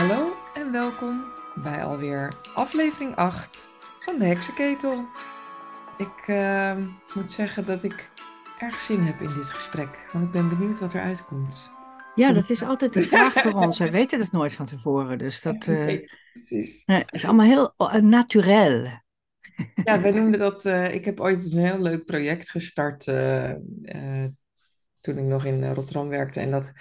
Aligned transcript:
Hallo 0.00 0.32
en 0.54 0.72
welkom 0.72 1.24
bij 1.62 1.84
alweer 1.84 2.32
aflevering 2.54 3.16
8 3.16 3.68
van 4.00 4.18
de 4.18 4.24
Heksenketel. 4.24 5.04
Ik 5.98 6.26
uh, 6.26 6.76
moet 7.14 7.32
zeggen 7.32 7.66
dat 7.66 7.84
ik 7.84 8.08
erg 8.58 8.78
zin 8.80 9.00
heb 9.00 9.20
in 9.20 9.34
dit 9.34 9.50
gesprek, 9.50 9.88
want 10.12 10.24
ik 10.24 10.30
ben 10.30 10.48
benieuwd 10.48 10.78
wat 10.78 10.92
er 10.92 11.00
uitkomt. 11.00 11.70
Ja, 12.14 12.32
dat 12.32 12.50
is 12.50 12.62
altijd 12.62 12.92
de 12.92 13.02
vraag 13.02 13.32
voor 13.32 13.52
ons. 13.52 13.78
Wij 13.78 13.92
weten 13.92 14.20
het 14.20 14.32
nooit 14.32 14.52
van 14.52 14.66
tevoren, 14.66 15.18
dus 15.18 15.42
dat 15.42 15.66
uh, 15.66 15.78
Nee, 15.84 16.10
precies. 16.32 16.84
is 17.06 17.24
allemaal 17.24 17.46
heel 17.46 17.74
uh, 17.78 17.94
naturel. 17.94 18.86
Ja, 19.84 20.00
wij 20.00 20.10
noemden 20.10 20.40
dat. 20.40 20.64
eh, 20.64 20.94
ik 20.94 21.04
heb 21.04 21.20
ooit 21.20 21.52
een 21.52 21.64
heel 21.64 21.80
leuk 21.80 22.04
project 22.04 22.50
gestart 22.50 23.08
eh, 23.08 23.50
eh, 23.82 24.28
toen 25.00 25.18
ik 25.18 25.24
nog 25.24 25.44
in 25.44 25.62
eh, 25.62 25.72
Rotterdam 25.72 26.08
werkte. 26.08 26.40
En 26.40 26.50
dat 26.50 26.72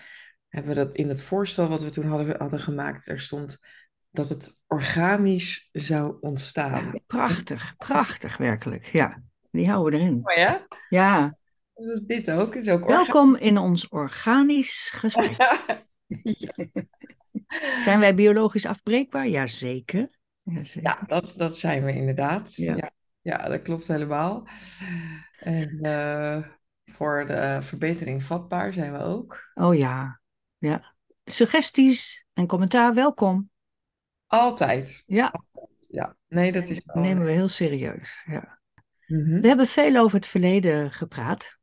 hebben 0.49 0.76
we 0.76 0.84
dat 0.84 0.95
in 0.95 1.09
het 1.09 1.23
voorstel 1.23 1.67
wat 1.67 1.84
we 1.84 1.89
toen 1.89 2.08
hadden, 2.08 2.38
hadden 2.38 2.59
gemaakt. 2.59 3.07
Er 3.07 3.20
stond 3.20 3.66
dat 4.12 4.30
het 4.30 4.57
organisch 4.67 5.70
zou 5.71 6.17
ontstaan. 6.20 6.85
Ja, 6.85 6.99
prachtig, 7.07 7.76
prachtig 7.77 8.38
werkelijk. 8.38 8.85
Ja, 8.85 9.21
die 9.52 9.70
houden 9.70 9.99
we 9.99 10.05
erin. 10.05 10.20
Mooi 10.21 10.40
hè? 10.40 10.57
Ja, 10.90 11.38
Dat 11.73 11.88
is 11.88 12.04
dit 12.04 12.31
ook. 12.31 12.55
Is 12.55 12.70
ook 12.70 12.85
welkom 12.85 13.35
in 13.35 13.57
ons 13.57 13.88
organisch 13.88 14.90
gesprek. 14.95 15.66
Zijn 17.84 17.99
wij 17.99 18.16
biologisch 18.16 18.66
afbreekbaar? 18.66 19.27
Jazeker. 19.27 20.09
Jazeker. 20.43 20.90
Ja, 20.90 21.04
dat, 21.07 21.34
dat 21.38 21.57
zijn 21.57 21.84
we 21.84 21.93
inderdaad. 21.93 22.55
Ja. 22.55 22.76
Ja, 22.76 22.91
ja, 23.21 23.48
dat 23.48 23.62
klopt 23.62 23.88
helemaal. 23.88 24.48
En 25.40 25.79
eh, 25.81 26.43
voor 26.85 27.26
de 27.26 27.57
verbetering 27.62 28.24
vatbaar 28.24 28.74
zijn 28.74 28.91
we 28.91 28.99
ook. 28.99 29.52
Oh 29.54 29.76
ja, 29.76 30.18
ja. 30.60 30.96
Suggesties 31.26 32.26
en 32.34 32.48
commentaar, 32.48 32.93
welkom. 32.93 33.49
Altijd. 34.27 35.04
Ja, 35.05 35.34
Ja, 35.77 36.15
nee, 36.27 36.52
dat 36.52 36.70
is 36.70 36.82
wel. 36.85 37.04
nemen 37.04 37.26
we 37.26 37.32
heel 37.32 37.48
serieus. 37.48 38.24
Ja. 38.26 38.60
Mhm. 39.07 39.41
We 39.41 39.48
hebben 39.48 39.68
veel 39.68 39.96
over 39.96 40.15
het 40.15 40.27
verleden 40.27 40.91
gepraat. 40.91 41.57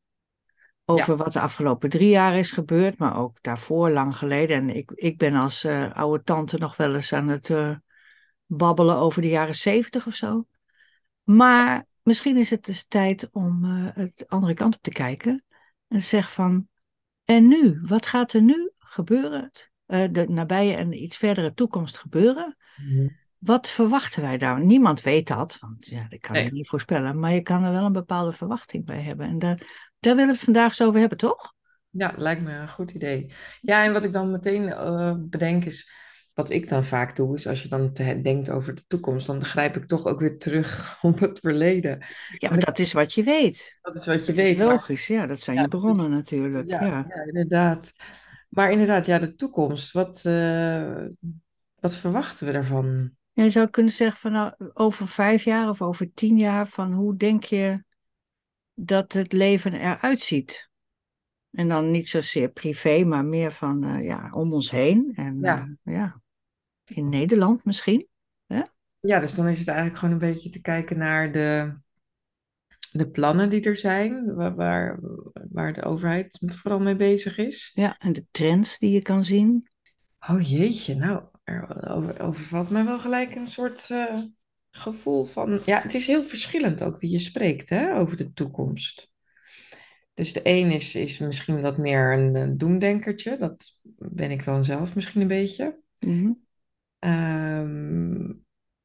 Over 0.85 1.17
wat 1.17 1.33
de 1.33 1.41
afgelopen 1.41 1.91
drie 1.91 2.09
jaar 2.09 2.35
is 2.35 2.51
gebeurd, 2.51 2.99
maar 2.99 3.17
ook 3.17 3.43
daarvoor, 3.43 3.91
lang 3.91 4.17
geleden. 4.17 4.57
En 4.57 4.77
ik, 4.77 4.91
ik 4.95 5.19
ben 5.19 5.35
als 5.35 5.65
eh, 5.65 5.93
oude 5.93 6.23
tante 6.23 6.59
nog 6.59 6.77
wel 6.77 6.95
eens 6.95 7.13
aan 7.13 7.29
het 7.29 7.51
eh, 7.51 7.77
babbelen 8.47 8.97
over 8.97 9.23
de 9.23 9.29
jaren 9.29 9.55
zeventig 9.55 10.07
of 10.07 10.15
zo. 10.15 10.47
Maar 11.23 11.87
misschien 12.03 12.37
is 12.37 12.51
het 12.51 12.65
dus 12.65 12.87
tijd 12.87 13.29
om 13.33 13.65
eh, 13.65 13.87
het 13.95 14.25
andere 14.29 14.55
kant 14.55 14.75
op 14.75 14.83
te 14.83 14.91
kijken. 14.91 15.45
En 15.89 15.99
te 15.99 16.05
zeggen 16.05 16.33
van, 16.33 16.69
en 17.25 17.49
nu? 17.49 17.81
Wat 17.83 18.07
gaat 18.07 18.33
er 18.33 18.43
nu 18.43 18.71
gebeuren? 18.89 19.51
Eh, 19.87 20.05
de 20.11 20.29
nabije 20.29 20.75
en 20.77 21.03
iets 21.03 21.17
verdere 21.17 21.55
toekomst 21.55 21.97
gebeuren? 21.97 22.57
Mhm. 22.77 23.09
Wat 23.39 23.69
verwachten 23.71 24.23
wij 24.23 24.39
daar? 24.39 24.65
Niemand 24.65 25.03
weet 25.03 25.29
dat, 25.29 25.59
want 25.61 25.87
ja, 25.87 26.07
dat 26.09 26.19
kan 26.21 26.33
Nee. 26.35 26.45
je 26.45 26.53
niet 26.53 26.69
voorspellen. 26.69 27.19
Maar 27.19 27.33
je 27.33 27.41
kan 27.41 27.65
er 27.65 27.73
wel 27.73 27.85
een 27.85 27.93
bepaalde 27.93 28.33
verwachting 28.33 28.85
bij 28.85 29.01
hebben. 29.01 29.27
En 29.27 29.39
daar, 29.39 29.57
daar 30.01 30.13
willen 30.15 30.27
we 30.27 30.33
het 30.33 30.45
vandaag 30.45 30.75
zo 30.75 30.87
over 30.87 31.01
hebben, 31.01 31.19
toch? 31.19 31.55
Ja, 31.91 32.15
lijkt 32.17 32.43
me 32.43 32.53
een 32.53 32.69
goed 32.69 32.91
idee. 32.91 33.31
Ja, 33.61 33.85
en 33.85 33.93
wat 33.93 34.05
ik 34.05 34.13
dan 34.13 34.31
meteen 34.31 34.69
eh, 34.69 35.15
bedenk 35.19 35.65
is, 35.65 35.91
wat 36.35 36.51
ik 36.51 36.69
dan 36.69 36.85
vaak 36.85 37.17
doe, 37.17 37.35
is 37.35 37.47
als 37.47 37.63
je 37.63 37.69
dan 37.69 37.93
te- 37.93 38.21
denkt 38.23 38.51
over 38.51 38.75
de 38.75 38.85
toekomst, 38.87 39.27
dan 39.27 39.45
grijp 39.45 39.77
ik 39.77 39.85
toch 39.85 40.05
ook 40.07 40.21
weer 40.21 40.39
terug 40.39 40.99
op 41.03 41.19
het 41.19 41.39
verleden. 41.41 42.05
Ja, 42.39 42.49
maar 42.51 42.61
dat 42.61 42.79
is 42.79 42.93
wat 42.93 43.15
je 43.15 43.23
weet. 43.23 43.79
Dat 43.83 43.95
is 43.97 44.07
wat 44.07 44.21
je 44.27 44.33
Dat 44.33 44.45
weet. 44.45 44.59
maar- 44.59 44.67
logisch, 44.67 45.07
ja, 45.07 45.27
dat 45.27 45.41
zijn 45.41 45.57
Ja, 45.57 45.63
je 45.63 45.69
bronnen 45.69 46.11
natuurlijk. 46.11 46.71
Ja, 46.71 46.85
Ja. 46.85 47.05
ja, 47.09 47.23
inderdaad. 47.27 47.93
Maar 48.57 48.71
inderdaad, 48.71 49.07
ja, 49.07 49.19
de 49.19 49.35
toekomst. 49.35 49.93
Wat, 49.93 50.25
eh, 50.25 51.05
wat 51.81 51.97
verwachten 51.97 52.47
we 52.47 52.53
daarvan? 52.53 53.11
Ja, 53.33 53.45
je 53.45 53.51
zou 53.51 53.69
kunnen 53.69 53.93
zeggen 53.93 54.19
van 54.21 54.33
nou, 54.33 54.53
over 54.75 55.09
vijf 55.09 55.45
jaar 55.45 55.69
of 55.69 55.83
over 55.83 56.13
tien 56.15 56.39
jaar, 56.39 56.69
van 56.69 56.93
hoe 56.93 57.17
denk 57.17 57.45
je 57.45 57.85
dat 58.75 59.13
het 59.13 59.33
leven 59.33 59.73
eruit 59.73 60.21
ziet? 60.21 60.71
En 61.51 61.69
dan 61.69 61.91
niet 61.91 62.09
zozeer 62.09 62.49
privé, 62.49 63.05
maar 63.05 63.25
meer 63.25 63.53
van 63.53 63.85
eh, 63.85 64.05
ja, 64.05 64.31
om 64.33 64.53
ons 64.53 64.71
heen. 64.71 65.13
En 65.15 65.39
Ja. 65.41 65.69
eh, 65.85 65.95
ja, 65.95 66.21
in 66.85 67.09
Nederland 67.09 67.65
misschien. 67.65 68.09
Ja, 69.01 69.21
dus 69.21 69.35
dan 69.35 69.49
is 69.49 69.59
het 69.59 69.69
eigenlijk 69.69 69.99
gewoon 69.99 70.15
een 70.15 70.33
beetje 70.33 70.51
te 70.51 70.61
kijken 70.61 70.99
naar 70.99 71.33
de, 71.33 71.75
de 72.97 73.11
plannen 73.11 73.51
die 73.51 73.63
er 73.63 73.77
zijn, 73.77 74.35
waar, 74.35 74.55
waar, 74.55 74.99
waar 75.51 75.73
de 75.73 75.83
overheid 75.83 76.43
vooral 76.45 76.81
mee 76.81 76.97
bezig 76.97 77.39
is. 77.39 77.71
Ja, 77.75 77.99
en 77.99 78.13
de 78.13 78.27
trends 78.31 78.79
die 78.79 78.91
je 78.91 79.03
kan 79.03 79.25
zien. 79.25 79.69
Oh 80.29 80.49
jeetje, 80.49 80.95
nou, 80.95 81.25
er 81.45 81.89
over, 81.91 82.21
overvalt 82.21 82.71
mij 82.71 82.85
wel 82.85 82.99
gelijk 82.99 83.35
een 83.35 83.47
soort 83.47 83.91
eh, 83.91 84.19
gevoel 84.71 85.25
van... 85.25 85.61
Ja, 85.65 85.83
het 85.83 85.95
is 85.95 86.07
heel 86.07 86.25
verschillend 86.25 86.83
ook 86.83 87.01
wie 87.01 87.11
je 87.11 87.19
spreekt 87.19 87.69
hè, 87.69 87.95
over 87.95 88.17
de 88.17 88.33
toekomst. 88.33 89.13
Dus 90.15 90.33
de 90.33 90.41
een 90.43 90.71
is, 90.71 90.95
is 90.95 91.19
misschien 91.19 91.61
wat 91.61 91.79
meer 91.79 92.13
een, 92.13 92.35
een 92.35 92.59
doemdenkertje. 92.59 93.37
Dat 93.37 93.83
ben 93.97 94.31
ik 94.31 94.45
dan 94.45 94.65
zelf 94.65 94.95
misschien 94.95 95.21
een 95.21 95.29
beetje. 95.29 95.81
Mhm. 95.99 96.33
Ehm, 96.99 98.33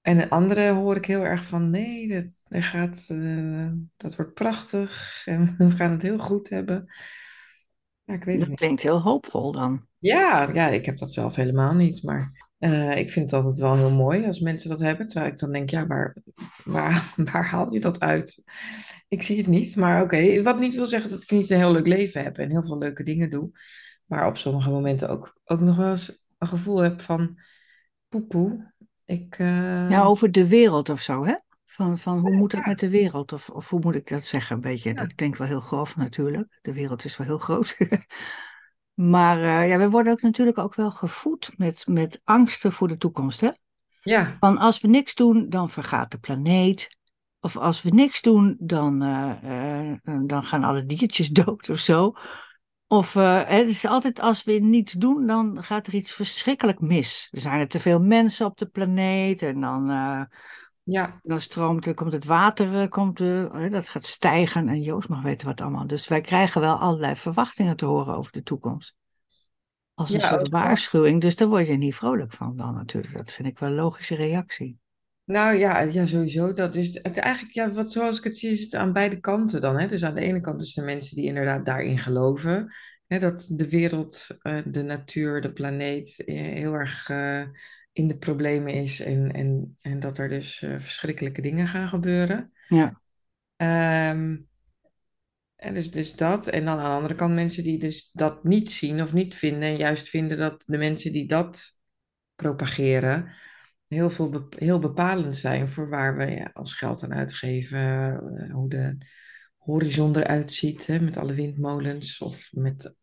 en 0.02 0.22
een 0.22 0.30
andere 0.30 0.70
hoor 0.72 0.96
ik 0.96 1.06
heel 1.06 1.26
erg 1.26 1.44
van... 1.44 1.70
Nee, 1.70 2.08
dat, 2.08 2.46
dat, 2.48 2.64
gaat, 2.64 3.08
eh, 3.12 3.72
dat 3.98 4.16
wordt 4.16 4.34
prachtig 4.34 5.22
en 5.26 5.56
we 5.58 5.72
gaan 5.72 5.92
het 5.92 6.02
heel 6.02 6.18
goed 6.20 6.50
hebben. 6.50 6.94
Ja, 8.04 8.14
ik 8.14 8.24
weet 8.24 8.40
het 8.40 8.40
Dat 8.40 8.50
niet. 8.50 8.58
klinkt 8.60 8.82
heel 8.82 9.02
hoopvol 9.02 9.52
dan. 9.52 9.88
Ja, 9.98 10.50
ja, 10.54 10.68
ik 10.68 10.86
heb 10.86 10.98
dat 10.98 11.14
zelf 11.14 11.36
helemaal 11.36 11.74
niet. 11.74 12.04
Maar 12.04 12.52
eh, 12.58 12.98
ik 12.98 13.10
vind 13.10 13.32
het 13.32 13.44
altijd 13.44 13.60
wel 13.60 13.76
heel 13.78 13.92
mooi 13.92 14.26
als 14.26 14.40
mensen 14.40 14.70
dat 14.70 14.80
hebben. 14.80 15.06
Terwijl 15.06 15.32
ik 15.32 15.40
dan 15.40 15.52
denk, 15.52 15.70
ja, 15.70 15.88
waar, 15.88 16.18
waar, 16.64 17.14
waar 17.32 17.46
haal 17.46 17.74
je 17.74 17.80
dat 17.80 18.00
uit? 18.00 18.44
Ik 19.08 19.22
zie 19.24 19.38
het 19.38 19.48
niet, 19.48 19.76
maar 19.76 20.02
oké. 20.04 20.42
Wat 20.44 20.60
niet 20.60 20.76
wil 20.76 20.88
zeggen 20.88 21.10
dat 21.10 21.22
ik 21.24 21.32
niet 21.32 21.50
een 21.50 21.58
heel 21.58 21.72
leuk 21.72 21.88
leven 21.88 22.24
heb 22.24 22.38
en 22.38 22.50
heel 22.50 22.64
veel 22.64 22.78
leuke 22.78 23.04
dingen 23.04 23.30
doe. 23.30 23.52
Maar 24.06 24.28
op 24.28 24.38
sommige 24.38 24.70
momenten 24.70 25.10
ook, 25.10 25.40
ook 25.46 25.60
nog 25.60 25.76
wel 25.78 25.90
eens 25.90 26.28
een 26.38 26.48
gevoel 26.48 26.80
heb 26.80 27.02
van 27.02 27.40
poepoe. 28.10 28.74
Ik, 29.12 29.36
eh, 29.38 29.90
Ja, 29.90 30.04
over 30.04 30.32
de 30.32 30.48
wereld 30.48 30.90
of 30.90 31.02
zo, 31.02 31.26
hè? 31.26 31.36
Van, 31.66 31.98
van 31.98 32.20
hoe 32.20 32.36
moet 32.36 32.52
het 32.52 32.66
met 32.66 32.80
de 32.80 32.90
wereld? 32.90 33.34
Of, 33.34 33.50
of 33.50 33.70
hoe 33.70 33.80
moet 33.80 33.96
ik 33.96 34.08
dat 34.08 34.24
zeggen? 34.24 34.56
Een 34.56 34.62
beetje, 34.62 34.94
dat 34.94 35.16
klinkt 35.16 35.38
wel 35.38 35.48
heel 35.48 35.62
grof 35.62 35.96
natuurlijk. 35.96 36.60
De 36.62 36.74
wereld 36.74 37.06
is 37.06 37.18
wel 37.18 37.28
heel 37.28 37.38
groot. 37.38 37.78
maar 39.16 39.44
eh, 39.44 39.70
ja, 39.70 39.78
we 39.78 39.90
worden 39.90 40.14
ook 40.14 40.22
natuurlijk 40.22 40.58
ook 40.58 40.76
wel 40.76 40.92
gevoed 40.92 41.58
met, 41.58 41.88
met 41.88 42.22
angsten 42.24 42.72
voor 42.72 42.88
de 42.88 42.98
toekomst, 42.98 43.42
hè? 43.42 43.50
ja, 44.02 44.38
Van 44.40 44.58
als 44.58 44.82
we 44.82 44.88
niks 44.88 45.14
doen, 45.14 45.50
dan 45.50 45.70
vergaat 45.70 46.12
de 46.12 46.18
planeet. 46.18 46.98
Of 47.40 47.58
als 47.58 47.82
we 47.82 47.90
niks 47.90 48.22
doen, 48.22 48.56
dan, 48.60 49.02
eh, 49.02 49.92
eh, 49.92 49.98
dan 50.26 50.44
gaan 50.44 50.64
alle 50.64 50.86
diertjes 50.86 51.30
dood 51.44 51.70
of 51.70 51.80
zo. 51.80 52.14
Of 52.92 53.16
eh, 53.16 53.44
het 53.46 53.68
is 53.68 53.86
altijd 53.86 54.20
als 54.20 54.44
we 54.44 54.52
niets 54.52 54.94
doen, 54.94 55.28
dan 55.28 55.64
gaat 55.64 55.88
er 55.88 55.94
iets 55.94 56.12
verschrikkelijk 56.12 56.80
mis. 56.80 57.28
Er 57.32 57.40
zijn 57.42 57.60
er 57.60 57.68
te 57.68 57.80
veel 57.80 58.00
mensen 58.00 58.46
op 58.46 58.58
de 58.58 58.66
planeet 58.66 59.42
en 59.42 59.62
dan, 59.62 59.90
eh, 59.90 60.22
ja, 60.84 61.20
dan 61.24 61.42
stroomt 61.42 61.86
er, 61.86 61.94
komt 61.94 62.14
het 62.14 62.26
water, 62.26 62.82
eh, 62.82 62.88
komt, 62.90 63.20
eh, 63.20 63.72
dat 63.72 63.90
gaat 63.90 64.06
stijgen 64.06 64.70
en 64.70 64.82
Joost 64.82 65.10
mag 65.10 65.22
weten 65.22 65.48
wat 65.48 65.62
allemaal. 65.62 65.88
Dus 65.88 66.08
wij 66.08 66.22
krijgen 66.22 66.62
wel 66.62 66.76
allerlei 66.76 67.16
verwachtingen 67.16 67.76
te 67.76 67.86
horen 67.86 68.16
over 68.16 68.32
de 68.32 68.44
toekomst. 68.44 68.96
Als 69.94 70.10
een 70.10 70.20
Ja, 70.20 70.28
soort 70.28 70.42
ook 70.42 70.52
waarschuwing, 70.52 71.22
dus 71.22 71.36
daar 71.36 71.48
word 71.48 71.68
je 71.68 71.78
niet 71.78 71.96
vrolijk 71.96 72.34
van 72.34 72.56
dan 72.56 72.74
natuurlijk. 72.74 73.14
Dat 73.14 73.32
vind 73.32 73.48
ik 73.48 73.60
wel 73.60 73.70
een 73.70 73.76
logische 73.76 74.16
reactie. 74.16 74.78
Nou 75.24 75.56
ja, 75.56 75.80
ja, 75.80 76.06
sowieso. 76.06 76.54
Dat 76.54 76.76
is 76.76 77.00
het, 77.02 77.18
eigenlijk, 77.18 77.54
ja, 77.54 77.72
wat, 77.72 77.92
zoals 77.92 78.18
ik 78.18 78.24
het 78.24 78.38
zie, 78.38 78.52
is 78.52 78.64
het 78.64 78.76
aan 78.76 78.94
beide 78.94 79.20
kanten 79.20 79.62
dan. 79.62 79.80
Hè? 79.80 79.88
Dus 79.88 80.04
aan 80.04 80.16
de 80.16 80.22
ene 80.22 80.40
kant 80.40 80.62
is 80.62 80.74
de 80.74 80.82
mensen 80.82 81.16
die 81.16 81.26
inderdaad 81.26 81.66
daarin 81.66 81.98
geloven. 81.98 82.74
Hè, 83.08 83.20
dat 83.20 83.46
de 83.50 83.70
wereld, 83.70 84.28
eh, 84.42 84.58
de 84.66 84.82
natuur, 84.82 85.42
de 85.42 85.54
planeet 85.54 86.24
eh, 86.26 86.36
heel 86.36 86.74
erg 86.74 87.10
eh, 87.10 87.44
in 87.92 88.08
de 88.08 88.18
problemen 88.18 88.74
is. 88.74 89.00
En, 89.00 89.32
en, 89.32 89.78
en 89.82 90.00
dat 90.00 90.18
er 90.18 90.30
dus 90.30 90.58
verschrikkelijke 90.58 91.42
dingen 91.42 91.68
gaan 91.68 91.88
gebeuren. 91.88 92.52
Ja. 92.68 93.02
Ehm, 93.56 94.38
en 95.56 95.74
dus, 95.74 95.92
dus 95.92 96.16
dat. 96.16 96.48
En 96.48 96.66
dan 96.66 96.78
aan 96.78 96.90
de 96.90 96.96
andere 96.96 97.16
kant 97.16 97.34
mensen 97.34 97.64
die 97.64 97.80
dus 97.80 98.10
dat 98.12 98.44
niet 98.44 98.72
zien 98.72 99.02
of 99.02 99.14
niet 99.14 99.36
vinden. 99.36 99.70
En 99.70 99.78
juist 99.78 100.10
vinden 100.10 100.38
dat 100.38 100.64
de 100.66 100.78
mensen 100.78 101.12
die 101.12 101.28
dat 101.28 101.80
propageren 102.36 103.32
heel, 103.96 104.10
veel 104.10 104.30
bep- 104.30 104.60
heel 104.60 104.80
bepalend 104.80 105.36
zijn 105.36 105.70
voor 105.70 105.90
waar 105.90 106.18
we 106.18 106.26
ja, 106.26 106.50
ons 106.54 106.74
geld 106.74 107.04
aan 107.04 107.14
uitgeven. 107.14 107.80
eh, 107.80 108.52
hoe 108.54 108.70
de 108.70 108.98
horizon 109.58 110.16
eruit 110.18 110.54
ziet, 110.54 110.88
hè, 110.88 111.00
met 111.00 111.18
alle 111.18 111.34
windmolens 111.34 112.20
of 112.20 112.50
met, 112.52 112.96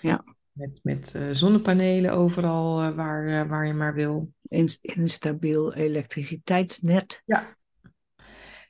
Ja. 0.00 0.24
met, 0.52 0.80
met 0.82 1.12
eh, 1.14 1.22
zonnepanelen 1.30 2.12
overal 2.12 2.82
eh, 2.82 2.94
waar, 2.94 3.48
waar 3.48 3.66
je 3.66 3.72
maar 3.72 3.94
wil. 3.94 4.32
In, 4.48 4.68
instabiel 4.80 5.74
elektriciteitsnet. 5.74 7.22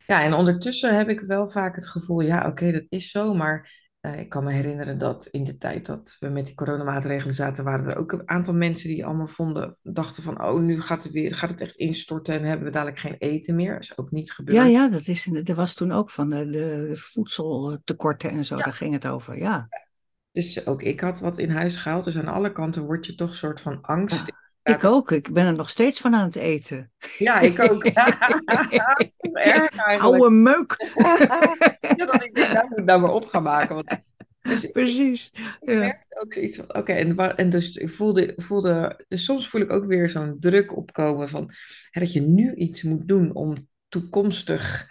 Ja, 0.06 0.22
en 0.22 0.34
ondertussen 0.34 0.96
heb 0.96 1.08
ik 1.08 1.20
wel 1.20 1.48
vaak 1.48 1.74
het 1.74 1.88
gevoel, 1.88 2.20
ja, 2.20 2.48
oké, 2.48 2.72
dat 2.72 2.86
is 2.88 3.10
zo, 3.10 3.34
maar 3.34 3.83
eh, 4.04 4.20
ik 4.20 4.28
kan 4.28 4.44
me 4.44 4.52
herinneren 4.52 4.98
dat 4.98 5.26
in 5.26 5.44
de 5.44 5.56
tijd 5.56 5.86
dat 5.86 6.16
we 6.20 6.28
met 6.28 6.46
die 6.46 6.54
coronamaatregelen 6.54 7.34
zaten, 7.34 7.64
waren 7.64 7.86
er 7.86 7.96
ook 7.96 8.12
een 8.12 8.28
aantal 8.28 8.54
mensen 8.54 8.88
die 8.88 9.06
allemaal 9.06 9.26
vonden, 9.26 9.76
dachten 9.82 10.22
van, 10.22 10.42
oh, 10.44 10.60
nu 10.60 10.80
gaat 10.80 11.02
het 11.02 11.12
weer, 11.12 11.34
gaat 11.34 11.50
het 11.50 11.60
echt 11.60 11.76
instorten 11.76 12.34
en 12.34 12.44
hebben 12.44 12.66
we 12.66 12.72
dadelijk 12.72 12.98
geen 12.98 13.16
eten 13.18 13.54
meer. 13.54 13.72
Dat 13.72 13.82
is 13.82 13.98
ook 13.98 14.10
niet 14.10 14.32
gebeurd. 14.32 14.58
Ja, 14.58 14.64
ja, 14.64 14.88
dat 14.88 15.06
is, 15.06 15.26
er 15.44 15.54
was 15.54 15.74
toen 15.74 15.92
ook 15.92 16.10
van 16.10 16.30
de, 16.30 16.50
de 16.50 16.90
voedseltekorten 16.94 18.30
en 18.30 18.44
zo, 18.44 18.56
Ja. 18.56 18.64
daar 18.64 18.74
ging 18.74 18.92
het 18.92 19.06
over, 19.06 19.38
ja. 19.38 19.68
Dus 20.32 20.66
ook 20.66 20.82
ik 20.82 21.00
had 21.00 21.20
wat 21.20 21.38
in 21.38 21.50
huis 21.50 21.76
gehaald. 21.76 22.04
Dus 22.04 22.18
aan 22.18 22.34
alle 22.34 22.52
kanten 22.52 22.84
word 22.84 23.06
je 23.06 23.14
toch 23.14 23.28
een 23.28 23.34
soort 23.34 23.60
van 23.60 23.82
angst. 23.82 24.26
Ja. 24.26 24.43
Ik 24.64 24.84
ook, 24.84 25.10
ik 25.12 25.32
ben 25.32 25.46
er 25.46 25.54
nog 25.54 25.70
steeds 25.70 26.00
van 26.00 26.14
aan 26.14 26.24
het 26.24 26.36
eten. 26.36 26.92
Ja, 27.18 27.40
ik 27.40 27.60
ook. 27.60 27.84
Het 28.96 29.06
is 29.06 29.16
toch 29.16 29.32
erg 29.32 29.76
eigenlijk. 29.76 30.00
Oude 30.00 30.30
meuk. 30.30 30.76
Ja, 31.96 32.06
dat 32.06 32.24
ik 32.24 32.34
denk, 32.34 32.52
nou 32.52 32.68
moet 32.68 32.78
ik 32.78 32.84
nou 32.84 33.00
maar 33.00 33.12
op 33.12 33.26
gaan 33.26 33.42
maken. 33.42 33.74
Want, 33.74 33.98
dus 34.40 34.64
ik 34.64 34.72
Precies. 34.72 35.30
ik 35.32 35.70
Ja. 35.70 35.74
merkte 35.78 36.20
ook 36.22 36.32
zoiets 36.32 36.56
van, 36.56 36.74
oké, 36.76 36.92
en, 36.92 37.36
en 37.36 37.50
dus 37.50 37.76
ik 37.76 37.90
voelde, 37.90 38.32
voelde, 38.36 39.04
dus 39.08 39.24
soms 39.24 39.48
voel 39.48 39.60
ik 39.60 39.70
ook 39.70 39.86
weer 39.86 40.08
zo'n 40.08 40.36
druk 40.40 40.76
opkomen 40.76 41.28
van, 41.28 41.50
hè, 41.90 42.00
dat 42.00 42.12
je 42.12 42.20
nu 42.20 42.54
iets 42.54 42.82
moet 42.82 43.08
doen 43.08 43.34
om 43.34 43.54
toekomstig 43.88 44.88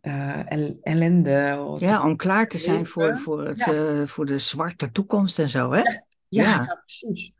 eh, 0.00 0.50
el- 0.50 0.78
ellende. 0.82 1.76
ja, 1.78 2.02
om 2.04 2.16
klaar 2.16 2.48
te 2.48 2.58
zijn 2.58 2.86
voor, 2.86 3.18
voor, 3.18 3.44
het, 3.46 3.58
Ja. 3.58 3.72
eh, 3.74 4.06
voor 4.06 4.26
de 4.26 4.38
zwarte 4.38 4.90
toekomst 4.92 5.38
en 5.38 5.48
zo, 5.48 5.70
hè? 5.72 5.80
Ja, 5.80 6.06
Ja. 6.28 6.42
ja, 6.64 6.74
precies. 6.74 7.34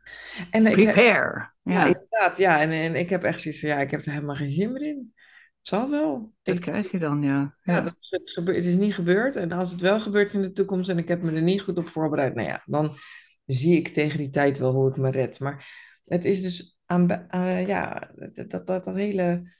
En 0.51 0.65
heb, 0.65 0.73
Prepare. 0.73 1.51
ja, 1.63 1.73
Ja, 1.73 1.85
inderdaad, 1.85 2.37
ja, 2.37 2.61
en, 2.61 2.71
en 2.71 2.95
ik 2.95 3.09
heb 3.09 3.23
echt 3.23 3.41
zoiets 3.41 3.59
van, 3.59 3.69
ja, 3.69 3.77
ik 3.79 3.91
heb 3.91 4.01
er 4.05 4.11
helemaal 4.11 4.35
geen 4.35 4.51
zin 4.51 4.71
meer 4.71 4.81
in. 4.81 5.13
Het 5.57 5.67
zal 5.67 5.89
wel. 5.89 6.33
dat 6.41 6.55
Ik- 6.55 6.61
krijg 6.61 6.91
je 6.91 6.99
dan, 6.99 7.21
ja. 7.23 7.57
Ja, 7.63 7.81
dat, 7.81 7.95
het, 8.09 8.29
gebe- 8.29 8.53
het 8.55 8.65
is 8.65 8.75
niet 8.77 8.93
gebeurd. 8.93 9.35
En 9.35 9.51
als 9.51 9.71
het 9.71 9.81
wel 9.81 9.99
gebeurt 9.99 10.33
in 10.33 10.41
de 10.41 10.51
toekomst 10.51 10.89
en 10.89 10.97
ik 10.97 11.07
heb 11.07 11.21
me 11.21 11.31
er 11.31 11.41
niet 11.41 11.61
goed 11.61 11.77
op 11.77 11.87
voorbereid, 11.89 12.35
nou 12.35 12.47
ja, 12.47 12.63
dan 12.65 12.97
zie 13.45 13.77
ik 13.77 13.87
tegen 13.87 14.17
die 14.17 14.29
tijd 14.29 14.57
wel 14.57 14.73
hoe 14.73 14.89
ik 14.89 14.97
me 14.97 15.11
red. 15.11 15.39
Maar 15.39 15.65
het 16.03 16.25
is 16.25 16.41
dus 16.41 16.79
aan, 16.85 17.09
eh, 17.29 17.67
ja, 17.67 18.11
dat, 18.15 18.49
dat, 18.49 18.65
dat, 18.67 18.83
dat 18.85 18.95
hele 18.95 19.53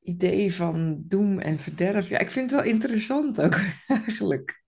idee 0.00 0.54
van 0.54 1.02
doem 1.06 1.38
en 1.38 1.58
verderf. 1.58 2.08
Ja, 2.08 2.18
ik 2.18 2.30
vind 2.30 2.50
het 2.50 2.60
wel 2.60 2.70
interessant 2.72 3.40
ook 3.40 3.60
eigenlijk. 3.86 4.62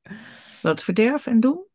Wat 0.62 0.82
verderf 0.84 1.26
en 1.26 1.40
doen? 1.40 1.66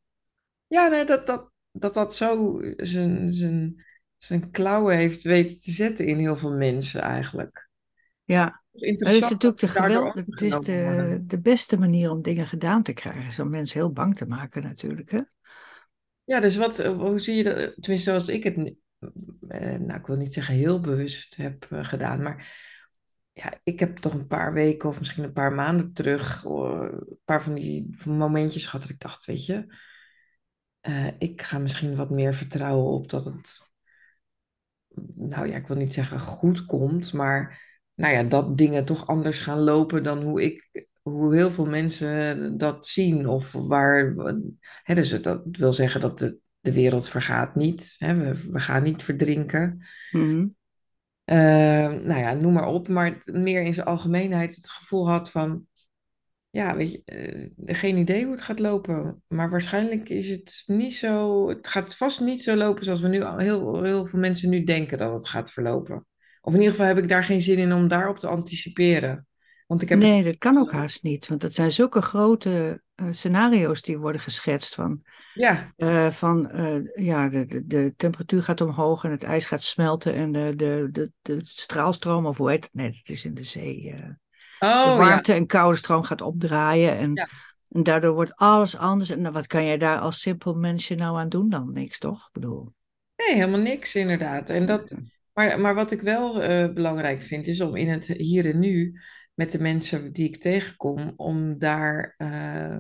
Ja, 0.68 0.88
nee, 0.88 1.06
dat 1.06 1.28
dat, 1.28 1.49
dat, 1.72 1.94
dat 1.94 2.16
zo 2.16 2.62
zijn, 2.78 3.34
zijn, 3.34 3.86
zijn 4.18 4.52
klauwen 4.52 4.96
heeft 4.96 5.24
weten 5.24 5.58
te 5.58 5.72
zetten 5.72 6.08
in 6.08 6.18
heel 6.18 6.38
veel 6.38 6.54
mensen 6.54 7.02
eigenlijk. 7.02 7.70
Ja, 8.24 8.64
dat 8.72 9.14
is 9.14 9.20
natuurlijk 9.20 9.62
de 9.62 9.68
geweld. 9.68 10.14
Het 10.14 10.42
is 10.42 10.60
de, 10.60 11.20
de 11.22 11.40
beste 11.40 11.78
manier 11.78 12.12
om 12.12 12.22
dingen 12.22 12.48
gedaan 12.48 12.84
te 12.84 12.94
krijgen, 12.94 13.26
is 13.26 13.40
om 13.40 13.50
mensen 13.50 13.80
heel 13.80 13.92
bang 13.92 14.18
te 14.18 14.26
maken 14.26 14.64
natuurlijk, 14.64 15.12
hè? 15.12 15.22
Ja, 16.24 16.40
dus 16.40 16.56
wat, 16.58 16.80
eh, 16.80 16.92
hoe 16.92 17.20
zie 17.20 17.36
je 17.36 17.44
dat? 17.44 17.56
Tenminste, 17.56 18.10
zoals 18.10 18.28
ik 18.28 18.44
het, 18.44 18.56
eh, 19.48 19.78
nou, 19.80 20.00
ik 20.00 20.06
wil 20.06 20.16
niet 20.16 20.34
zeggen 20.34 20.54
heel 20.54 20.80
bewust 20.80 21.36
heb 21.36 21.66
eh, 21.70 21.84
gedaan, 21.84 22.22
maar 22.22 22.68
ja, 23.34 23.60
ik 23.64 23.80
heb 23.80 23.98
toch 23.98 24.14
een 24.14 24.28
paar 24.28 24.54
weken 24.54 24.90
of 24.90 25.00
misschien 25.00 25.24
een 25.24 25.34
paar 25.34 25.54
maanden 25.54 25.94
terug 25.94 26.44
een 26.44 27.20
paar 27.26 27.44
van 27.44 27.54
die 27.54 27.96
momentjes 28.06 28.66
gehad 28.66 28.82
dat 28.82 28.90
ik 28.90 29.00
dacht, 29.00 29.26
weet 29.26 29.46
je, 29.46 29.76
eh, 30.82 31.08
ik 31.18 31.42
ga 31.42 31.58
misschien 31.58 31.96
wat 31.96 32.10
meer 32.10 32.34
vertrouwen 32.34 32.92
op 32.92 33.10
dat 33.10 33.26
het, 33.26 33.62
nou 35.16 35.48
ja, 35.48 35.56
ik 35.56 35.68
wil 35.68 35.78
niet 35.78 35.94
zeggen 35.94 36.20
goed 36.20 36.66
komt, 36.66 37.14
maar 37.14 37.68
nou 37.96 38.14
ja, 38.14 38.24
dat 38.24 38.58
dingen 38.58 38.86
toch 38.86 39.08
anders 39.08 39.40
gaan 39.40 39.60
lopen 39.60 40.04
dan 40.04 40.22
hoe 40.24 40.44
ik, 40.44 40.88
hoe 41.02 41.36
heel 41.36 41.52
veel 41.52 41.66
mensen 41.66 42.58
dat 42.58 42.88
zien 42.88 43.28
of 43.28 43.52
waar, 43.52 44.14
hè, 44.84 44.96
dus 44.96 45.10
het- 45.12 45.24
dat 45.24 45.44
wil 45.52 45.74
zeggen 45.74 46.02
dat 46.02 46.20
de, 46.20 46.38
de 46.60 46.74
wereld 46.74 47.10
vergaat 47.10 47.56
niet, 47.56 47.96
hè, 47.98 48.16
we, 48.16 48.52
we 48.52 48.60
gaan 48.60 48.84
niet 48.84 49.04
verdrinken. 49.04 49.86
Mhm. 50.12 50.48
Eh, 51.24 51.38
nou 51.92 52.20
ja, 52.20 52.34
noem 52.34 52.54
maar 52.54 52.68
op, 52.68 52.88
maar 52.88 53.18
meer 53.26 53.62
in 53.62 53.74
zijn 53.74 53.86
algemeenheid 53.88 54.56
het 54.56 54.70
gevoel 54.70 55.10
had 55.10 55.32
van, 55.32 55.68
ja, 56.52 56.76
weet 56.76 56.92
je, 56.92 57.02
eh, 57.06 57.76
geen 57.76 57.98
idee 57.98 58.24
hoe 58.24 58.32
het 58.32 58.42
gaat 58.42 58.60
lopen. 58.60 59.24
Maar 59.28 59.50
waarschijnlijk 59.50 60.10
is 60.10 60.30
het 60.30 60.64
niet 60.66 60.96
zo, 60.96 61.50
het 61.50 61.68
gaat 61.68 61.96
vast 61.96 62.22
niet 62.22 62.44
zo 62.44 62.56
lopen 62.56 62.84
zoals 62.84 63.02
we 63.02 63.08
nu 63.08 63.22
al 63.22 63.38
heel, 63.38 63.84
heel 63.84 64.06
veel 64.06 64.20
mensen 64.20 64.50
nu 64.50 64.64
denken 64.64 64.98
dat 64.98 65.14
het 65.14 65.28
gaat 65.28 65.52
verlopen. 65.52 66.06
Of 66.42 66.54
in 66.54 66.60
ieder 66.60 66.76
geval 66.76 66.88
heb 66.88 66.98
ik 66.98 67.10
daar 67.10 67.24
geen 67.24 67.42
zin 67.42 67.58
in 67.58 67.74
om 67.74 67.88
daarop 67.88 68.18
te 68.18 68.28
anticiperen. 68.28 69.28
Want 69.68 69.82
ik 69.82 69.90
heb, 69.90 70.00
Nee, 70.00 70.24
dat 70.24 70.38
kan 70.38 70.58
ook 70.58 70.72
haast 70.72 71.04
niet, 71.04 71.28
want 71.28 71.42
dat 71.42 71.54
zijn 71.54 71.72
zulke 71.72 72.02
grote 72.02 72.82
eh, 72.96 73.08
scenario's 73.10 73.82
die 73.82 73.98
worden 73.98 74.22
geschetst 74.22 74.76
van, 74.76 75.02
ja, 75.34 75.74
eh, 75.76 76.08
van 76.08 76.52
ja, 76.96 77.30
de, 77.30 77.46
de, 77.46 77.66
de 77.66 77.94
temperatuur 77.98 78.44
gaat 78.44 78.62
omhoog 78.62 79.04
en 79.04 79.12
het 79.12 79.24
ijs 79.24 79.46
gaat 79.46 79.64
smelten 79.64 80.14
en 80.14 80.32
de, 80.32 80.54
de, 80.56 80.90
de, 80.92 81.12
de 81.22 81.40
straalstroom, 81.44 82.26
of 82.26 82.38
hoe 82.38 82.50
heet 82.50 82.64
het? 82.64 82.74
Nee, 82.74 82.90
dat 82.92 83.10
is 83.16 83.26
in 83.26 83.34
de 83.34 83.44
zee. 83.44 83.96
De 84.60 84.66
oh 84.66 84.72
ja, 84.86 84.98
warmte 84.98 85.34
en 85.34 85.46
koude 85.46 85.78
stroom 85.78 86.04
gaat 86.04 86.22
opdraaien 86.22 86.98
en, 86.98 87.12
Ja. 87.14 87.28
en 87.70 87.84
daardoor 87.84 88.14
wordt 88.14 88.36
alles 88.36 88.78
anders. 88.78 89.10
En 89.10 89.32
wat 89.32 89.48
kan 89.48 89.66
jij 89.66 89.78
daar 89.78 90.00
als 90.00 90.20
simpel 90.20 90.54
mensje 90.54 90.96
nou 90.96 91.18
aan 91.18 91.30
doen 91.30 91.50
dan? 91.50 91.74
Niks, 91.74 91.98
toch? 92.00 92.26
Ik 92.26 92.34
bedoel, 92.34 92.74
nee, 93.16 93.36
helemaal 93.36 93.60
niks 93.60 93.96
inderdaad. 93.96 94.50
En 94.50 94.66
dat, 94.66 94.96
Maar, 95.34 95.60
maar 95.60 95.76
wat 95.76 95.92
ik 95.92 96.02
wel 96.02 96.42
eh, 96.42 96.74
belangrijk 96.74 97.22
vind, 97.22 97.48
is 97.48 97.62
om 97.62 97.76
in 97.76 97.90
het 97.90 98.08
hier 98.08 98.46
en 98.46 98.60
nu 98.60 99.00
met 99.34 99.52
de 99.52 99.60
mensen 99.62 100.14
die 100.14 100.28
ik 100.28 100.42
tegenkom, 100.42 101.14
om 101.16 101.58
daar 101.58 102.14
eh, 102.18 102.78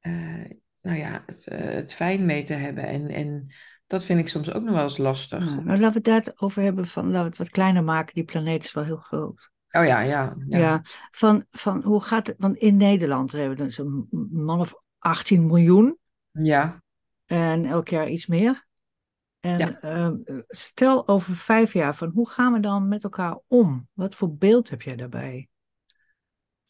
eh, 0.00 0.50
nou 0.80 0.98
ja, 0.98 1.22
het, 1.26 1.44
het 1.50 1.94
fijn 1.94 2.24
mee 2.24 2.42
te 2.42 2.54
hebben. 2.54 2.84
En, 2.84 3.08
en 3.08 3.46
dat 3.86 4.04
vind 4.04 4.18
ik 4.18 4.28
soms 4.28 4.52
ook 4.52 4.62
nog 4.62 4.74
wel 4.74 4.82
eens 4.82 4.98
lastig. 4.98 5.44
Nou, 5.44 5.78
laten 5.78 6.02
we 6.02 6.10
het 6.10 6.24
daarover 6.24 6.62
hebben 6.62 6.86
van, 6.86 7.04
laten 7.04 7.20
we 7.22 7.28
het 7.28 7.38
wat 7.38 7.50
kleiner 7.50 7.84
maken. 7.84 8.14
Die 8.14 8.24
planeet 8.24 8.64
is 8.64 8.72
wel 8.72 8.84
heel 8.84 8.96
groot. 8.96 9.52
Oh 9.76 9.84
ja, 9.84 10.00
ja, 10.00 10.36
ja. 10.46 10.58
Ja, 10.58 10.82
van, 11.10 11.44
van 11.50 11.82
hoe 11.82 12.00
gaat 12.00 12.26
het? 12.26 12.36
Want 12.38 12.56
in 12.56 12.76
Nederland 12.76 13.32
hebben 13.32 13.56
we 13.56 13.64
dus 13.64 13.78
een 13.78 14.08
man 14.30 14.60
of 14.60 14.74
18 14.98 15.46
miljoen 15.46 15.98
Ja, 16.30 16.82
en 17.24 17.64
elk 17.64 17.88
jaar 17.88 18.08
iets 18.08 18.26
meer. 18.26 18.66
En 19.40 19.58
Ja. 19.58 19.80
ehm, 19.80 20.16
stel 20.48 21.08
over 21.08 21.36
vijf 21.36 21.72
jaar, 21.72 21.94
van 21.94 22.10
hoe 22.14 22.28
gaan 22.28 22.52
we 22.52 22.60
dan 22.60 22.88
met 22.88 23.04
elkaar 23.04 23.38
om? 23.46 23.88
Wat 23.92 24.14
voor 24.14 24.36
beeld 24.36 24.70
heb 24.70 24.82
jij 24.82 24.96
daarbij? 24.96 25.48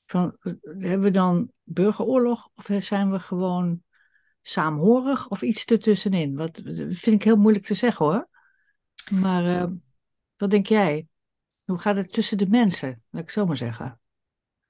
Van, 0.06 0.36
hebben 0.62 1.00
we 1.00 1.10
dan 1.10 1.50
burgeroorlog 1.62 2.48
of 2.54 2.68
zijn 2.78 3.10
we 3.10 3.18
gewoon 3.18 3.82
saamhorig 4.42 5.28
of 5.28 5.42
iets 5.42 5.64
ertussenin? 5.64 6.36
Wat 6.36 6.54
dat 6.54 6.76
vind 6.76 7.06
ik 7.06 7.22
heel 7.22 7.36
moeilijk 7.36 7.66
te 7.66 7.74
zeggen 7.74 8.06
hoor. 8.06 8.28
Maar 9.10 9.46
ehm, 9.60 9.72
wat 10.36 10.50
denk 10.50 10.66
jij? 10.66 11.06
Hoe 11.64 11.78
gaat 11.78 11.96
het 11.96 12.12
tussen 12.12 12.38
de 12.38 12.46
mensen? 12.48 13.02
Laat 13.10 13.22
ik 13.22 13.30
zo 13.30 13.46
maar 13.46 13.56
zeggen. 13.56 14.00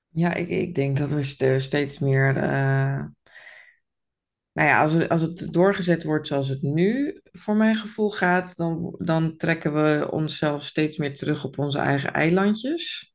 ja 0.09 0.35
ik, 0.35 0.49
ik 0.49 0.75
denk 0.75 0.99
dat 0.99 1.11
we 1.11 1.23
st- 1.23 1.45
steeds 1.63 1.99
meer. 1.99 2.37
eh, 2.37 3.05
nou 4.53 4.69
ja, 4.69 4.81
als 4.81 4.93
het, 4.93 5.09
als 5.09 5.21
het 5.23 5.53
doorgezet 5.53 6.05
wordt 6.05 6.27
zoals 6.27 6.49
het 6.49 6.63
nu 6.63 7.21
voor 7.33 7.57
mijn 7.57 7.75
gevoel 7.77 8.11
gaat, 8.11 8.57
dan, 8.57 8.95
dan 8.99 9.37
trekken 9.37 9.75
we 9.75 10.11
onszelf 10.11 10.65
steeds 10.65 10.97
meer 10.97 11.17
terug 11.17 11.45
op 11.45 11.59
onze 11.59 11.79
eigen 11.79 12.13
eilandjes. 12.13 13.15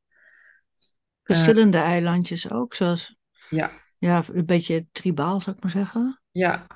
Verschillende 1.24 1.77
eilandjes 1.77 2.51
ook, 2.51 2.74
zoals 2.74 3.17
Ja, 3.50 3.71
ja, 3.98 4.24
een 4.31 4.45
beetje 4.45 4.88
tribaal 4.91 5.41
zou 5.41 5.55
ik 5.55 5.62
maar 5.63 5.71
zeggen. 5.71 6.21
ja, 6.33 6.67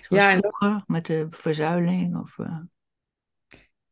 Zoals 0.00 0.24
Ja, 0.24 0.32
en 0.32 0.38
vroeger 0.38 0.82
met 0.86 1.06
de 1.06 1.26
verzuiling 1.30 2.16
of 2.16 2.38
eh, 2.38 2.58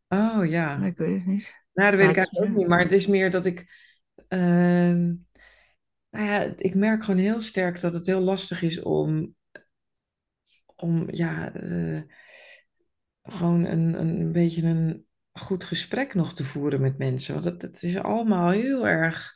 oh 0.09 0.45
ja. 0.45 0.77
ik 0.85 0.97
weet 0.97 1.17
het 1.19 1.27
niet. 1.27 1.60
Nou, 1.73 1.91
dat 1.91 2.01
weet 2.01 2.11
ik 2.11 2.17
eigenlijk 2.17 2.51
ook 2.51 2.57
niet. 2.57 2.67
Maar 2.67 2.81
het 2.81 2.93
is 2.93 3.07
meer 3.07 3.31
dat 3.31 3.47
ik. 3.47 3.67
ehm, 4.29 5.15
nou 6.11 6.27
ja, 6.27 6.53
ik 6.57 6.75
merk 6.75 7.05
gewoon 7.05 7.21
heel 7.21 7.41
sterk 7.41 7.81
dat 7.81 7.93
het 7.93 8.07
heel 8.07 8.21
lastig 8.21 8.63
is 8.63 8.83
om. 8.83 9.35
om 10.77 11.07
ja. 11.11 11.53
eh, 11.53 12.03
gewoon 13.23 13.65
een, 13.65 14.01
een 14.01 14.33
beetje 14.33 14.63
een 14.63 15.07
goed 15.33 15.65
gesprek 15.65 16.15
nog 16.15 16.35
te 16.35 16.45
voeren 16.45 16.81
met 16.81 16.99
mensen. 16.99 17.33
Want 17.35 17.45
het, 17.45 17.63
het 17.63 17.83
is 17.83 17.97
allemaal 17.97 18.51
heel 18.51 18.89
erg 18.89 19.35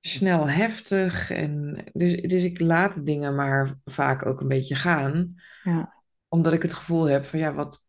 snel 0.00 0.48
heftig. 0.48 1.30
En 1.30 1.84
dus, 1.92 2.22
dus 2.22 2.42
ik 2.42 2.60
laat 2.60 3.06
dingen 3.06 3.34
maar 3.34 3.78
vaak 3.84 4.26
ook 4.26 4.40
een 4.40 4.48
beetje 4.48 4.74
gaan. 4.74 5.34
Ja. 5.62 5.94
Omdat 6.28 6.52
ik 6.52 6.62
het 6.62 6.72
gevoel 6.72 7.04
heb 7.04 7.24
van 7.24 7.38
ja, 7.38 7.52
wat, 7.54 7.87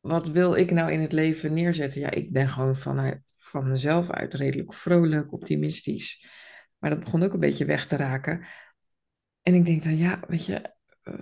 wat 0.00 0.28
wil 0.28 0.54
ik 0.54 0.70
nou 0.70 0.92
in 0.92 1.00
het 1.00 1.12
leven 1.12 1.52
neerzetten? 1.52 2.00
Ja, 2.00 2.10
ik 2.10 2.32
ben 2.32 2.48
gewoon 2.48 2.76
vanuit, 2.76 3.20
van 3.36 3.68
mezelf 3.68 4.10
uit 4.10 4.34
redelijk 4.34 4.74
vrolijk, 4.74 5.32
optimistisch. 5.32 6.26
Maar 6.78 6.90
dat 6.90 7.00
begon 7.00 7.22
ook 7.22 7.32
een 7.32 7.40
beetje 7.40 7.64
weg 7.64 7.86
te 7.86 7.96
raken. 7.96 8.46
En 9.42 9.54
ik 9.54 9.66
denk 9.66 9.82
dan, 9.82 9.96
ja, 9.96 10.20
weet 10.28 10.46
je, 10.46 10.74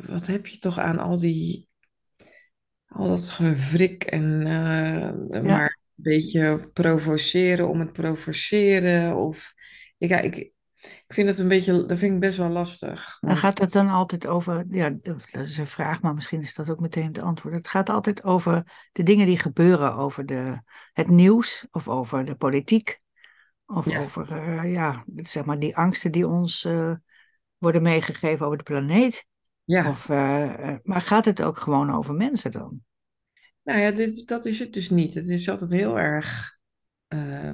wat 0.07 0.27
heb 0.27 0.47
je 0.47 0.59
toch 0.59 0.79
aan 0.79 0.99
al 0.99 1.19
die, 1.19 1.69
al 2.87 3.09
dat 3.09 3.29
gevrik 3.29 4.05
en 4.05 4.47
eh, 4.47 5.43
maar 5.43 5.79
een 5.97 6.03
beetje 6.03 6.71
provoceren 6.73 7.69
om 7.69 7.81
het 7.81 7.93
provoceren? 7.93 9.17
Of, 9.17 9.53
ja, 9.97 10.21
ik, 10.21 10.53
Ik 11.09 11.15
vind 11.15 11.29
het 11.29 11.39
een 11.39 11.49
beetje, 11.49 11.87
dat 11.87 11.99
vind 11.99 12.15
ik 12.15 12.21
best 12.21 12.39
wel 12.39 12.49
lastig. 12.49 13.17
Dan 13.21 13.37
gaat 13.37 13.59
het 13.59 13.73
dan 13.73 13.89
altijd 13.89 14.27
over, 14.27 14.65
ja, 14.71 14.91
dat 15.01 15.23
is 15.33 15.59
een 15.59 15.67
vraag, 15.67 16.03
maar 16.03 16.15
misschien 16.15 16.41
is 16.41 16.55
dat 16.55 16.71
ook 16.71 16.81
meteen 16.81 17.07
het 17.07 17.19
antwoord. 17.19 17.55
Het 17.55 17.69
gaat 17.69 17.89
altijd 17.89 18.25
over 18.25 18.63
de 18.93 19.03
dingen 19.03 19.27
die 19.27 19.39
gebeuren, 19.39 19.95
over 19.95 20.27
de, 20.27 20.63
het 20.93 21.09
nieuws 21.09 21.67
of 21.71 21.89
over 21.89 22.25
de 22.25 22.35
politiek. 22.35 23.01
Of 23.67 23.91
ja, 23.91 24.01
over, 24.01 24.33
eh, 24.33 24.73
ja, 24.73 25.05
zeg 25.17 25.45
maar 25.45 25.59
die 25.59 25.77
angsten 25.77 26.13
die 26.13 26.29
ons 26.29 26.65
eh, 26.65 26.93
worden 27.59 27.83
meegegeven 27.83 28.47
over 28.47 28.59
de 28.59 28.65
planeet. 28.65 29.27
ja. 29.65 29.89
Of, 29.89 30.09
eh, 30.09 30.75
maar 30.83 31.01
gaat 31.01 31.25
het 31.25 31.43
ook 31.43 31.57
gewoon 31.57 31.95
over 31.95 32.15
mensen 32.15 32.51
dan? 32.51 32.81
Nou 33.63 33.81
ja, 33.81 33.91
dit, 33.91 34.29
dat 34.29 34.47
is 34.47 34.59
het 34.59 34.73
dus 34.73 34.91
niet. 34.91 35.15
Het 35.15 35.29
is 35.29 35.49
altijd 35.49 35.71
heel 35.71 35.99
erg 35.99 36.57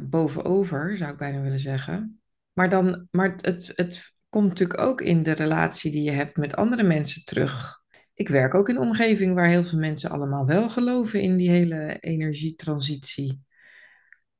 bovenover, 0.01 0.97
zou 0.97 1.13
ik 1.13 1.19
bijna 1.19 1.41
willen 1.41 1.61
zeggen. 1.61 2.23
Maar 2.55 2.71
dan, 2.71 3.09
maar 3.11 3.35
het, 3.41 3.73
het, 3.75 4.13
komt 4.29 4.49
natuurlijk 4.49 4.81
ook 4.81 5.01
in 5.01 5.23
de 5.23 5.33
relatie 5.33 5.91
die 5.91 6.03
je 6.03 6.11
hebt 6.11 6.37
met 6.37 6.57
andere 6.57 6.83
mensen 6.83 7.25
terug. 7.25 7.83
Ik 8.15 8.29
werk 8.29 8.55
ook 8.55 8.69
in 8.69 8.75
een 8.75 8.81
omgeving 8.83 9.35
waar 9.35 9.49
heel 9.49 9.65
veel 9.65 9.79
mensen 9.79 10.11
allemaal 10.11 10.47
wel 10.47 10.69
geloven 10.69 11.21
in 11.21 11.37
die 11.37 11.51
hele 11.51 11.97
energietransitie. 12.01 13.41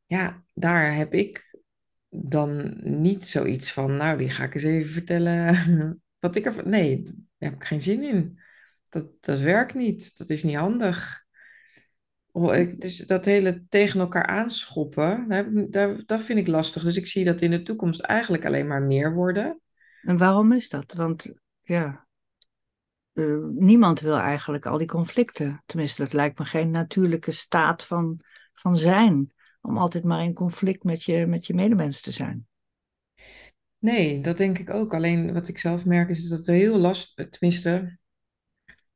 Ja, 0.07 0.45
daar 0.53 0.95
heb 0.95 1.15
ik 1.15 1.59
dan 2.09 2.77
niet 2.83 3.25
zoiets 3.25 3.73
van, 3.73 3.97
nou, 3.97 4.19
die 4.19 4.31
ga 4.31 4.45
ik 4.45 4.55
eens 4.55 4.65
even 4.65 4.93
vertellen 4.93 6.03
wat 6.19 6.37
ik 6.37 6.47
er... 6.47 6.69
Nee, 6.69 7.03
daar 7.03 7.15
heb 7.51 7.55
ik 7.55 7.65
geen 7.65 7.83
zin 7.83 8.03
in. 8.03 8.41
Dat, 8.89 9.07
dat 9.21 9.39
werkt 9.39 9.75
niet. 9.75 10.19
Dat 10.19 10.31
is 10.31 10.43
niet 10.43 10.57
handig. 10.57 11.24
Oh, 12.37 12.79
dus 12.79 12.97
dat 12.97 13.25
hele 13.25 13.65
tegen 13.69 14.01
elkaar 14.01 14.27
aanschoppen, 14.27 15.27
daar, 15.71 16.03
dat 16.07 16.23
vind 16.23 16.39
ik 16.39 16.47
lastig. 16.47 16.83
Dus 16.83 16.97
ik 16.97 17.07
zie 17.07 17.25
dat 17.25 17.41
in 17.41 17.51
de 17.51 17.63
toekomst 17.63 18.01
eigenlijk 18.01 18.45
alleen 18.45 18.67
maar 18.67 18.83
meer 18.83 19.15
worden. 19.15 19.61
En 20.03 20.19
waarom 20.19 20.53
is 20.53 20.69
dat? 20.69 20.93
Want 20.93 21.35
ja, 21.63 22.07
eh, 23.13 23.45
niemand 23.51 24.01
wil 24.01 24.17
eigenlijk 24.17 24.67
al 24.67 24.79
die 24.79 24.87
conflicten. 24.87 25.63
Tenminste, 25.67 26.03
dat 26.03 26.13
lijkt 26.13 26.39
me 26.39 26.45
geen 26.45 26.71
natuurlijke 26.71 27.31
staat 27.31 27.85
van, 27.85 28.21
van 28.53 28.77
zijn. 28.77 29.33
Om 29.61 29.79
altijd 29.79 30.05
maar 30.05 30.23
in 30.23 30.35
conflict 30.35 30.85
met 30.85 31.05
je, 31.05 31.27
met 31.27 31.47
je 31.47 31.55
medemens 31.55 32.01
te 32.01 32.11
zijn. 32.11 32.47
Nee, 33.79 34.21
dat 34.21 34.37
denk 34.37 34.59
ik 34.59 34.71
ook. 34.71 34.95
Alleen 34.95 35.33
wat 35.33 35.49
ik 35.49 35.59
zelf 35.59 35.85
merk 35.85 36.09
is 36.09 36.29
dat 36.29 36.39
het 36.39 36.47
heel 36.47 36.79
lastig, 36.79 37.29
tenminste, 37.29 37.99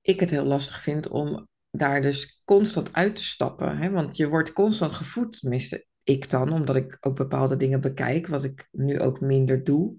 ik 0.00 0.21
het 0.21 0.30
heel 0.30 0.45
lastig 0.45 0.80
vind 0.80 1.09
om 1.09 1.49
daar 1.79 2.03
dus 2.03 2.43
constant 2.45 2.93
uit 2.93 3.17
te 3.17 3.25
stappen. 3.25 3.79
Hè? 3.79 3.91
Want 3.91 4.17
je 4.17 4.29
wordt 4.29 4.53
constant 4.53 4.93
gevoed, 4.93 5.41
tenminste 5.41 5.87
ik 6.03 6.31
dan, 6.31 6.53
omdat 6.53 6.77
ik 6.77 6.97
ook 7.01 7.17
bepaalde 7.17 7.57
dingen 7.57 7.81
bekijk, 7.81 8.27
wat 8.27 8.45
ik 8.45 8.69
nu 8.71 9.01
ook 9.01 9.21
minder 9.21 9.65
doe. 9.65 9.95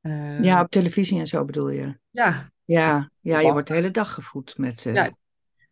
Ja, 0.00 0.56
Eh, 0.56 0.60
op 0.60 0.70
televisie 0.70 1.18
en 1.18 1.26
zo 1.26 1.44
bedoel 1.44 1.68
je. 1.68 1.98
ja, 2.10 2.50
Ja, 2.64 3.10
ja, 3.20 3.40
je 3.40 3.52
wordt 3.52 3.68
de 3.68 3.74
hele 3.74 3.90
dag 3.90 4.14
gevoed 4.14 4.58
met, 4.58 4.86
eh, 4.86 4.94
Ja, 4.94 5.10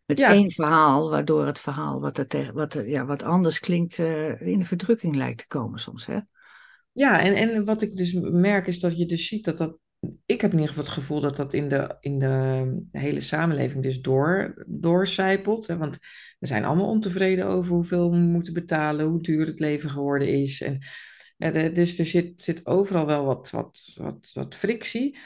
met 0.05 0.19
ja, 0.19 0.33
één 0.33 0.51
verhaal, 0.51 1.09
waardoor 1.09 1.45
het 1.45 1.59
verhaal 1.59 1.99
wat, 1.99 2.17
er 2.17 2.27
tegen, 2.27 2.53
wat, 2.53 2.73
er- 2.73 2.89
ja, 2.89 3.05
wat 3.05 3.23
anders 3.23 3.59
klinkt, 3.59 3.99
eh, 3.99 4.41
in 4.41 4.59
de 4.59 4.65
verdrukking 4.65 5.15
lijkt 5.15 5.37
te 5.39 5.47
komen 5.47 5.79
soms. 5.79 6.05
Hè? 6.05 6.19
Ja, 6.91 7.19
en, 7.19 7.35
en 7.35 7.65
wat 7.65 7.81
ik 7.81 7.95
dus 7.95 8.13
merk 8.21 8.67
is 8.67 8.79
dat 8.79 8.97
je 8.97 9.05
dus 9.05 9.27
ziet 9.27 9.45
dat 9.45 9.57
dat. 9.57 9.77
Ik 10.25 10.41
heb 10.41 10.51
in 10.51 10.59
ieder 10.59 10.67
geval 10.67 10.83
het 10.83 10.93
gevoel 10.93 11.19
dat 11.21 11.35
dat 11.35 11.53
in 11.53 11.69
de, 11.69 11.97
in 11.99 12.19
de 12.19 12.83
hele 12.91 13.19
samenleving 13.19 13.83
dus 13.83 14.01
door, 14.01 14.63
doorcijpelt. 14.67 15.67
Hè? 15.67 15.77
Want 15.77 15.97
we 16.39 16.47
zijn 16.47 16.65
allemaal 16.65 16.87
ontevreden 16.87 17.45
over 17.45 17.73
hoeveel 17.73 18.11
we 18.11 18.17
moeten 18.17 18.53
betalen, 18.53 19.05
hoe 19.05 19.21
duur 19.21 19.45
het 19.45 19.59
leven 19.59 19.89
geworden 19.89 20.27
is. 20.27 20.61
En, 20.61 21.73
dus 21.73 21.99
er 21.99 22.05
zit, 22.05 22.41
zit 22.41 22.65
overal 22.65 23.05
wel 23.05 23.25
wat, 23.25 23.49
wat, 23.49 23.91
wat, 23.95 24.31
wat 24.33 24.55
frictie. 24.55 25.17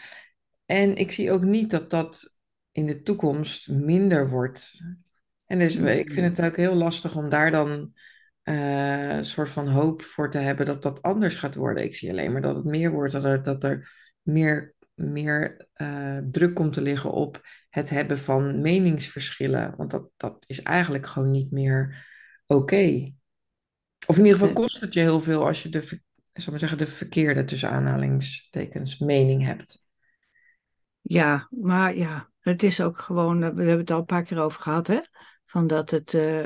En 0.66 0.96
ik 0.96 1.12
zie 1.12 1.32
ook 1.32 1.44
niet 1.44 1.72
dat 1.72 1.90
dat 1.90 2.38
in 2.72 2.86
de 2.86 3.02
toekomst 3.02 3.70
minder 3.70 4.30
wordt. 4.30 4.82
En 5.46 5.60
dus 5.60 5.76
ik 5.76 6.12
vind 6.12 6.38
het 6.38 6.48
ook 6.48 6.58
heel 6.58 6.76
lastig 6.76 7.16
om 7.16 7.30
daar 7.30 7.52
dan 7.52 7.94
eh, 8.46 9.16
een 9.16 9.26
soort 9.26 9.50
van 9.50 9.68
hoop 9.68 10.02
voor 10.02 10.30
te 10.30 10.38
hebben 10.38 10.66
dat 10.66 10.82
dat 10.82 11.02
anders 11.02 11.36
gaat 11.36 11.56
worden. 11.56 11.84
Ik 11.84 11.96
zie 11.96 12.10
alleen 12.10 12.32
maar 12.32 12.42
dat 12.42 12.56
het 12.56 12.66
meer 12.66 12.92
wordt, 12.92 13.12
dat 13.12 13.24
er, 13.24 13.42
dat 13.42 13.64
er 13.64 13.92
meer, 14.22 14.76
meer 14.94 15.68
eh, 15.74 16.18
druk 16.32 16.54
komt 16.56 16.74
te 16.74 16.82
liggen 16.82 17.12
op 17.12 17.42
het 17.70 17.90
hebben 17.90 18.18
van 18.18 18.62
meningsverschillen. 18.62 19.74
Want 19.78 19.92
dat, 19.92 20.10
dat 20.18 20.44
is 20.48 20.62
eigenlijk 20.62 21.08
gewoon 21.08 21.32
niet 21.32 21.52
meer 21.52 22.06
oké. 22.48 23.14
Of 24.08 24.18
in 24.18 24.26
ieder 24.26 24.40
geval 24.40 24.48
Eh, 24.48 24.56
kost 24.56 24.82
het 24.82 24.94
je 24.94 25.00
heel 25.00 25.22
veel 25.22 25.46
als 25.46 25.64
je 25.64 25.70
de, 25.70 25.82
zal 26.34 26.52
maar 26.52 26.60
zeggen, 26.60 26.78
de 26.78 26.88
verkeerde 26.88 27.44
tussen 27.44 27.70
aanhalingstekens 27.70 29.00
mening 29.00 29.46
hebt. 29.46 29.88
Ja, 31.02 31.48
maar 31.50 31.96
ja, 31.96 32.30
het 32.40 32.64
is 32.64 32.82
ook 32.82 32.98
gewoon, 32.98 33.44
eh, 33.44 33.50
we 33.50 33.60
hebben 33.62 33.80
het 33.80 33.92
al 33.92 34.00
een 34.00 34.06
paar 34.06 34.24
keer 34.24 34.40
over 34.40 34.62
gehad, 34.62 34.88
hè? 34.88 35.00
Van 35.46 35.68
dat 35.68 35.92
het, 35.92 36.14
eh, 36.14 36.46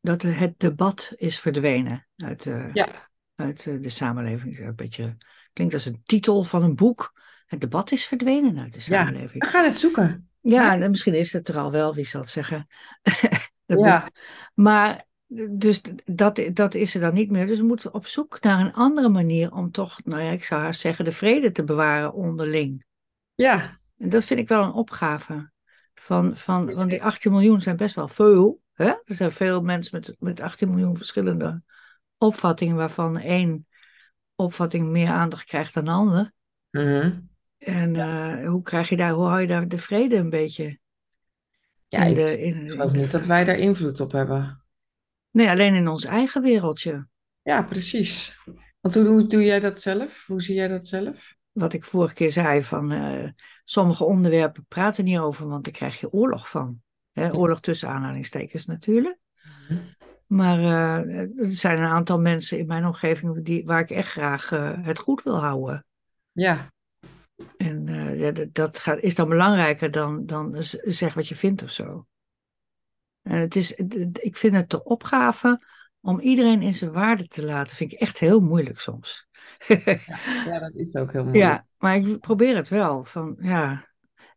dat 0.00 0.22
het 0.22 0.54
debat 0.58 1.12
is 1.16 1.40
verdwenen 1.40 2.06
uit, 2.16 2.46
eh, 2.46 2.72
Ja, 2.72 3.10
uit 3.34 3.66
eh, 3.66 3.80
de 3.80 3.90
samenleving. 3.90 4.58
Een 4.58 4.74
beetje, 4.74 5.16
klinkt 5.52 5.74
als 5.74 5.84
een 5.84 6.02
titel 6.04 6.42
van 6.42 6.62
een 6.62 6.74
boek. 6.74 7.12
Het 7.46 7.60
debat 7.60 7.92
is 7.92 8.06
verdwenen 8.06 8.58
uit 8.58 8.72
de 8.72 8.78
ja. 8.78 8.84
samenleving. 8.84 9.44
We 9.44 9.50
gaan 9.50 9.64
het 9.64 9.78
zoeken. 9.78 10.28
Ja, 10.40 10.80
en 10.80 10.90
misschien 10.90 11.14
is 11.14 11.32
het 11.32 11.48
er 11.48 11.58
al 11.58 11.70
wel, 11.70 11.94
wie 11.94 12.06
zal 12.06 12.20
het 12.20 12.30
zeggen, 12.30 12.66
boek. 13.66 13.84
Ja, 13.84 14.10
Maar 14.54 15.04
dus 15.50 15.80
dat, 16.04 16.40
dat 16.52 16.74
is 16.74 16.94
er 16.94 17.00
dan 17.00 17.14
niet 17.14 17.30
meer. 17.30 17.46
Dus 17.46 17.58
we 17.58 17.64
moeten 17.64 17.94
op 17.94 18.06
zoek 18.06 18.40
naar 18.40 18.60
een 18.60 18.72
andere 18.72 19.08
manier 19.08 19.52
om 19.52 19.70
toch, 19.70 20.00
nou 20.04 20.22
ja, 20.22 20.30
ik 20.30 20.44
zou 20.44 20.62
haast 20.62 20.80
zeggen, 20.80 21.04
de 21.04 21.12
vrede 21.12 21.52
te 21.52 21.64
bewaren 21.64 22.12
onderling. 22.12 22.84
ja, 23.34 23.80
En 23.98 24.08
dat 24.08 24.24
vind 24.24 24.40
ik 24.40 24.48
wel 24.48 24.62
een 24.62 24.72
opgave. 24.72 25.52
Van, 25.94 26.36
van, 26.36 26.74
want 26.74 26.90
die 26.90 27.02
18 27.02 27.32
miljoen 27.32 27.60
zijn 27.60 27.76
best 27.76 27.94
wel 27.94 28.08
veel. 28.08 28.60
Hè? 28.72 28.86
Er 28.86 29.14
zijn 29.14 29.32
veel 29.32 29.62
mensen 29.62 30.00
met, 30.00 30.16
met 30.18 30.40
18 30.40 30.70
miljoen 30.70 30.96
verschillende 30.96 31.62
opvattingen, 32.18 32.76
waarvan 32.76 33.18
één 33.18 33.66
opvatting 34.34 34.88
meer 34.88 35.08
aandacht 35.08 35.44
krijgt 35.44 35.74
dan 35.74 35.84
de 35.84 35.90
ander. 35.90 36.32
Mhm. 36.70 37.20
En 37.58 37.96
eh, 37.96 38.48
hoe 38.48 38.62
krijg 38.62 38.88
je 38.88 38.96
daar, 38.96 39.12
hoe 39.12 39.26
hou 39.26 39.40
je 39.40 39.46
daar 39.46 39.68
de 39.68 39.78
vrede 39.78 40.16
een 40.16 40.30
beetje 40.30 40.78
Ja, 41.88 42.02
in 42.02 42.10
ik 42.10 42.16
de, 42.16 42.38
in, 42.38 42.54
in 42.54 42.70
geloof 42.70 42.92
de 42.92 42.98
niet 42.98 43.10
dat 43.10 43.26
wij 43.26 43.44
daar 43.44 43.58
invloed 43.58 44.00
op 44.00 44.12
hebben. 44.12 44.64
Nee, 45.30 45.48
alleen 45.48 45.74
in 45.74 45.88
ons 45.88 46.04
eigen 46.04 46.42
wereldje. 46.42 47.08
Ja, 47.42 47.62
precies. 47.62 48.38
Want 48.80 48.94
hoe, 48.94 49.06
hoe 49.06 49.26
doe 49.26 49.44
jij 49.44 49.60
dat 49.60 49.80
zelf? 49.80 50.26
Hoe 50.26 50.42
zie 50.42 50.54
jij 50.54 50.68
dat 50.68 50.86
zelf? 50.86 51.36
Wat 51.54 51.72
ik 51.72 51.84
vorige 51.84 52.14
keer 52.14 52.30
zei, 52.30 52.62
van 52.62 52.92
eh, 52.92 53.28
sommige 53.64 54.04
onderwerpen 54.04 54.64
praten 54.68 55.04
niet 55.04 55.18
over, 55.18 55.48
want 55.48 55.64
daar 55.64 55.72
krijg 55.72 56.00
je 56.00 56.12
oorlog 56.12 56.50
van. 56.50 56.82
Hè, 57.12 57.34
oorlog 57.34 57.60
tussen 57.60 57.88
aanhalingstekens 57.88 58.66
natuurlijk. 58.66 59.18
Mhm. 59.68 59.78
Maar 60.26 60.58
eh, 60.58 61.18
er 61.20 61.30
zijn 61.38 61.78
een 61.78 61.88
aantal 61.88 62.20
mensen 62.20 62.58
in 62.58 62.66
mijn 62.66 62.86
omgeving 62.86 63.44
die, 63.44 63.64
waar 63.64 63.80
ik 63.80 63.90
echt 63.90 64.08
graag 64.08 64.52
eh, 64.52 64.72
het 64.82 64.98
goed 64.98 65.22
wil 65.22 65.40
houden. 65.40 65.86
Ja, 66.32 66.72
En 67.56 67.84
dat, 68.18 68.46
dat 68.54 68.78
gaat, 68.78 68.98
is 68.98 69.14
dan 69.14 69.28
belangrijker 69.28 69.90
dan, 69.90 70.26
dan 70.26 70.54
zeg 70.82 71.14
wat 71.14 71.28
je 71.28 71.36
vindt 71.36 71.62
of 71.62 71.70
zo. 71.70 72.06
En 73.22 73.38
het 73.38 73.56
is, 73.56 73.72
ik 74.12 74.36
vind 74.36 74.56
het 74.56 74.70
de 74.70 74.84
opgave 74.84 75.60
om 76.00 76.20
iedereen 76.20 76.62
in 76.62 76.74
zijn 76.74 76.92
waarde 76.92 77.26
te 77.26 77.44
laten, 77.44 77.76
vind 77.76 77.92
ik 77.92 78.00
echt 78.00 78.18
heel 78.18 78.40
moeilijk 78.40 78.80
soms. 78.80 79.26
ja, 80.48 80.58
dat 80.58 80.74
is 80.74 80.96
ook 80.96 81.12
heel 81.12 81.24
moeilijk. 81.24 81.44
Ja, 81.44 81.66
maar 81.78 81.96
ik 81.96 82.20
probeer 82.20 82.56
het 82.56 82.68
wel. 82.68 83.04
Van, 83.04 83.36
ja. 83.40 83.92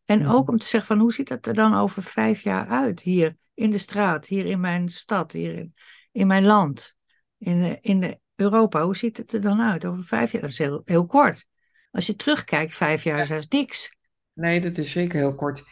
En 0.05 0.19
Mhm. 0.21 0.31
ook 0.31 0.49
om 0.49 0.57
te 0.57 0.65
zeggen 0.65 0.89
van 0.95 0.99
hoe 0.99 1.13
ziet 1.13 1.29
het 1.29 1.47
er 1.47 1.53
dan 1.53 1.73
over 1.75 2.03
vijf 2.03 2.41
jaar 2.41 2.67
uit? 2.67 3.01
Hier 3.01 3.35
in 3.53 3.71
de 3.71 3.77
straat, 3.77 4.25
hier 4.25 4.45
in 4.45 4.59
mijn 4.59 4.89
stad, 4.89 5.31
hier 5.31 5.55
in, 5.57 5.73
in 6.11 6.27
mijn 6.27 6.45
land, 6.45 6.95
in, 7.37 7.61
de- 7.61 7.77
in 7.81 7.99
de 7.99 8.19
Europa. 8.35 8.83
Hoe 8.83 8.95
ziet 8.95 9.17
het 9.17 9.33
er 9.33 9.41
dan 9.41 9.61
uit 9.61 9.85
over 9.85 10.03
vijf 10.03 10.31
jaar? 10.31 10.41
Dat 10.41 10.49
is 10.49 10.57
heel, 10.57 10.81
heel 10.85 11.05
kort. 11.05 11.47
Als 11.91 12.07
je 12.07 12.15
terugkijkt, 12.15 12.75
vijf 12.75 13.03
jaar 13.03 13.19
is 13.19 13.27
dat 13.27 13.51
niks. 13.51 13.95
Nee, 14.33 14.61
dat 14.61 14.77
is 14.77 14.91
zeker 14.91 15.17
heel 15.19 15.35
kort. 15.35 15.63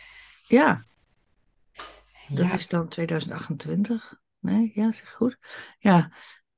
Ja, 0.47 0.83
dat 2.29 2.45
Ja, 2.47 2.53
is 2.53 2.67
dan 2.67 2.87
2028. 2.87 4.19
Nee, 4.39 4.71
ja, 4.73 4.91
zeg 4.91 5.11
goed. 5.11 5.37
Ja, 5.79 6.11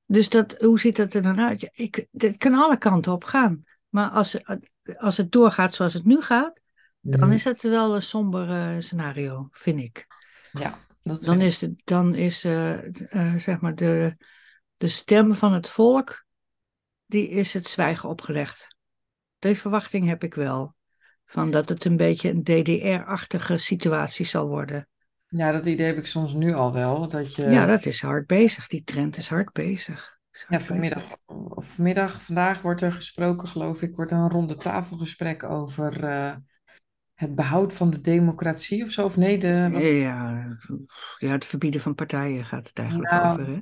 dus 0.08 0.30
dat, 0.30 0.56
hoe 0.60 0.80
ziet 0.80 0.96
dat 0.96 1.14
er 1.14 1.22
dan 1.22 1.40
uit? 1.40 1.70
Ik, 1.72 2.08
het 2.12 2.38
kan 2.38 2.54
alle 2.54 2.78
kanten 2.78 3.12
op 3.12 3.24
gaan. 3.24 3.64
Maar 3.90 4.10
als, 4.10 4.38
als 4.98 5.18
het 5.18 5.32
doorgaat 5.32 5.74
zoals 5.74 5.94
het 5.94 6.06
nu 6.06 6.22
gaat, 6.22 6.60
dan 7.02 7.20
Mhm. 7.22 7.32
is 7.32 7.44
het 7.44 7.62
wel 7.62 7.96
een 7.96 8.02
somber 8.02 8.82
scenario, 8.84 9.48
vind 9.52 9.80
ik. 9.80 10.06
ja 10.52 10.80
dat 11.04 11.22
Dan 11.24 11.42
is, 11.42 11.62
het, 11.62 11.72
dan 11.84 12.16
is 12.16 12.44
eh, 12.44 12.74
eh, 13.14 13.36
zeg 13.36 13.60
maar 13.60 13.76
de, 13.76 14.18
de 14.78 14.88
stem 14.88 15.36
van 15.36 15.54
het 15.54 15.70
volk, 15.70 16.26
die 17.06 17.30
is 17.30 17.54
het 17.54 17.68
zwijgen 17.68 18.10
opgelegd. 18.10 18.68
Die 19.40 19.58
verwachting 19.58 20.08
heb 20.08 20.24
ik 20.24 20.34
wel. 20.34 20.76
Van 21.26 21.52
dat 21.52 21.70
het 21.70 21.86
een 21.86 21.98
beetje 21.98 22.30
een 22.30 22.44
DDR-achtige 22.44 23.58
situatie 23.58 24.26
zal 24.26 24.48
worden. 24.48 24.88
Ja, 25.30 25.52
dat 25.52 25.66
idee 25.66 25.88
heb 25.88 25.98
ik 25.98 26.06
soms 26.06 26.34
nu 26.34 26.54
al 26.54 26.74
wel. 26.74 27.10
Dat 27.10 27.36
je, 27.36 27.44
Ja, 27.50 27.66
dat 27.66 27.86
is 27.86 28.02
hard 28.02 28.28
bezig. 28.28 28.68
Die 28.68 28.84
trend 28.84 29.18
is 29.18 29.30
hard 29.30 29.54
bezig. 29.54 30.18
Ja, 30.50 30.60
vanmiddag 30.60 31.18
of 31.26 31.68
vanmiddag, 31.68 32.22
vandaag 32.22 32.62
wordt 32.62 32.82
er 32.82 32.92
gesproken, 32.92 33.48
geloof 33.48 33.82
ik, 33.82 33.96
wordt 33.96 34.12
een 34.12 34.30
ronde 34.30 34.56
tafelgesprek 34.56 35.44
over 35.44 36.04
eh, 36.04 36.36
het 37.14 37.36
behoud 37.36 37.74
van 37.74 37.90
de 37.90 38.02
democratie 38.02 38.84
of 38.84 38.92
zo. 38.92 39.06
Of 39.06 39.18
nee, 39.18 39.38
de, 39.38 39.70
wat... 39.72 39.82
Ja, 39.82 40.46
ja, 41.18 41.32
het 41.32 41.46
verbieden 41.46 41.82
van 41.82 41.96
partijen 41.96 42.46
gaat 42.46 42.68
het 42.68 42.80
eigenlijk 42.80 43.12
Nou, 43.12 43.40
over, 43.42 43.54
hè? 43.54 43.60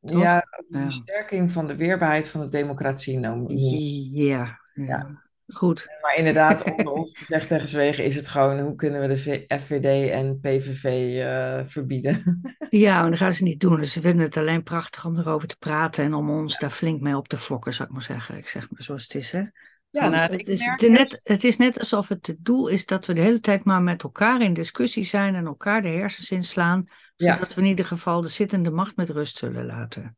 Toch? 0.00 0.22
ja, 0.22 0.40
de 0.40 0.78
Ja. 0.78 0.82
versterking 0.82 1.50
van 1.50 1.66
de 1.66 1.76
weerbaarheid 1.76 2.28
van 2.28 2.40
de 2.40 2.48
democratie. 2.48 3.18
Nou, 3.18 3.54
ja. 3.54 4.60
ja. 4.74 5.22
Goed. 5.52 5.86
Maar 6.00 6.16
inderdaad, 6.16 6.64
onder 6.76 6.92
ons 6.92 7.18
gezegd 7.18 7.50
en 7.50 7.60
gezwegen 7.60 8.04
is 8.04 8.16
het 8.16 8.28
gewoon, 8.28 8.60
hoe 8.60 8.74
kunnen 8.74 9.00
we 9.00 9.06
de 9.06 9.44
FVD 9.58 10.10
en 10.10 10.40
PVV 10.40 10.84
eh, 11.18 11.60
verbieden? 11.66 12.22
Ja, 12.68 13.00
maar 13.00 13.10
dat 13.10 13.18
gaan 13.18 13.32
ze 13.32 13.42
niet 13.42 13.60
doen. 13.60 13.76
Dus 13.76 13.92
ze 13.92 14.00
vinden 14.00 14.26
het 14.26 14.36
alleen 14.36 14.62
prachtig 14.62 15.04
om 15.04 15.18
erover 15.18 15.48
te 15.48 15.56
praten 15.58 16.04
en 16.04 16.14
om 16.14 16.30
ons 16.30 16.58
daar 16.58 16.70
flink 16.70 17.00
mee 17.00 17.16
op 17.16 17.28
te 17.28 17.36
fokken, 17.38 17.72
zou 17.72 17.88
ik 17.88 17.94
maar 17.94 18.04
zeggen. 18.04 18.36
Ik 18.36 18.48
zeg 18.48 18.70
maar 18.70 18.82
zoals 18.82 19.02
het 19.02 19.14
is, 19.14 19.30
hè. 19.30 19.42
Ja, 19.90 20.08
nou, 20.08 20.32
het, 20.32 20.48
is 20.48 20.66
merk 20.66 20.88
net- 20.88 21.20
het 21.22 21.44
is 21.44 21.56
net 21.56 21.78
alsof 21.78 22.08
het 22.08 22.26
het 22.26 22.36
doel 22.44 22.68
is 22.68 22.86
dat 22.86 23.06
we 23.06 23.12
de 23.12 23.20
hele 23.20 23.40
tijd 23.40 23.64
maar 23.64 23.82
met 23.82 24.02
elkaar 24.02 24.42
in 24.42 24.52
discussie 24.52 25.04
zijn 25.04 25.34
en 25.34 25.46
elkaar 25.46 25.82
de 25.82 25.88
hersens 25.88 26.30
inslaan, 26.30 26.84
Ja. 27.16 27.34
zodat 27.34 27.54
we 27.54 27.60
in 27.60 27.66
ieder 27.66 27.84
geval 27.84 28.20
de 28.20 28.28
zittende 28.28 28.70
macht 28.70 28.96
met 28.96 29.10
rust 29.10 29.38
zullen 29.38 29.66
laten. 29.66 30.16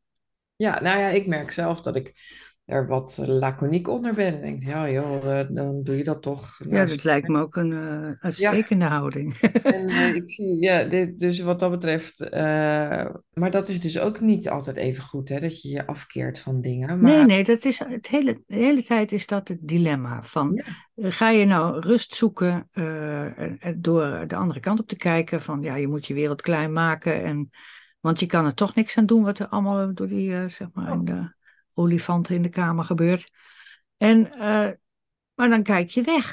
Ja, 0.55 0.81
nou 0.81 0.99
ja, 0.99 1.07
ik 1.07 1.27
merk 1.27 1.51
zelf 1.51 1.81
dat 1.81 1.95
ik 1.95 2.13
er 2.65 2.87
wat 2.87 3.17
laconiek 3.21 3.87
onder 3.87 4.13
ben. 4.13 4.33
Ik 4.33 4.41
denk, 4.41 4.63
ja 4.63 4.89
joh, 4.89 5.39
eh, 5.39 5.47
dan 5.49 5.83
doe 5.83 5.97
je 5.97 6.03
dat 6.03 6.21
toch. 6.21 6.59
Ja, 6.59 6.69
Nou, 6.69 6.87
dat 6.87 7.03
lijkt 7.03 7.27
me 7.27 7.39
ook 7.41 7.55
een 7.55 7.71
eh, 7.71 8.11
uitstekende 8.19 8.85
houding. 8.85 9.33
En 9.63 9.87
eh, 9.87 10.15
ik 10.15 10.29
zie, 10.31 10.61
ja, 10.61 10.83
dit, 10.83 11.19
dus 11.19 11.39
wat 11.39 11.59
dat 11.59 11.71
betreft, 11.71 12.29
maar 13.33 13.51
dat 13.51 13.67
is 13.69 13.81
dus 13.81 13.99
ook 13.99 14.19
niet 14.19 14.49
altijd 14.49 14.77
even 14.77 15.03
goed, 15.03 15.29
hè, 15.29 15.39
dat 15.39 15.61
je 15.61 15.69
je 15.69 15.87
afkeert 15.87 16.39
van 16.39 16.61
dingen. 16.61 16.87
Maar 16.99 17.11
Nee, 17.11 17.25
nee, 17.25 17.43
dat 17.43 17.65
is 17.65 17.79
het 17.79 18.07
hele, 18.07 18.43
de 18.47 18.55
hele 18.55 18.83
tijd 18.83 19.11
is 19.11 19.27
dat 19.27 19.47
het 19.47 19.59
dilemma 19.61 20.23
van 20.23 20.61
Ja. 20.93 21.09
ga 21.09 21.29
je 21.29 21.45
nou 21.45 21.79
rust 21.79 22.15
zoeken 22.15 22.67
en- 22.71 23.57
en 23.59 23.81
door 23.81 24.23
de 24.27 24.35
andere 24.35 24.59
kant 24.59 24.79
op 24.79 24.87
te 24.87 24.97
kijken 24.97 25.41
van 25.41 25.61
ja, 25.61 25.75
je 25.75 25.87
moet 25.87 26.05
je 26.07 26.13
wereld 26.13 26.41
klein 26.41 26.71
maken 26.73 27.23
en 27.23 27.49
want 27.99 28.19
je 28.19 28.25
kan 28.25 28.45
er 28.45 28.53
toch 28.53 28.75
niks 28.75 28.97
aan 28.97 29.05
doen 29.05 29.23
wat 29.23 29.39
er 29.39 29.47
allemaal 29.47 29.93
door 29.93 30.07
die 30.07 30.49
zeg 30.49 30.67
maar 30.73 30.91
in 30.91 31.05
de 31.05 31.33
olifanten 31.73 32.35
in 32.35 32.41
de 32.41 32.49
kamer 32.49 32.85
gebeurt. 32.85 33.29
En 33.97 34.31
eh, 34.31 34.69
maar 35.33 35.49
dan 35.49 35.63
kijk 35.63 35.89
je 35.89 36.01
weg. 36.03 36.25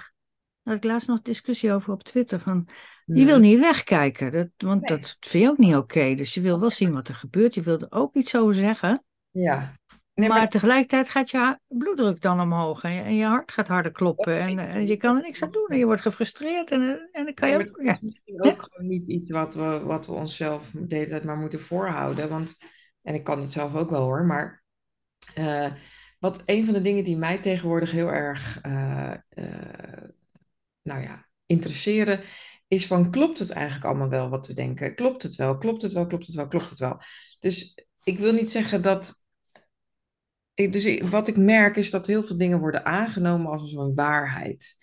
Daar 0.63 0.75
had 0.75 0.85
ik 0.85 0.91
laatst 0.91 1.09
nog 1.09 1.23
discussie 1.23 1.73
over 1.73 1.93
op 1.93 2.03
Twitter 2.03 2.41
van 2.41 2.69
je 3.05 3.25
wil 3.25 3.39
niet 3.39 3.61
wegkijken, 3.61 4.33
dat, 4.33 4.49
want 4.57 4.89
Nee. 4.89 4.99
dat 4.99 5.17
vind 5.21 5.45
je 5.45 5.51
ook 5.51 5.59
niet 5.59 5.75
oké. 5.75 6.15
Dus 6.15 6.35
je 6.35 6.41
wil 6.41 6.61
wel 6.61 6.71
zien 6.71 6.93
wat 6.93 7.09
er 7.09 7.15
gebeurt, 7.15 7.55
je 7.55 7.63
wil 7.63 7.79
er 7.79 7.87
ook 7.91 8.15
iets 8.15 8.37
over 8.37 8.55
zeggen. 8.55 9.05
ja. 9.31 9.79
Nee, 10.15 10.29
maar, 10.29 10.39
maar 10.39 10.49
tegelijkertijd 10.49 11.09
gaat 11.09 11.31
je 11.31 11.59
bloeddruk 11.69 12.21
dan 12.21 12.41
omhoog 12.41 12.83
en 12.83 12.93
je, 12.93 13.01
en 13.01 13.15
je 13.15 13.25
hart 13.25 13.53
gaat 13.53 13.69
harder 13.69 13.93
kloppen 13.93 14.39
en, 14.41 14.59
en 14.59 14.87
je 14.87 14.97
kan 14.97 15.17
er 15.17 15.23
niks 15.23 15.43
aan 15.43 15.51
doen 15.51 15.67
en 15.69 15.79
je 15.79 15.85
wordt 15.85 16.01
gefrustreerd 16.01 16.71
en, 16.71 17.09
en 17.13 17.25
dan 17.25 17.35
kan 17.35 17.49
je 17.49 17.57
ook... 17.59 17.77
dat 17.77 17.85
Ja. 17.85 17.99
is 18.25 18.39
ook 18.41 18.63
gewoon 18.63 18.89
niet 18.91 19.09
iets 19.09 19.31
wat 19.31 19.55
we, 19.55 19.81
wat 19.85 20.07
we 20.07 20.13
onszelf 20.13 20.71
de 20.75 20.95
hele 20.95 21.09
tijd 21.09 21.25
maar 21.25 21.37
moeten 21.37 21.61
voorhouden. 21.61 22.29
Want, 22.29 22.57
en 23.03 23.15
ik 23.15 23.25
kan 23.25 23.41
het 23.41 23.51
zelf 23.51 23.75
ook 23.75 23.91
wel 23.91 24.03
hoor, 24.03 24.25
maar 24.25 24.60
eh, 25.35 25.73
wat 26.19 26.43
een 26.47 26.65
van 26.65 26.75
de 26.75 26.83
dingen 26.83 27.05
die 27.05 27.17
mij 27.17 27.39
tegenwoordig 27.39 27.91
heel 27.91 28.13
erg 28.13 28.61
eh, 28.61 29.15
eh, 29.29 30.09
nou 30.83 31.03
ja, 31.03 31.29
interesseren, 31.47 32.21
is 32.69 32.87
van 32.87 33.11
klopt 33.11 33.39
het 33.39 33.51
eigenlijk 33.51 33.85
allemaal 33.85 34.09
wel 34.09 34.29
wat 34.29 34.47
we 34.47 34.55
denken? 34.55 34.95
Klopt 34.95 35.23
het 35.23 35.35
wel? 35.35 35.59
Klopt 35.59 35.83
het 35.83 35.93
wel? 35.93 36.07
Klopt 36.07 36.27
het 36.27 36.37
wel? 36.37 36.49
Klopt 36.49 36.69
het 36.69 36.79
wel? 36.79 37.01
Dus 37.39 37.85
ik 38.03 38.19
wil 38.19 38.33
niet 38.33 38.51
zeggen 38.51 38.83
dat. 38.83 39.19
Ik, 40.55 40.73
dus 40.73 41.01
wat 41.01 41.29
ik 41.29 41.37
merk 41.37 41.77
is 41.77 41.91
dat 41.91 42.07
heel 42.07 42.23
veel 42.23 42.37
dingen 42.37 42.59
worden 42.59 42.85
aangenomen 42.85 43.51
als 43.51 43.73
een 43.73 43.95
waarheid. 43.95 44.75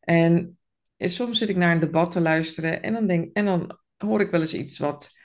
En 0.00 0.58
en 1.02 1.10
soms 1.10 1.38
zit 1.38 1.48
ik 1.48 1.56
naar 1.56 1.72
een 1.72 1.80
debat 1.80 2.10
te 2.10 2.20
luisteren 2.20 2.82
en 2.82 2.92
dan, 2.92 3.06
denk, 3.06 3.36
en 3.36 3.44
dan 3.44 3.78
hoor 3.96 4.20
ik 4.20 4.30
wel 4.30 4.40
eens 4.40 4.54
iets 4.54 4.78
wat 4.78 5.18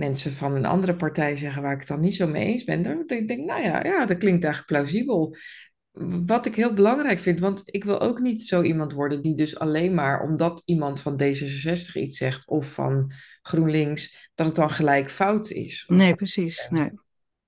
mensen 0.00 0.32
van 0.32 0.54
een 0.54 0.66
andere 0.66 0.94
partij 0.94 1.36
zeggen 1.36 1.62
waar 1.62 1.72
ik 1.72 1.78
het 1.78 1.88
dan 1.88 2.00
niet 2.00 2.14
zo 2.14 2.26
mee 2.26 2.44
eens 2.44 2.64
ben. 2.64 2.82
Dan 2.82 3.04
denk 3.06 3.30
ik, 3.30 3.44
nou 3.44 3.62
ja, 3.62 3.84
ja, 3.84 4.06
dat 4.06 4.18
klinkt 4.18 4.44
eigenlijk 4.44 4.72
plausibel. 4.72 5.36
Wat 6.26 6.46
ik 6.46 6.54
heel 6.54 6.72
belangrijk 6.72 7.18
vind, 7.18 7.40
want 7.40 7.62
ik 7.64 7.84
wil 7.84 8.00
ook 8.00 8.20
niet 8.20 8.42
zo 8.42 8.62
iemand 8.62 8.92
worden 8.92 9.22
die 9.22 9.34
dus 9.34 9.58
alleen 9.58 9.94
maar 9.94 10.22
omdat 10.22 10.62
iemand 10.64 11.00
van 11.00 11.22
D66 11.22 11.92
iets 11.92 12.16
zegt 12.16 12.46
of 12.46 12.72
van 12.72 13.12
GroenLinks, 13.42 14.30
dat 14.34 14.46
het 14.46 14.56
dan 14.56 14.70
gelijk 14.70 15.10
fout 15.10 15.50
is. 15.50 15.84
Nee, 15.86 16.14
precies. 16.14 16.68
Nee. 16.70 16.90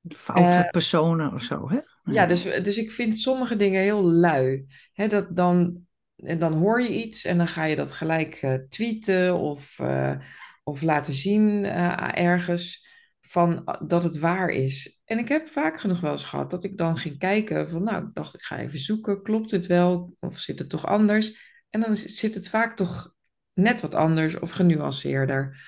Foute 0.09 0.43
Eh, 0.43 0.71
personen 0.71 1.33
of 1.33 1.43
zo, 1.43 1.69
hè? 1.71 1.79
ja, 2.13 2.27
dus, 2.27 2.43
dus 2.43 2.77
ik 2.77 2.91
vind 2.91 3.19
sommige 3.19 3.57
dingen 3.57 3.81
heel 3.81 4.05
lui. 4.05 4.67
Hè, 4.93 5.09
dat 5.09 5.37
dan, 5.37 5.87
en 6.17 6.39
dan 6.39 6.53
hoor 6.53 6.83
je 6.83 7.05
iets 7.05 7.25
en 7.25 7.37
dan 7.37 7.49
ga 7.49 7.65
je 7.65 7.77
dat 7.77 7.93
gelijk 7.93 8.35
eh, 8.35 8.55
tweeten 8.69 9.39
of, 9.39 9.79
eh, 9.79 10.15
of 10.63 10.83
laten 10.83 11.15
zien 11.15 11.65
eh, 11.65 12.25
ergens 12.25 12.91
van 13.21 13.65
ah, 13.65 13.89
dat 13.89 14.03
het 14.03 14.19
waar 14.19 14.49
is. 14.49 15.01
En 15.05 15.19
ik 15.19 15.29
heb 15.29 15.49
vaak 15.49 15.81
genoeg 15.81 16.01
wel 16.01 16.13
eens 16.13 16.25
gehad 16.25 16.51
dat 16.51 16.65
ik 16.65 16.79
dan 16.79 16.97
ging 16.97 17.19
kijken 17.19 17.71
van 17.71 17.83
nou, 17.83 18.05
ik 18.05 18.15
dacht 18.15 18.35
ik 18.35 18.43
ga 18.43 18.59
even 18.59 18.79
zoeken, 18.79 19.23
klopt 19.23 19.51
het 19.51 19.67
wel 19.67 20.17
of 20.21 20.39
zit 20.39 20.59
het 20.59 20.69
toch 20.69 20.87
anders? 20.87 21.51
En 21.71 21.81
dan 21.81 21.97
zit 21.97 22.35
het 22.35 22.49
vaak 22.49 22.77
toch 22.77 23.15
net 23.53 23.81
wat 23.81 23.95
anders 23.95 24.39
of 24.39 24.51
genuanceerder. 24.51 25.61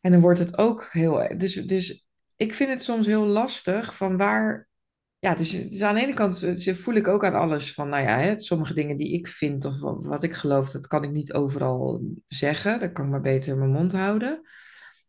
En 0.00 0.10
dan 0.10 0.20
wordt 0.20 0.38
het 0.38 0.58
ook 0.58 0.88
heel... 0.90 1.28
Dus, 1.36 1.54
dus 1.54 2.08
ik 2.36 2.54
vind 2.54 2.70
het 2.70 2.82
soms 2.82 3.06
heel 3.06 3.26
lastig 3.26 3.96
van 3.96 4.16
waar 4.16 4.69
ja, 5.20 5.34
dus, 5.34 5.68
dus 5.68 5.82
aan 5.82 5.94
de 5.94 6.00
ene 6.00 6.14
kant 6.14 6.46
voel 6.62 6.94
ik 6.94 7.08
ook 7.08 7.24
aan 7.24 7.34
alles 7.34 7.74
van, 7.74 7.88
nou 7.88 8.02
ja, 8.02 8.18
hè, 8.18 8.38
sommige 8.38 8.74
dingen 8.74 8.96
die 8.96 9.12
ik 9.12 9.28
vind 9.28 9.64
of 9.64 9.80
wa- 9.80 9.98
wat 9.98 10.22
ik 10.22 10.34
geloof, 10.34 10.70
dat 10.70 10.86
kan 10.86 11.04
ik 11.04 11.10
niet 11.10 11.32
overal 11.32 12.02
zeggen. 12.28 12.80
Dan 12.80 12.92
kan 12.92 13.04
ik 13.04 13.10
maar 13.10 13.20
beter 13.20 13.58
mijn 13.58 13.70
mond 13.70 13.92
houden. 13.92 14.40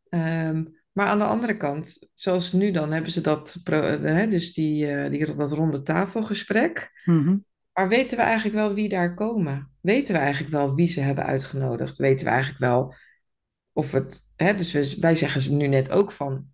Ehm, 0.09 0.65
maar 0.91 1.07
aan 1.07 1.17
de 1.17 1.25
andere 1.25 1.57
kant, 1.57 2.09
zoals 2.13 2.51
nu 2.51 2.71
dan, 2.71 2.91
hebben 2.91 3.11
ze 3.11 3.21
dat, 3.21 3.61
eh, 3.63 3.81
hè, 4.01 4.27
dus 4.27 4.53
die, 4.53 4.87
eh, 4.87 5.09
die, 5.09 5.35
dat 5.35 5.51
ronde 5.51 5.81
tafelgesprek. 5.81 7.01
Mhm. 7.05 7.37
Maar 7.73 7.89
weten 7.89 8.17
we 8.17 8.23
eigenlijk 8.23 8.55
wel 8.55 8.73
wie 8.73 8.89
daar 8.89 9.13
komen? 9.13 9.71
Weten 9.81 10.13
we 10.13 10.19
eigenlijk 10.19 10.53
wel 10.53 10.75
wie 10.75 10.87
ze 10.87 10.99
hebben 10.99 11.25
uitgenodigd? 11.25 11.97
Weten 11.97 12.25
we 12.25 12.31
eigenlijk 12.31 12.61
wel 12.61 12.93
of 13.73 13.91
het, 13.91 14.21
hè, 14.35 14.55
dus 14.55 14.95
wij 14.95 15.15
zeggen 15.15 15.41
ze 15.41 15.53
nu 15.53 15.67
net 15.67 15.91
ook 15.91 16.11
van, 16.11 16.45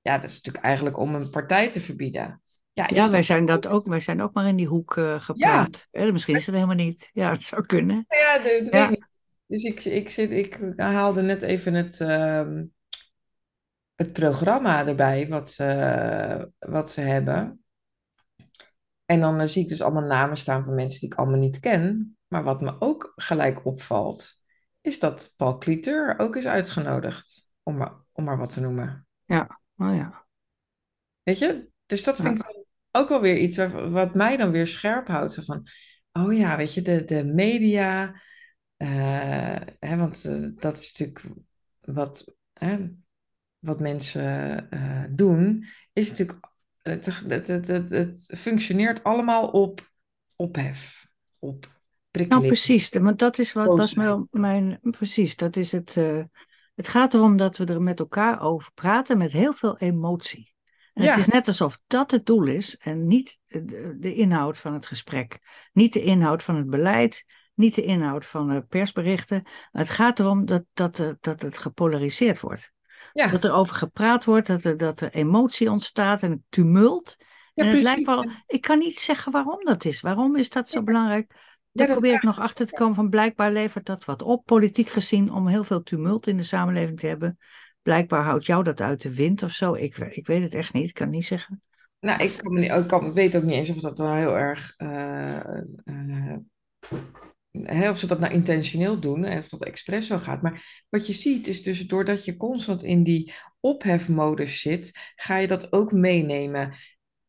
ja, 0.00 0.18
dat 0.18 0.30
is 0.30 0.36
natuurlijk 0.36 0.64
eigenlijk 0.64 0.98
om 0.98 1.14
een 1.14 1.30
partij 1.30 1.70
te 1.70 1.80
verbieden. 1.80 2.42
Ja, 2.78 2.88
Ja, 2.92 3.10
wij 3.10 3.22
zijn, 3.22 3.44
dat 3.44 3.66
ook, 3.66 3.86
wij 3.86 4.00
zijn 4.00 4.22
ook 4.22 4.32
maar 4.32 4.46
in 4.46 4.56
die 4.56 4.66
hoek 4.66 4.96
eh, 4.96 5.20
gepraat. 5.20 5.88
Misschien 5.90 6.36
is 6.36 6.46
het 6.46 6.54
helemaal 6.54 6.76
niet. 6.76 7.10
Ja, 7.12 7.30
het 7.30 7.42
zou 7.42 7.66
kunnen. 7.66 8.04
Ja, 8.08 8.38
dat, 8.38 8.64
dat 8.64 8.74
Ja. 8.74 8.88
weet 8.88 8.90
ik 8.96 8.98
niet. 8.98 9.06
Dus 9.46 9.62
ik, 9.62 9.84
ik, 9.84 10.10
zit, 10.10 10.32
ik 10.32 10.58
haalde 10.76 11.22
net 11.22 11.42
even 11.42 11.74
het, 11.74 12.00
ehm, 12.00 12.64
het 13.94 14.12
programma 14.12 14.86
erbij 14.86 15.28
wat 15.28 15.50
ze, 15.50 16.52
wat 16.58 16.90
ze 16.90 17.00
hebben. 17.00 17.62
En 19.04 19.20
dan 19.20 19.40
eh, 19.40 19.46
zie 19.46 19.62
ik 19.62 19.68
dus 19.68 19.82
allemaal 19.82 20.06
namen 20.06 20.36
staan 20.36 20.64
van 20.64 20.74
mensen 20.74 21.00
die 21.00 21.12
ik 21.12 21.18
allemaal 21.18 21.38
niet 21.38 21.60
ken. 21.60 22.16
Maar 22.26 22.42
wat 22.42 22.60
me 22.60 22.76
ook 22.80 23.12
gelijk 23.16 23.64
opvalt, 23.64 24.32
is 24.80 24.98
dat 24.98 25.34
Paul 25.36 25.58
Cliteur 25.58 26.18
ook 26.18 26.36
is 26.36 26.46
uitgenodigd. 26.46 27.52
Om 27.62 27.76
maar, 27.76 27.92
om 28.12 28.24
maar 28.24 28.38
wat 28.38 28.52
te 28.52 28.60
noemen. 28.60 29.06
Ja, 29.24 29.60
oh 29.76 29.94
ja. 29.94 30.26
Weet 31.22 31.38
je? 31.38 31.68
Dus 31.86 32.04
dat 32.04 32.16
vind 32.16 32.38
ik 32.38 32.66
ook 32.92 33.08
wel 33.08 33.20
weer 33.20 33.36
iets 33.36 33.56
wat, 33.56 33.72
wat 33.90 34.14
mij 34.14 34.36
dan 34.36 34.50
weer 34.50 34.66
scherp 34.66 35.08
houdt. 35.08 35.32
Zo 35.32 35.42
van, 35.42 35.66
oh 36.12 36.32
ja, 36.36 36.56
weet 36.56 36.74
je, 36.74 36.82
de, 36.82 37.04
de 37.04 37.24
media. 37.24 38.20
eh, 38.76 39.56
hè, 39.78 39.96
want 39.96 40.24
eh, 40.24 40.46
dat 40.54 40.76
is 40.76 40.92
natuurlijk 40.96 41.26
wat, 41.80 42.34
hè, 42.52 42.88
wat 43.58 43.80
mensen 43.80 44.70
eh, 44.70 45.04
doen. 45.10 45.66
Is 45.92 46.10
natuurlijk, 46.10 46.38
het, 46.82 47.06
het, 47.06 47.46
het, 47.46 47.66
het, 47.66 47.90
het 47.90 48.34
functioneert 48.38 49.04
allemaal 49.04 49.48
op 49.48 49.90
ophef. 50.36 51.06
Op 51.38 51.62
Nou, 51.62 51.74
prikkeling. 52.10 52.46
precies. 52.46 52.88
Want 52.88 53.18
dat 53.18 53.38
is 53.38 53.52
wat 53.52 53.74
was 53.74 53.92
wel 53.92 54.26
mijn. 54.30 54.78
Precies, 54.80 55.36
dat 55.36 55.56
is 55.56 55.72
het. 55.72 55.94
het 56.74 56.88
gaat 56.88 57.14
erom 57.14 57.36
dat 57.36 57.56
we 57.56 57.64
er 57.64 57.82
met 57.82 57.98
elkaar 57.98 58.40
over 58.40 58.72
praten 58.74 59.18
met 59.18 59.32
heel 59.32 59.52
veel 59.52 59.78
emotie. 59.78 60.54
En 60.98 61.04
Ja. 61.04 61.10
het 61.10 61.18
is 61.18 61.32
net 61.32 61.46
alsof 61.46 61.78
dat 61.86 62.10
het 62.10 62.26
doel 62.26 62.46
is 62.46 62.76
en 62.76 63.06
niet 63.06 63.38
de, 63.46 63.96
de 63.98 64.14
inhoud 64.14 64.58
van 64.58 64.72
het 64.74 64.86
gesprek. 64.86 65.38
Niet 65.72 65.92
de 65.92 66.02
inhoud 66.02 66.42
van 66.42 66.56
het 66.56 66.70
beleid, 66.70 67.24
niet 67.54 67.74
de 67.74 67.82
inhoud 67.82 68.26
van 68.26 68.48
de 68.48 68.62
persberichten. 68.62 69.42
Het 69.70 69.90
gaat 69.90 70.18
erom 70.18 70.44
dat, 70.46 70.64
dat, 70.74 70.98
er- 70.98 71.16
dat 71.20 71.42
het 71.42 71.58
gepolariseerd 71.58 72.40
wordt. 72.40 72.72
Ja, 73.12 73.26
Dat 73.26 73.44
er 73.44 73.52
over 73.52 73.74
gepraat 73.74 74.24
wordt, 74.24 74.46
dat 74.46 74.64
er, 74.64 74.76
dat 74.76 75.00
er 75.00 75.10
emotie 75.12 75.70
ontstaat 75.70 76.22
en 76.22 76.44
tumult. 76.48 77.16
ja, 77.54 77.64
en 77.64 77.70
het 77.70 77.82
lijkt 77.82 78.06
wel, 78.06 78.26
ik 78.46 78.60
kan 78.60 78.78
niet 78.78 78.98
zeggen 78.98 79.32
waarom 79.32 79.64
dat 79.64 79.84
is. 79.84 80.00
Waarom 80.00 80.36
is 80.36 80.50
dat 80.50 80.68
zo 80.68 80.82
belangrijk? 80.82 81.32
Daar 81.72 81.86
probeer 81.90 82.14
ik 82.14 82.22
nog 82.22 82.38
achter 82.38 82.66
te 82.66 82.74
komen 82.74 82.94
van 82.94 83.08
blijkbaar 83.08 83.52
levert 83.52 83.86
dat 83.86 84.04
wat 84.04 84.22
op, 84.22 84.44
politiek 84.44 84.88
gezien, 84.88 85.32
om 85.32 85.46
heel 85.46 85.64
veel 85.64 85.82
tumult 85.82 86.26
in 86.26 86.36
de 86.36 86.42
samenleving 86.42 87.00
te 87.00 87.06
hebben. 87.06 87.38
Blijkbaar 87.88 88.22
houdt 88.24 88.46
jou 88.46 88.64
dat 88.64 88.80
uit 88.80 89.02
de 89.02 89.14
wind 89.14 89.42
of 89.42 89.50
zo. 89.50 89.74
Ik, 89.74 89.96
ik 89.96 90.26
weet 90.26 90.42
het 90.42 90.54
echt 90.54 90.72
niet, 90.72 90.88
ik 90.88 90.94
kan 90.94 91.10
niet 91.10 91.26
zeggen 91.26 91.60
Nou, 92.00 92.22
ik, 92.22 92.36
kan 92.42 92.54
niet- 92.54 92.70
ik 92.72 92.86
kan, 92.86 93.12
weet 93.12 93.36
ook 93.36 93.42
niet 93.42 93.54
eens 93.54 93.70
of 93.70 93.80
dat 93.80 93.98
wel 93.98 94.14
heel 94.14 94.36
erg. 94.36 94.74
eh, 94.76 95.36
eh, 95.36 96.36
hè, 97.62 97.90
of 97.90 97.98
ze 97.98 98.06
dat 98.06 98.20
nou 98.20 98.32
intentioneel 98.32 99.00
doen, 99.00 99.28
of 99.38 99.48
dat 99.48 99.64
expres 99.64 100.06
zo 100.06 100.18
gaat. 100.18 100.42
Maar 100.42 100.84
wat 100.88 101.06
je 101.06 101.12
ziet 101.12 101.46
is 101.46 101.62
dus 101.62 101.86
doordat 101.86 102.24
je 102.24 102.36
constant 102.36 102.82
in 102.82 103.02
die 103.02 103.32
ophefmodus 103.60 104.60
zit, 104.60 105.12
ga 105.16 105.36
je 105.36 105.46
dat 105.46 105.72
ook 105.72 105.92
meenemen. 105.92 106.72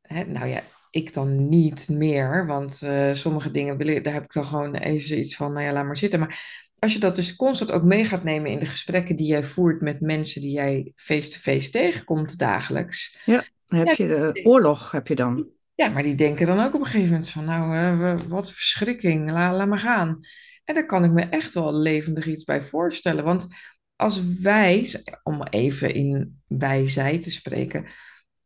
Hè, 0.01 0.23
nou 0.23 0.47
ja, 0.47 0.63
ik 0.89 1.13
dan 1.13 1.49
niet 1.49 1.89
meer, 1.89 2.45
want 2.47 2.81
eh, 2.81 3.13
sommige 3.13 3.51
dingen 3.51 3.77
wil 3.77 4.03
daar 4.03 4.13
heb 4.13 4.23
ik 4.23 4.33
dan 4.33 4.45
gewoon 4.45 4.75
even 4.75 5.07
zoiets 5.07 5.35
van, 5.35 5.53
nou 5.53 5.65
ja, 5.65 5.73
laat 5.73 5.85
maar 5.85 5.97
zitten. 5.97 6.19
Maar 6.19 6.68
als 6.79 6.93
je 6.93 6.99
dat 6.99 7.15
dus 7.15 7.35
constant 7.35 7.71
ook 7.71 7.83
mee 7.83 8.05
gaat 8.05 8.23
nemen 8.23 8.51
in 8.51 8.59
de 8.59 8.65
gesprekken 8.65 9.15
die 9.15 9.27
jij 9.27 9.43
voert 9.43 9.81
met 9.81 10.01
mensen 10.01 10.41
die 10.41 10.51
jij 10.51 10.91
face-to-face 10.95 11.69
tegenkomt 11.69 12.37
dagelijks. 12.37 13.17
Ja, 13.25 13.43
dan 13.67 13.79
heb 13.79 13.97
je 13.97 14.07
de 14.07 14.41
oorlog, 14.43 14.91
heb 14.91 15.07
je 15.07 15.15
dan. 15.15 15.47
ja, 15.75 15.89
maar 15.89 16.03
die 16.03 16.15
denken 16.15 16.45
dan 16.45 16.59
ook 16.59 16.73
op 16.73 16.79
een 16.79 16.85
gegeven 16.85 17.11
moment 17.11 17.29
van, 17.29 17.45
nou, 17.45 17.75
eh, 17.75 18.19
wat 18.27 18.47
een 18.47 18.53
verschrikking, 18.53 19.31
la, 19.31 19.53
laat 19.53 19.67
maar 19.67 19.79
gaan. 19.79 20.19
En 20.63 20.75
daar 20.75 20.85
kan 20.85 21.03
ik 21.03 21.11
me 21.11 21.21
echt 21.21 21.53
wel 21.53 21.73
levendig 21.73 22.27
iets 22.27 22.43
bij 22.43 22.61
voorstellen. 22.61 23.23
Want 23.23 23.47
als 23.95 24.39
wij, 24.41 25.03
om 25.23 25.43
even 25.43 25.93
in 25.93 26.41
wij-zij 26.47 27.19
te 27.19 27.31
spreken, 27.31 27.85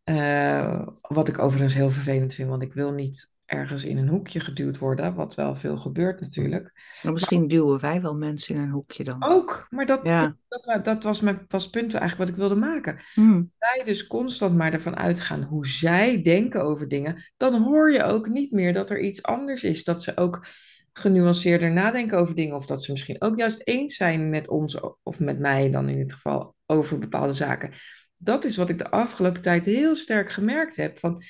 eh, 0.03 0.87
wat 1.01 1.27
ik 1.27 1.39
overigens 1.39 1.73
heel 1.73 1.91
vervelend 1.91 2.33
vind, 2.33 2.49
want 2.49 2.61
ik 2.61 2.73
wil 2.73 2.91
niet 2.91 3.32
ergens 3.53 3.85
in 3.85 3.97
een 3.97 4.07
hoekje 4.07 4.39
geduwd 4.39 4.77
worden, 4.77 5.15
wat 5.15 5.35
wel 5.35 5.55
veel 5.55 5.77
gebeurt 5.77 6.21
natuurlijk. 6.21 6.71
Maar 7.03 7.11
misschien 7.13 7.47
duwen 7.47 7.79
wij 7.79 8.01
wel 8.01 8.15
mensen 8.15 8.55
in 8.55 8.61
een 8.61 8.69
hoekje 8.69 9.03
dan. 9.03 9.23
Ook, 9.23 9.67
maar 9.69 9.85
dat, 9.85 9.97
dat, 9.97 10.07
Ja. 10.07 10.35
dat, 10.47 10.65
wa- 10.65 10.77
dat 10.77 11.03
was 11.03 11.19
mijn 11.19 11.45
was 11.47 11.63
het 11.63 11.71
punt 11.71 11.93
eigenlijk 11.93 12.17
wat 12.17 12.29
ik 12.29 12.47
wilde 12.47 12.65
maken. 12.65 12.99
Hm. 13.13 13.43
Zij 13.59 13.83
dus 13.85 14.07
constant 14.07 14.55
maar 14.55 14.73
ervan 14.73 14.97
uitgaan 14.97 15.43
hoe 15.43 15.67
zij 15.67 16.21
denken 16.21 16.63
over 16.63 16.87
dingen, 16.87 17.31
dan 17.37 17.63
hoor 17.63 17.91
je 17.91 18.03
ook 18.03 18.27
niet 18.27 18.51
meer 18.51 18.73
dat 18.73 18.89
er 18.89 18.99
iets 18.99 19.23
anders 19.23 19.63
is. 19.63 19.83
Dat 19.83 20.03
ze 20.03 20.17
ook 20.17 20.45
genuanceerder 20.93 21.71
nadenken 21.71 22.17
over 22.17 22.35
dingen, 22.35 22.55
of 22.55 22.65
dat 22.65 22.83
ze 22.83 22.91
misschien 22.91 23.21
ook 23.21 23.37
juist 23.37 23.61
eens 23.63 23.95
zijn 23.95 24.29
met 24.29 24.47
ons, 24.49 24.79
of 25.03 25.19
met 25.19 25.39
mij 25.39 25.71
dan 25.71 25.89
in 25.89 25.97
dit 25.97 26.13
geval, 26.13 26.55
over 26.65 26.99
bepaalde 26.99 27.33
zaken. 27.33 27.71
Dat 28.17 28.45
is 28.45 28.57
wat 28.57 28.69
ik 28.69 28.77
de 28.77 28.89
afgelopen 28.89 29.41
tijd 29.41 29.65
heel 29.65 29.95
sterk 29.95 30.31
gemerkt 30.31 30.75
heb. 30.75 30.99
Van 30.99 31.21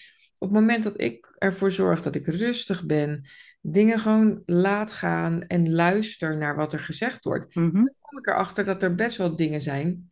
op 0.44 0.50
het 0.50 0.60
moment 0.60 0.84
dat 0.84 1.02
ik 1.02 1.36
ervoor 1.38 1.72
zorg 1.72 2.02
dat 2.02 2.16
ik 2.16 2.28
rustig 2.28 2.86
ben, 2.86 3.26
dingen 3.62 4.00
gewoon 4.00 4.42
laat 4.46 4.94
gaan 4.94 5.42
en 5.48 5.72
luister 5.72 6.38
naar 6.38 6.56
wat 6.56 6.74
er 6.74 6.80
gezegd 6.80 7.24
wordt, 7.24 7.56
Mhm. 7.56 7.74
dan 7.74 7.94
kom 8.00 8.20
ik 8.20 8.28
erachter 8.28 8.66
dat 8.66 8.84
er 8.84 8.96
best 8.96 9.18
wel 9.18 9.36
dingen 9.36 9.62
zijn 9.62 10.12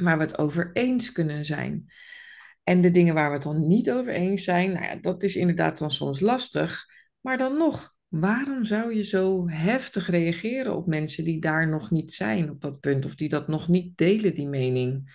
waar 0.00 0.16
we 0.18 0.22
het 0.24 0.38
over 0.38 0.70
eens 0.72 1.12
kunnen 1.12 1.44
zijn. 1.44 1.92
En 2.62 2.80
de 2.80 2.90
dingen 2.90 3.14
waar 3.14 3.28
we 3.28 3.34
het 3.34 3.42
dan 3.42 3.66
niet 3.66 3.90
over 3.90 4.12
eens 4.12 4.44
zijn, 4.44 4.72
nou 4.72 4.84
ja, 4.84 4.96
dat 4.96 5.22
is 5.22 5.36
inderdaad 5.36 5.78
dan 5.78 5.90
soms 5.90 6.20
lastig. 6.20 6.84
Maar 7.20 7.38
dan 7.38 7.56
nog, 7.56 7.94
waarom 8.08 8.64
zou 8.64 8.94
je 8.94 9.04
zo 9.04 9.48
heftig 9.48 10.10
reageren 10.10 10.76
op 10.76 10.86
mensen 10.86 11.24
die 11.24 11.40
daar 11.40 11.68
nog 11.68 11.90
niet 11.90 12.12
zijn 12.12 12.50
op 12.50 12.60
dat 12.60 12.80
punt, 12.80 13.04
of 13.04 13.14
die 13.14 13.28
dat 13.28 13.48
nog 13.48 13.68
niet 13.68 13.96
delen, 13.96 14.34
die 14.34 14.48
mening, 14.48 15.14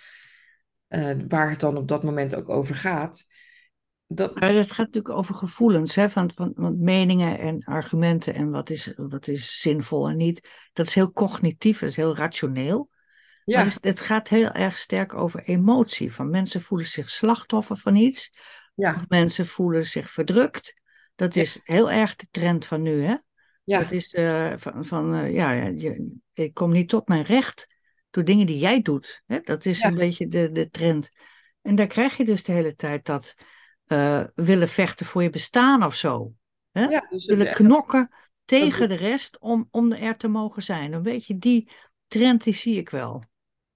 eh, 0.87 1.15
waar 1.27 1.49
het 1.49 1.59
dan 1.59 1.77
op 1.77 1.87
dat 1.87 2.03
moment 2.03 2.35
ook 2.35 2.49
over 2.49 2.75
gaat? 2.75 3.25
Dat, 4.13 4.39
Maar 4.39 4.53
het 4.53 4.71
gaat 4.71 4.85
natuurlijk 4.85 5.15
over 5.15 5.35
gevoelens, 5.35 5.95
hè, 5.95 6.09
van, 6.09 6.31
van, 6.35 6.51
van 6.55 6.83
meningen 6.83 7.39
en 7.39 7.63
argumenten 7.63 8.33
en 8.33 8.49
wat 8.49 8.69
is, 8.69 8.93
wat 8.95 9.27
is 9.27 9.59
zinvol 9.59 10.09
en 10.09 10.17
niet. 10.17 10.47
Dat 10.73 10.87
is 10.87 10.95
heel 10.95 11.11
cognitief, 11.11 11.79
dat 11.79 11.89
is 11.89 11.95
heel 11.95 12.15
rationeel. 12.15 12.89
Maar 13.45 13.65
ja, 13.65 13.71
het, 13.81 13.99
gaat 13.99 14.27
heel 14.27 14.51
erg 14.51 14.77
sterk 14.77 15.13
over 15.13 15.43
emotie. 15.43 16.13
Van 16.13 16.29
mensen 16.29 16.61
voelen 16.61 16.87
zich 16.87 17.09
slachtoffer 17.09 17.77
van 17.77 17.95
iets, 17.95 18.29
ja, 18.75 19.05
mensen 19.07 19.45
voelen 19.45 19.85
zich 19.85 20.09
verdrukt. 20.09 20.73
Dat 21.15 21.35
is 21.35 21.59
heel 21.63 21.91
erg 21.91 22.15
de 22.15 22.27
trend 22.31 22.65
van 22.65 22.81
nu, 22.81 23.03
hè? 23.03 23.15
ja, 23.63 23.79
Dat 23.79 23.91
is 23.91 24.13
eh, 24.13 24.53
van, 24.55 24.85
van 24.85 25.15
eh, 25.15 25.33
ja, 25.33 25.51
ja, 25.51 25.71
je, 25.75 26.15
ik 26.33 26.53
kom 26.53 26.71
niet 26.71 26.89
tot 26.89 27.07
mijn 27.07 27.23
recht 27.23 27.67
door 28.09 28.23
dingen 28.23 28.45
die 28.45 28.57
jij 28.57 28.81
doet. 28.81 29.23
Hè? 29.25 29.39
Dat 29.39 29.65
is 29.65 29.79
Ja. 29.79 29.87
een 29.87 29.95
beetje 29.95 30.27
de, 30.27 30.51
de 30.51 30.69
trend. 30.69 31.09
En 31.61 31.75
daar 31.75 31.87
krijg 31.87 32.17
je 32.17 32.25
dus 32.25 32.43
de 32.43 32.51
hele 32.51 32.75
tijd 32.75 33.05
dat 33.05 33.35
eh, 33.91 34.23
willen 34.35 34.69
vechten 34.69 35.05
voor 35.05 35.23
je 35.23 35.29
bestaan 35.29 35.83
of 35.83 35.95
zo. 35.95 36.33
Hè? 36.71 36.83
ja. 36.83 37.07
Dus 37.09 37.25
willen 37.25 37.51
knokken 37.51 38.09
tegen 38.45 38.89
de 38.89 38.95
rest 38.95 39.39
om, 39.39 39.67
om 39.71 39.91
er 39.91 40.17
te 40.17 40.27
mogen 40.27 40.61
zijn. 40.61 40.93
Een 40.93 41.01
beetje 41.01 41.37
die 41.37 41.71
trend, 42.07 42.43
die 42.43 42.53
zie 42.53 42.77
ik 42.77 42.89
wel. 42.89 43.23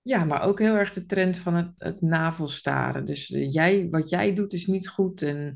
Ja, 0.02 0.24
maar 0.24 0.42
ook 0.42 0.60
heel 0.60 0.76
erg 0.76 0.94
de 0.94 1.06
trend 1.06 1.38
van 1.38 1.54
het, 1.54 1.72
het 1.78 2.02
navelstaren. 2.02 3.06
Dus 3.06 3.32
eh, 3.32 3.52
jij, 3.52 3.88
wat 3.90 4.10
jij 4.10 4.34
doet 4.34 4.54
is 4.54 4.66
niet 4.66 4.90
goed 4.90 5.22
en, 5.22 5.56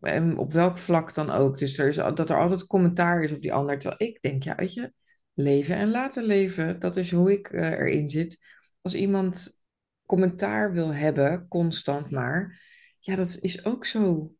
en 0.00 0.36
op 0.36 0.52
welk 0.52 0.78
vlak 0.78 1.14
dan 1.14 1.30
ook. 1.30 1.58
Dus 1.58 1.78
er 1.78 1.88
is, 1.88 1.96
dat 1.96 2.30
er 2.30 2.40
altijd 2.40 2.66
commentaar 2.66 3.22
is 3.22 3.32
op 3.32 3.40
die 3.40 3.52
ander. 3.52 3.78
Terwijl 3.78 4.10
ik 4.10 4.22
denk, 4.22 4.42
ja, 4.42 4.54
weet 4.54 4.74
je, 4.74 4.92
leven 5.34 5.76
en 5.76 5.90
laten 5.90 6.24
leven, 6.24 6.78
dat 6.78 6.96
is 6.96 7.10
hoe 7.10 7.32
ik 7.32 7.48
eh, 7.48 7.70
erin 7.70 8.08
zit. 8.08 8.38
Als 8.80 8.94
iemand 8.94 9.62
commentaar 10.06 10.72
wil 10.72 10.94
hebben, 10.94 11.48
constant 11.48 12.10
maar, 12.10 12.60
ja, 13.06 13.14
dat 13.16 13.38
is 13.40 13.64
ook 13.64 13.86
zo. 13.86 14.32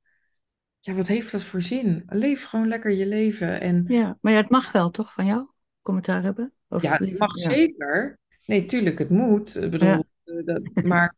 Ja, 0.80 0.94
wat 0.94 1.06
heeft 1.06 1.32
dat 1.32 1.42
voor 1.44 1.62
zin? 1.62 2.02
Leef 2.06 2.44
gewoon 2.44 2.68
lekker 2.68 2.90
je 2.92 3.06
leven 3.06 3.60
en 3.60 3.84
Ja, 3.88 4.18
maar 4.20 4.32
ja, 4.32 4.38
het 4.40 4.50
mag 4.50 4.72
wel 4.72 4.90
toch 4.90 5.12
van 5.12 5.26
jou? 5.26 5.48
Commentaar 5.82 6.22
hebben? 6.22 6.52
Of 6.68 6.82
Ja, 6.82 6.96
het 6.96 7.18
mag 7.18 7.34
ja. 7.38 7.48
zeker. 7.50 8.18
Nee, 8.46 8.66
tuurlijk, 8.66 8.98
het 8.98 9.10
moet. 9.10 9.56
Ik 9.56 9.70
bedoel, 9.70 9.88
Ja. 9.88 10.02
eh, 10.24 10.44
dat, 10.44 10.62
maar 10.82 11.14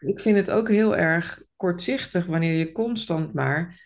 ik 0.00 0.20
vind 0.20 0.36
het 0.36 0.50
ook 0.50 0.68
heel 0.68 0.96
erg 0.96 1.42
kortzichtig 1.56 2.26
wanneer 2.26 2.58
je 2.58 2.72
constant 2.72 3.34
maar 3.34 3.84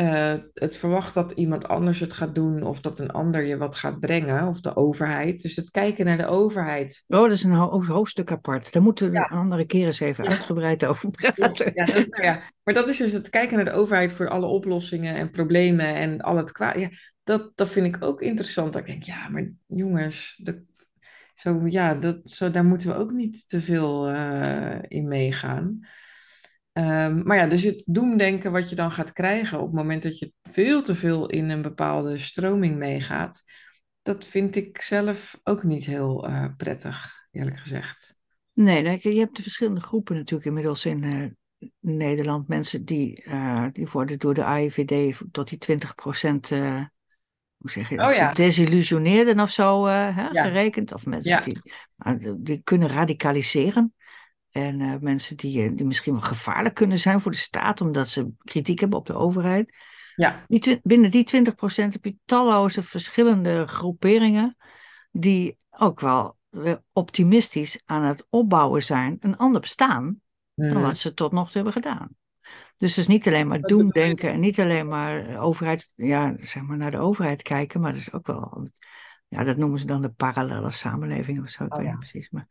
eh, 0.00 0.34
het 0.54 0.76
verwacht 0.76 1.14
dat 1.14 1.32
iemand 1.32 1.68
anders 1.68 2.00
het 2.00 2.12
gaat 2.12 2.34
doen 2.34 2.62
of 2.62 2.80
dat 2.80 2.98
een 2.98 3.10
ander 3.10 3.42
je 3.44 3.56
wat 3.56 3.76
gaat 3.76 4.00
brengen 4.00 4.46
of 4.48 4.60
de 4.60 4.76
overheid. 4.76 5.42
Dus 5.42 5.56
het 5.56 5.70
kijken 5.70 6.04
naar 6.04 6.16
de 6.16 6.26
overheid. 6.26 7.04
Oh, 7.08 7.20
dat 7.20 7.30
is 7.30 7.42
een 7.42 7.52
ho- 7.52 7.84
hoofdstuk 7.84 8.32
apart. 8.32 8.72
Daar 8.72 8.82
moeten 8.82 9.10
we 9.10 9.16
Ja. 9.16 9.30
een 9.30 9.38
andere 9.38 9.64
keer 9.64 9.86
eens 9.86 10.00
even 10.00 10.24
Ja. 10.24 10.30
uitgebreid 10.30 10.84
over 10.84 11.10
praten. 11.10 11.72
Ja, 11.74 11.84
dat- 11.84 12.06
nou 12.08 12.22
ja, 12.24 12.42
maar 12.62 12.74
dat 12.74 12.88
is 12.88 12.96
dus 12.96 13.12
het 13.12 13.30
kijken 13.30 13.56
naar 13.56 13.64
de 13.64 13.72
overheid 13.72 14.12
voor 14.12 14.28
alle 14.28 14.46
oplossingen 14.46 15.14
en 15.14 15.30
problemen 15.30 15.94
en 15.94 16.20
al 16.20 16.36
het 16.36 16.52
kwaad. 16.52 16.78
Ja, 16.80 16.88
dat, 17.24 17.52
dat 17.54 17.68
vind 17.68 17.86
ik 17.96 18.04
ook 18.04 18.22
interessant. 18.22 18.72
Dat 18.72 18.82
ik 18.82 18.88
denk, 18.88 19.02
ja, 19.02 19.28
maar 19.28 19.52
jongens, 19.66 20.40
de, 20.42 20.62
zo, 21.34 21.60
ja, 21.66 21.94
dat, 21.94 22.20
zo, 22.24 22.50
daar 22.50 22.64
moeten 22.64 22.88
we 22.88 22.94
ook 22.94 23.12
niet 23.12 23.48
te 23.48 23.60
veel 23.60 24.08
eh, 24.08 24.78
in 24.88 25.08
meegaan. 25.08 25.80
Ehm, 26.72 27.22
maar 27.22 27.36
ja, 27.36 27.46
dus 27.46 27.62
het 27.62 27.82
doemdenken 27.86 28.52
wat 28.52 28.70
je 28.70 28.76
dan 28.76 28.92
gaat 28.92 29.12
krijgen 29.12 29.58
op 29.58 29.66
het 29.66 29.74
moment 29.74 30.02
dat 30.02 30.18
je 30.18 30.32
veel 30.42 30.82
te 30.82 30.94
veel 30.94 31.28
in 31.28 31.48
een 31.50 31.62
bepaalde 31.62 32.18
stroming 32.18 32.76
meegaat, 32.76 33.42
dat 34.02 34.26
vind 34.26 34.56
ik 34.56 34.80
zelf 34.80 35.40
ook 35.44 35.62
niet 35.62 35.86
heel 35.86 36.26
eh, 36.26 36.44
prettig, 36.56 37.26
eerlijk 37.30 37.56
gezegd. 37.58 38.18
Nee, 38.52 38.98
je 39.00 39.18
hebt 39.18 39.36
de 39.36 39.42
verschillende 39.42 39.80
groepen 39.80 40.16
natuurlijk 40.16 40.46
inmiddels 40.46 40.84
in 40.84 41.04
eh, 41.04 41.68
Nederland. 41.80 42.48
Mensen 42.48 42.84
die, 42.84 43.22
eh, 43.22 43.66
die 43.72 43.88
worden 43.92 44.18
door 44.18 44.34
de 44.34 44.44
AIVD 44.44 45.20
tot 45.32 45.48
die 45.48 45.58
20% 45.58 46.50
eh 46.50 46.84
hoe 47.56 47.70
zeg 47.70 47.88
je 47.88 47.96
dat, 47.96 48.08
Oh 48.10 48.14
ja. 48.14 48.28
gedesillusioneerden 48.28 49.40
of 49.40 49.50
zo 49.50 49.86
hè, 49.86 50.28
Ja. 50.28 50.44
gerekend. 50.44 50.94
Of 50.94 51.06
mensen 51.06 51.30
Ja. 51.30 51.40
die- 51.40 52.42
die 52.42 52.60
kunnen 52.64 52.88
radicaliseren. 52.88 53.94
En 54.50 54.80
eh, 54.80 54.94
mensen 55.00 55.36
die, 55.36 55.62
eh, 55.62 55.70
die 55.76 55.86
misschien 55.86 56.12
wel 56.12 56.22
gevaarlijk 56.22 56.74
kunnen 56.74 56.98
zijn 56.98 57.20
voor 57.20 57.30
de 57.30 57.36
staat, 57.36 57.80
omdat 57.80 58.08
ze 58.08 58.30
kritiek 58.38 58.80
hebben 58.80 58.98
op 58.98 59.06
de 59.06 59.14
overheid. 59.14 59.76
Ja, 60.14 60.44
Die 60.48 60.80
binnen 60.82 61.10
die 61.10 61.24
20% 61.24 61.92
heb 61.92 62.04
je 62.04 62.16
talloze 62.24 62.82
verschillende 62.82 63.66
groeperingen 63.66 64.56
die 65.10 65.58
ook 65.70 66.00
wel 66.00 66.36
weer 66.48 66.82
optimistisch 66.92 67.82
aan 67.84 68.02
het 68.02 68.26
opbouwen 68.30 68.82
zijn, 68.82 69.16
een 69.20 69.36
ander 69.36 69.60
bestaan 69.60 70.20
dan 70.54 70.68
Mm. 70.68 70.80
wat 70.82 70.98
ze 70.98 71.14
tot 71.14 71.32
nog 71.32 71.44
toe 71.46 71.62
hebben 71.62 71.82
gedaan. 71.82 72.08
Dus 72.76 72.90
het 72.90 72.98
is 72.98 73.06
niet 73.06 73.26
alleen 73.26 73.46
maar 73.46 73.58
je? 73.58 73.66
doemdenken 73.66 74.30
en 74.32 74.40
niet 74.40 74.60
alleen 74.60 74.88
maar 74.88 75.26
eh, 75.26 75.42
overheid, 75.44 75.92
ja, 75.94 76.34
zeg 76.36 76.62
maar 76.62 76.76
naar 76.76 76.90
de 76.90 76.98
overheid 76.98 77.42
kijken, 77.42 77.80
maar 77.80 77.92
dat 77.92 78.00
is 78.00 78.12
ook 78.12 78.26
wel, 78.26 78.68
ja, 79.30 79.44
dat 79.44 79.56
noemen 79.56 79.78
ze 79.78 79.86
dan 79.86 80.02
de 80.02 80.10
parallele 80.10 80.70
samenleving 80.70 81.42
of 81.42 81.48
zo, 81.48 81.64
ik 81.64 81.72
Oh 81.72 81.78
weet 81.78 81.86
ja. 81.86 81.92
niet 81.92 82.00
precies. 82.00 82.30
Maar, 82.30 82.46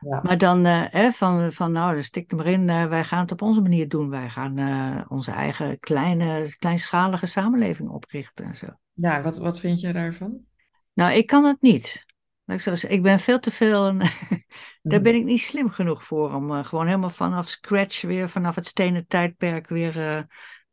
ja. 0.00 0.20
maar 0.22 0.38
dan 0.38 0.66
eh, 0.66 0.82
hè, 0.86 1.10
van, 1.10 1.52
van, 1.52 1.72
nou, 1.72 1.94
dan 1.94 2.02
stik 2.02 2.30
er 2.30 2.36
maar 2.36 2.46
in, 2.46 2.68
eh, 2.68 2.86
wij 2.86 3.04
gaan 3.04 3.20
het 3.20 3.32
op 3.32 3.42
onze 3.42 3.60
manier 3.60 3.88
doen. 3.88 4.10
Wij 4.10 4.30
gaan 4.30 4.58
eh, 4.58 5.04
onze 5.08 5.30
eigen 5.30 5.78
kleine, 5.78 6.54
kleinschalige 6.58 7.26
samenleving 7.26 7.88
oprichten 7.88 8.44
en 8.44 8.54
zo. 8.54 8.66
Ja, 8.92 9.22
wat, 9.22 9.38
wat 9.38 9.60
vind 9.60 9.80
je 9.80 9.92
daarvan? 9.92 10.38
Nou, 10.92 11.12
ik 11.12 11.26
kan 11.26 11.44
het 11.44 11.62
niet. 11.62 12.06
Ik, 12.46 12.60
zo 12.60 12.70
zeggen, 12.70 12.90
ik 12.90 13.02
ben 13.02 13.20
veel 13.20 13.38
te 13.38 13.50
veel, 13.50 13.96
daar 14.82 15.00
ben 15.00 15.14
ik 15.14 15.24
niet 15.24 15.42
slim 15.42 15.68
genoeg 15.68 16.04
voor 16.04 16.34
om 16.34 16.52
eh, 16.52 16.64
gewoon 16.64 16.86
helemaal 16.86 17.10
vanaf 17.10 17.48
scratch 17.48 18.02
weer, 18.02 18.28
vanaf 18.28 18.54
het 18.54 18.66
stenen 18.66 19.06
tijdperk 19.06 19.68
weer 19.68 20.26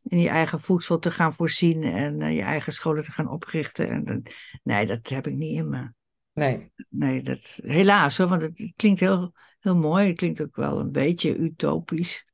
in 0.04 0.20
je 0.20 0.30
eigen 0.30 0.60
voedsel 0.60 1.00
te 1.00 1.12
gaan 1.12 1.34
voorzien 1.34 1.84
en 1.84 2.22
eh, 2.22 2.36
je 2.36 2.42
eigen 2.42 2.74
scholen 2.74 3.04
te 3.04 3.12
gaan 3.12 3.30
oprichten. 3.30 3.90
En, 3.90 4.04
dat- 4.04 4.34
nee, 4.64 4.86
dat 4.86 5.10
heb 5.10 5.28
ik 5.28 5.36
niet 5.36 5.58
in 5.58 5.70
me. 5.70 5.92
Nee. 6.34 6.72
Nee, 6.90 7.24
dat, 7.24 7.60
helaas 7.64 8.18
hoor, 8.18 8.28
want 8.28 8.42
het 8.42 8.74
klinkt 8.76 9.00
heel, 9.00 9.34
heel 9.60 9.76
mooi. 9.76 10.08
Het 10.08 10.18
klinkt 10.18 10.42
ook 10.42 10.56
wel 10.56 10.80
een 10.80 10.92
beetje 10.92 11.38
utopisch. 11.38 12.26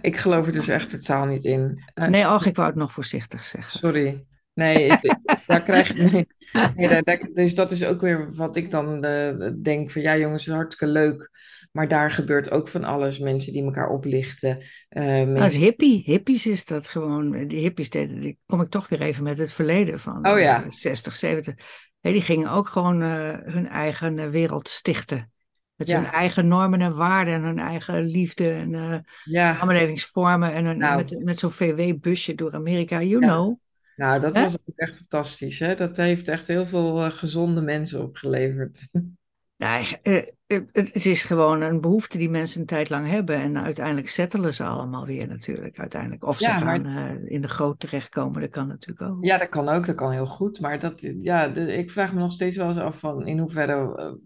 Ik 0.00 0.16
geloof 0.16 0.46
er 0.46 0.52
dus 0.52 0.68
echt 0.68 0.90
totaal 0.90 1.26
niet 1.26 1.44
in. 1.44 1.82
Eh, 1.94 2.08
Nee, 2.08 2.26
och, 2.28 2.46
ik 2.46 2.56
wou 2.56 2.68
het 2.68 2.76
nog 2.78 2.92
voorzichtig 2.92 3.44
zeggen. 3.44 3.78
sorry. 3.78 4.24
Nee, 4.54 4.86
ik- 4.86 5.18
daar 5.46 5.62
krijg 5.62 5.90
ik. 5.94 5.96
Nee, 6.12 6.26
nee, 6.76 6.88
daar- 6.88 7.02
daar- 7.02 7.28
dus 7.32 7.54
dat 7.54 7.70
is 7.70 7.84
ook 7.84 8.00
weer 8.00 8.34
wat 8.34 8.56
ik 8.56 8.70
dan 8.70 9.04
eh, 9.04 9.50
denk 9.62 9.90
van 9.90 10.02
ja, 10.02 10.16
jongens, 10.16 10.44
het 10.44 10.50
is 10.54 10.60
hartstikke 10.60 10.92
leuk. 10.92 11.30
Maar 11.74 11.88
daar 11.88 12.10
gebeurt 12.10 12.50
ook 12.50 12.68
van 12.68 12.84
alles. 12.84 13.18
Mensen 13.18 13.52
die 13.52 13.64
elkaar 13.64 13.88
oplichten. 13.88 14.58
eh, 14.88 15.42
Als 15.42 15.54
hippie, 15.56 16.02
hippies 16.04 16.46
is 16.46 16.64
dat 16.64 16.88
gewoon, 16.88 17.46
die 17.46 17.60
hippies 17.60 17.90
deden, 17.90 18.20
die 18.20 18.38
kom 18.46 18.60
ik 18.60 18.70
toch 18.70 18.88
weer 18.88 19.00
even 19.00 19.22
met 19.22 19.38
het 19.38 19.52
verleden 19.52 20.00
van 20.00 20.28
Oh 20.28 20.38
ja. 20.38 20.62
eh, 20.62 20.68
60, 20.70 21.14
70. 21.14 21.54
Hé, 22.00 22.12
die 22.12 22.22
gingen 22.22 22.50
ook 22.50 22.68
gewoon 22.68 23.02
eh, 23.02 23.36
hun 23.44 23.68
eigen 23.68 24.18
eh, 24.18 24.28
wereld 24.28 24.68
stichten. 24.68 25.32
Met 25.74 25.88
Ja. 25.88 25.96
hun 25.96 26.06
eigen 26.06 26.48
normen 26.48 26.80
en 26.80 26.94
waarden 26.96 27.34
en 27.34 27.42
hun 27.42 27.58
eigen 27.58 28.04
liefde 28.04 28.50
en 28.50 29.04
Ja, 29.24 29.54
samenlevingsvormen 29.54 30.52
en 30.52 30.64
hun, 30.64 30.78
Nou. 30.78 30.96
met, 30.96 31.24
met 31.24 31.38
zo'n 31.38 31.52
VW-busje 31.52 32.34
door 32.34 32.52
Amerika, 32.54 33.02
you 33.02 33.22
Ja. 33.22 33.28
know. 33.28 33.58
nou, 33.96 34.20
dat 34.20 34.36
was 34.36 34.54
ook 34.54 34.76
echt 34.76 34.96
fantastisch. 34.96 35.58
Hè? 35.58 35.74
Dat 35.74 35.96
heeft 35.96 36.28
echt 36.28 36.48
heel 36.48 36.66
veel 36.66 37.10
gezonde 37.10 37.60
mensen 37.60 38.02
opgeleverd. 38.02 38.88
Ja, 39.56 39.82
eh, 40.02 40.16
eh, 40.46 40.60
het, 40.72 41.06
is 41.06 41.22
gewoon 41.22 41.60
een 41.60 41.80
behoefte 41.80 42.18
die 42.18 42.30
mensen 42.30 42.60
een 42.60 42.66
tijd 42.66 42.90
lang 42.90 43.06
hebben. 43.06 43.36
En 43.36 43.58
uiteindelijk 43.58 44.08
settelen 44.08 44.54
ze 44.54 44.64
allemaal 44.64 45.06
weer 45.06 45.28
natuurlijk. 45.28 45.78
Uiteindelijk. 45.78 46.24
Of 46.24 46.38
ze 46.38 46.44
Ja, 46.44 46.58
gaan 46.58 46.86
eh, 46.86 47.30
in 47.30 47.40
de 47.40 47.48
goot 47.48 47.80
terechtkomen, 47.80 48.40
dat 48.40 48.50
kan 48.50 48.66
natuurlijk 48.66 49.10
ook. 49.10 49.24
Ja, 49.24 49.38
dat 49.38 49.48
kan 49.48 49.68
ook, 49.68 49.86
dat 49.86 49.94
kan 49.94 50.12
heel 50.12 50.26
goed. 50.26 50.60
Maar 50.60 50.78
dat, 50.78 51.00
ja, 51.18 51.44
ik 51.54 51.90
vraag 51.90 52.14
me 52.14 52.20
nog 52.20 52.32
steeds 52.32 52.56
wel 52.56 52.68
eens 52.68 52.78
af 52.78 52.98
van 52.98 53.26
in 53.26 53.38
hoeverre, 53.38 54.18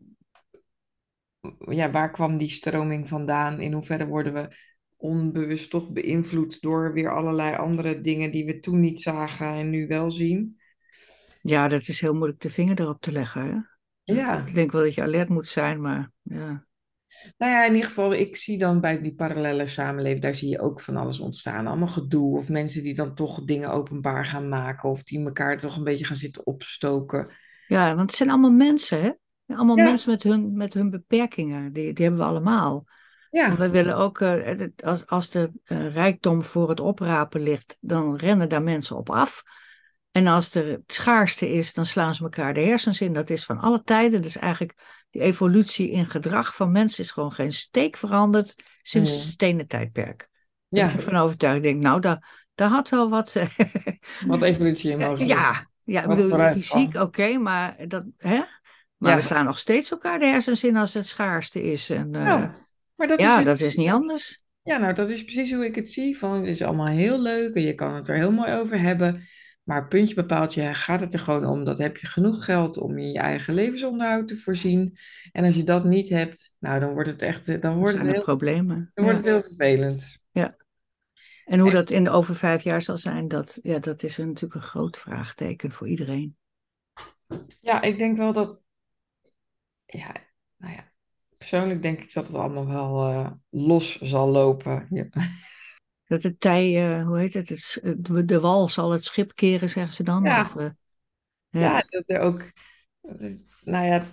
ja, 1.59 1.91
waar 1.91 2.11
kwam 2.11 2.38
die 2.38 2.51
stroming 2.51 3.09
vandaan? 3.09 3.61
In 3.61 3.73
hoeverre 3.73 4.07
worden 4.07 4.33
we 4.33 4.49
onbewust 4.97 5.71
toch 5.71 5.91
beïnvloed 5.91 6.61
door 6.61 6.93
weer 6.93 7.14
allerlei 7.14 7.57
andere 7.57 8.01
dingen 8.01 8.33
die 8.33 8.45
we 8.45 8.61
toen 8.61 8.81
niet 8.81 9.01
zagen 9.01 9.47
en 9.47 9.71
nu 9.71 9.87
wel 9.87 10.11
zien? 10.11 10.61
Ja, 11.43 11.69
dat 11.69 11.88
is 11.88 12.01
heel 12.01 12.14
moeilijk 12.14 12.41
de 12.41 12.51
vinger 12.51 12.81
erop 12.81 13.01
te 13.01 13.12
leggen. 13.12 13.45
Hè? 13.45 13.57
Ja, 14.16 14.47
Ik 14.47 14.55
denk 14.55 14.73
wel 14.73 14.83
dat 14.83 14.94
je 14.94 15.03
alert 15.03 15.29
moet 15.29 15.49
zijn, 15.49 15.81
maar 15.81 16.11
ja. 16.23 16.66
nou 17.38 17.53
ja, 17.53 17.64
in 17.64 17.75
ieder 17.75 17.88
geval, 17.88 18.12
ik 18.12 18.37
zie 18.37 18.59
dan 18.59 18.81
bij 18.81 19.01
die 19.03 19.14
parallele 19.14 19.66
samenleving, 19.66 20.23
daar 20.23 20.35
zie 20.35 20.49
je 20.49 20.61
ook 20.61 20.81
van 20.81 20.97
alles 20.97 21.21
ontstaan. 21.21 21.66
Allemaal 21.66 21.88
gedoe 21.88 22.37
of 22.37 22.49
mensen 22.49 22.83
die 22.83 22.94
dan 22.94 23.14
toch 23.14 23.44
dingen 23.44 23.71
openbaar 23.71 24.27
gaan 24.27 24.49
maken 24.49 24.88
of 24.90 25.03
die 25.03 25.25
elkaar 25.25 25.59
toch 25.59 25.77
een 25.77 25.85
beetje 25.85 26.05
gaan 26.05 26.16
zitten 26.16 26.47
opstoken. 26.47 27.31
Ja, 27.66 27.94
want 27.94 28.09
het 28.09 28.18
zijn 28.18 28.31
allemaal 28.31 28.51
mensen, 28.51 29.03
hè? 29.03 29.11
Allemaal 29.47 29.77
Ja. 29.77 29.85
mensen 29.85 30.11
met 30.11 30.23
hun, 30.23 30.57
met 30.57 30.75
hun 30.75 30.90
beperkingen. 30.90 31.73
Die, 31.73 31.92
die 31.92 32.05
hebben 32.05 32.23
we 32.25 32.29
allemaal. 32.29 32.85
Ja, 33.31 33.57
we 33.57 33.71
willen 33.71 33.97
ook, 33.97 34.21
eh, 34.21 34.66
als, 34.85 35.07
als 35.07 35.31
de 35.31 35.51
eh, 35.64 35.92
rijkdom 35.92 36.42
voor 36.44 36.68
het 36.68 36.81
oprapen 36.81 37.40
ligt, 37.40 37.77
dan 37.81 38.16
rennen 38.16 38.49
daar 38.49 38.62
mensen 38.62 38.97
op 38.97 39.11
af. 39.11 39.42
En 40.12 40.27
als 40.27 40.55
er 40.55 40.66
het 40.71 40.92
schaarste 40.92 41.49
is, 41.49 41.75
dan 41.75 41.87
slaan 41.87 42.14
ze 42.14 42.23
elkaar 42.23 42.55
de 42.55 42.61
hersens 42.61 43.01
in. 43.01 43.12
Dat 43.12 43.31
is 43.31 43.44
van 43.44 43.59
alle 43.59 43.83
tijden. 43.83 44.23
Dus 44.23 44.37
eigenlijk 44.37 44.75
die 45.11 45.23
evolutie 45.23 45.90
in 45.90 46.07
gedrag 46.07 46.57
van 46.57 46.73
mensen 46.73 47.05
is 47.05 47.11
gewoon 47.11 47.33
geen 47.33 47.53
steek 47.53 47.97
veranderd 47.97 48.55
sinds 48.83 49.11
het 49.11 49.21
stenen 49.21 49.66
tijdperk. 49.66 50.18
Daar 50.18 50.29
ben 50.71 50.92
ja, 50.92 50.99
ik 50.99 51.03
van 51.03 51.16
overtuigd. 51.16 51.57
Ik 51.57 51.62
denk, 51.62 51.83
nou, 51.83 52.01
daar, 52.01 52.49
daar 52.55 52.68
had 52.68 52.88
wel 52.88 53.09
wat. 53.09 53.35
eh, 53.37 53.47
wat 54.27 54.42
evolutie 54.42 54.90
in 54.90 54.99
mogen 55.09 55.27
ja, 55.27 55.66
ja, 55.85 56.01
ik 56.03 56.07
Wat 56.07 56.16
bedoel, 56.16 56.38
fysiek 56.38 56.94
oké, 56.94 57.38
maar 57.38 57.88
dat, 57.88 58.05
hè? 58.16 58.40
Maar 58.97 59.11
Ja. 59.11 59.16
we 59.16 59.23
slaan 59.23 59.44
nog 59.44 59.59
steeds 59.59 59.90
elkaar 59.90 60.18
de 60.18 60.25
hersens 60.27 60.64
in 60.64 60.77
als 60.77 60.94
het 60.94 61.07
schaarste 61.07 61.62
is. 61.62 61.90
En, 61.90 62.14
eh, 62.14 62.25
Nou, 62.25 62.49
maar 62.94 63.07
dat 63.07 63.21
ja, 63.21 63.38
is 63.38 63.44
dat 63.44 63.61
is 63.61 63.77
niet 63.77 63.90
anders. 63.90 64.40
Ja, 64.62 64.79
nou, 64.79 64.94
dat 64.94 65.11
is 65.11 65.25
precies 65.25 65.53
hoe 65.53 65.64
ik 65.64 65.75
het 65.75 65.92
zie. 65.92 66.18
Van, 66.18 66.33
het 66.35 66.47
is 66.47 66.62
allemaal 66.62 66.87
heel 66.87 67.21
leuk 67.21 67.55
en 67.55 67.62
je 67.62 67.75
kan 67.75 67.94
het 67.94 68.09
er 68.09 68.14
heel 68.16 68.33
mooi 68.33 68.53
over 68.53 68.81
hebben. 68.81 69.27
Maar 69.69 69.89
puntje 69.89 70.15
bepaald, 70.15 70.55
je 70.55 70.75
gaat 70.75 71.01
het 71.01 71.13
er 71.13 71.19
gewoon 71.19 71.47
om. 71.47 71.65
Dat 71.65 71.79
heb 71.79 71.97
je 71.97 72.07
genoeg 72.07 72.45
geld 72.45 72.79
om 72.79 72.99
je 72.99 73.19
eigen 73.19 73.55
levensonderhoud 73.55 74.29
te 74.29 74.37
voorzien. 74.37 74.99
En 75.33 75.45
als 75.45 75.55
je 75.55 75.65
dat 75.65 75.85
niet 75.85 76.09
hebt, 76.09 76.57
nou, 76.59 76.81
dan 76.81 76.93
wordt 76.93 77.09
het 77.09 77.23
echt, 77.23 77.49
eh, 77.49 77.61
dan 77.61 77.77
wordt 77.77 77.99
het 77.99 78.13
heel, 78.13 78.23
problemen. 78.23 78.91
dan 78.95 79.05
wordt 79.05 79.25
Ja. 79.25 79.25
het 79.25 79.33
heel 79.35 79.49
vervelend. 79.57 80.23
En 81.45 81.59
hoe 81.59 81.71
dat 81.71 81.91
in 81.91 82.05
de 82.05 82.11
over 82.11 82.37
vijf 82.37 82.63
jaar 82.63 82.83
zal 82.83 82.99
zijn, 82.99 83.29
dat, 83.29 83.59
ja, 83.63 83.79
dat 83.79 84.03
is 84.03 84.17
natuurlijk 84.17 84.55
een 84.55 84.61
groot 84.69 84.99
vraagteken 84.99 85.71
voor 85.71 85.89
iedereen. 85.89 86.37
Ja, 87.61 87.83
ik 87.83 87.99
denk 87.99 88.17
wel 88.17 88.33
dat, 88.33 88.65
ja, 89.87 90.13
nou 90.57 90.73
ja, 90.73 90.93
persoonlijk 91.39 91.83
denk 91.83 92.01
ik 92.01 92.13
dat 92.13 92.27
het 92.27 92.37
allemaal 92.37 92.67
wel 92.67 93.11
eh, 93.11 93.31
los 93.51 94.01
zal 94.01 94.29
lopen. 94.29 94.87
Ja. 94.91 95.09
Dat 96.09 96.23
de 96.23 96.37
tij, 96.37 96.97
eh, 96.99 97.07
hoe 97.07 97.18
heet 97.18 97.35
het, 97.35 97.49
het, 97.49 98.29
de 98.29 98.40
wal 98.40 98.68
zal 98.68 98.90
het 98.90 99.05
schip 99.05 99.35
keren, 99.35 99.68
zeggen 99.68 99.94
ze 99.94 100.03
dan. 100.03 100.23
Ja. 100.23 100.40
Of, 100.40 100.57
eh, 100.57 100.68
ja. 101.49 101.61
Ja, 101.61 101.85
dat 101.88 102.03
er 102.07 102.18
ook. 102.21 102.51
Nou 103.64 103.87
ja, 103.87 104.07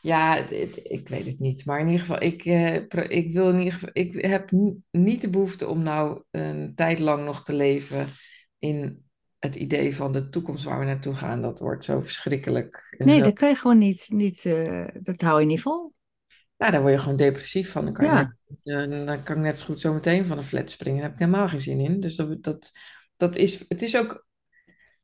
ja, 0.00 0.36
het- 0.36 0.50
het- 0.50 0.80
ik 0.90 1.08
weet 1.08 1.26
het 1.26 1.38
niet. 1.38 1.64
Maar 1.64 1.80
in 1.80 1.86
ieder 1.86 2.00
geval, 2.00 2.22
ik, 2.22 2.44
eh, 2.44 2.74
ik 3.08 3.32
wil 3.32 3.48
in 3.48 3.58
ieder 3.58 3.72
geval. 3.72 3.88
Ik 3.92 4.12
heb 4.26 4.50
ni- 4.50 4.76
niet 4.90 5.20
de 5.20 5.30
behoefte 5.30 5.66
om 5.68 5.82
nou 5.82 6.22
een 6.30 6.72
tijd 6.74 6.98
lang 6.98 7.24
nog 7.24 7.42
te 7.44 7.54
leven 7.54 8.08
in 8.58 9.04
het 9.38 9.54
idee 9.56 9.96
van 9.96 10.12
de 10.12 10.28
toekomst 10.28 10.64
waar 10.64 10.78
we 10.78 10.84
naartoe 10.84 11.14
gaan. 11.14 11.42
Dat 11.42 11.60
wordt 11.60 11.84
zo 11.84 12.00
verschrikkelijk. 12.00 12.94
Nee, 12.98 13.16
zo. 13.16 13.22
dat 13.22 13.34
kan 13.38 13.48
je 13.48 13.54
gewoon 13.54 13.78
niet, 13.78 14.06
niet 14.08 14.42
dat 15.02 15.20
hou 15.20 15.40
je 15.40 15.46
niet 15.46 15.62
vol. 15.62 15.94
Nou, 16.56 16.72
daar 16.72 16.80
word 16.80 16.92
je 16.92 16.98
gewoon 17.00 17.16
depressief 17.16 17.70
van. 17.70 17.84
Dan 17.84 17.94
kan, 17.94 18.04
Ja. 18.04 18.32
eh, 18.64 19.06
dan 19.06 19.22
kan 19.22 19.36
ik 19.36 19.42
net 19.42 19.58
zo 19.58 19.64
goed 19.64 19.80
zo 19.80 19.92
meteen 19.92 20.26
van 20.26 20.38
een 20.38 20.44
flat 20.44 20.70
springen. 20.70 21.00
Daar 21.00 21.10
heb 21.10 21.20
ik 21.20 21.26
helemaal 21.26 21.48
geen 21.48 21.60
zin 21.60 21.80
in. 21.80 22.00
Dus 22.00 22.16
dat, 22.16 22.42
dat, 22.42 22.70
dat 23.16 23.36
is, 23.36 23.64
het 23.68 23.82
is 23.82 23.96
ook. 23.96 24.26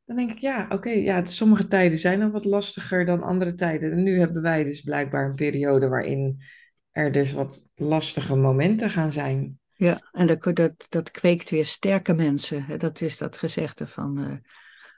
Dan 0.05 0.15
denk 0.15 0.31
ik, 0.31 0.37
ja, 0.37 0.65
oké, 0.69 0.89
ja, 0.89 1.25
sommige 1.25 1.67
tijden 1.67 1.99
zijn 1.99 2.19
dan 2.19 2.31
wat 2.31 2.45
lastiger 2.45 3.05
dan 3.05 3.23
andere 3.23 3.53
tijden. 3.55 3.91
En 3.91 4.03
nu 4.03 4.19
hebben 4.19 4.41
wij 4.41 4.63
dus 4.63 4.81
blijkbaar 4.81 5.25
een 5.29 5.35
periode 5.35 5.87
waarin 5.87 6.41
er 6.91 7.11
dus 7.11 7.33
wat 7.33 7.67
lastige 7.75 8.35
momenten 8.35 8.89
gaan 8.89 9.11
zijn. 9.11 9.59
Ja, 9.75 10.09
en 10.11 10.27
dat, 10.27 10.55
dat, 10.55 10.85
dat 10.89 11.11
kweekt 11.11 11.49
weer 11.49 11.65
sterke 11.65 12.13
mensen. 12.13 12.65
Dat 12.77 13.01
is 13.01 13.17
dat 13.17 13.37
gezegde 13.37 13.87
van 13.87 14.19
eh, 14.23 14.31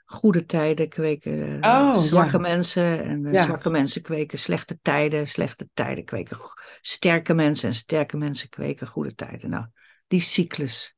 goede 0.06 0.44
tijden 0.46 0.88
kweken 0.88 1.60
eh, 1.62 1.70
Oh, 1.70 1.96
zwakke 1.96 2.36
ja. 2.36 2.38
mensen. 2.38 3.04
En 3.04 3.26
eh, 3.26 3.32
Ja. 3.32 3.42
zwakke 3.42 3.70
mensen 3.70 4.02
kweken 4.02 4.38
slechte 4.38 4.78
tijden. 4.82 5.26
Slechte 5.26 5.68
tijden 5.74 6.04
kweken 6.04 6.36
sterke 6.80 7.34
mensen. 7.34 7.68
En 7.68 7.74
sterke 7.74 8.16
mensen 8.16 8.48
kweken 8.48 8.86
goede 8.86 9.14
tijden. 9.14 9.50
Nou, 9.50 9.66
die 10.06 10.20
cyclus. 10.20 10.96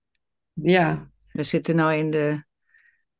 Ja, 0.52 1.10
We 1.32 1.42
zitten 1.42 1.76
nou 1.76 1.94
in 1.94 2.10
de, 2.10 2.44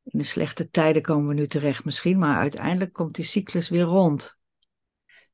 in 0.03 0.19
de 0.19 0.25
slechte 0.25 0.71
tijden 0.71 1.03
komen 1.03 1.29
we 1.29 1.35
nu 1.35 1.47
terecht 1.47 1.85
misschien. 1.85 2.19
Maar 2.19 2.37
uiteindelijk 2.39 2.93
komt 2.93 3.15
die 3.15 3.25
cyclus 3.25 3.69
weer 3.69 3.83
rond. 3.83 4.37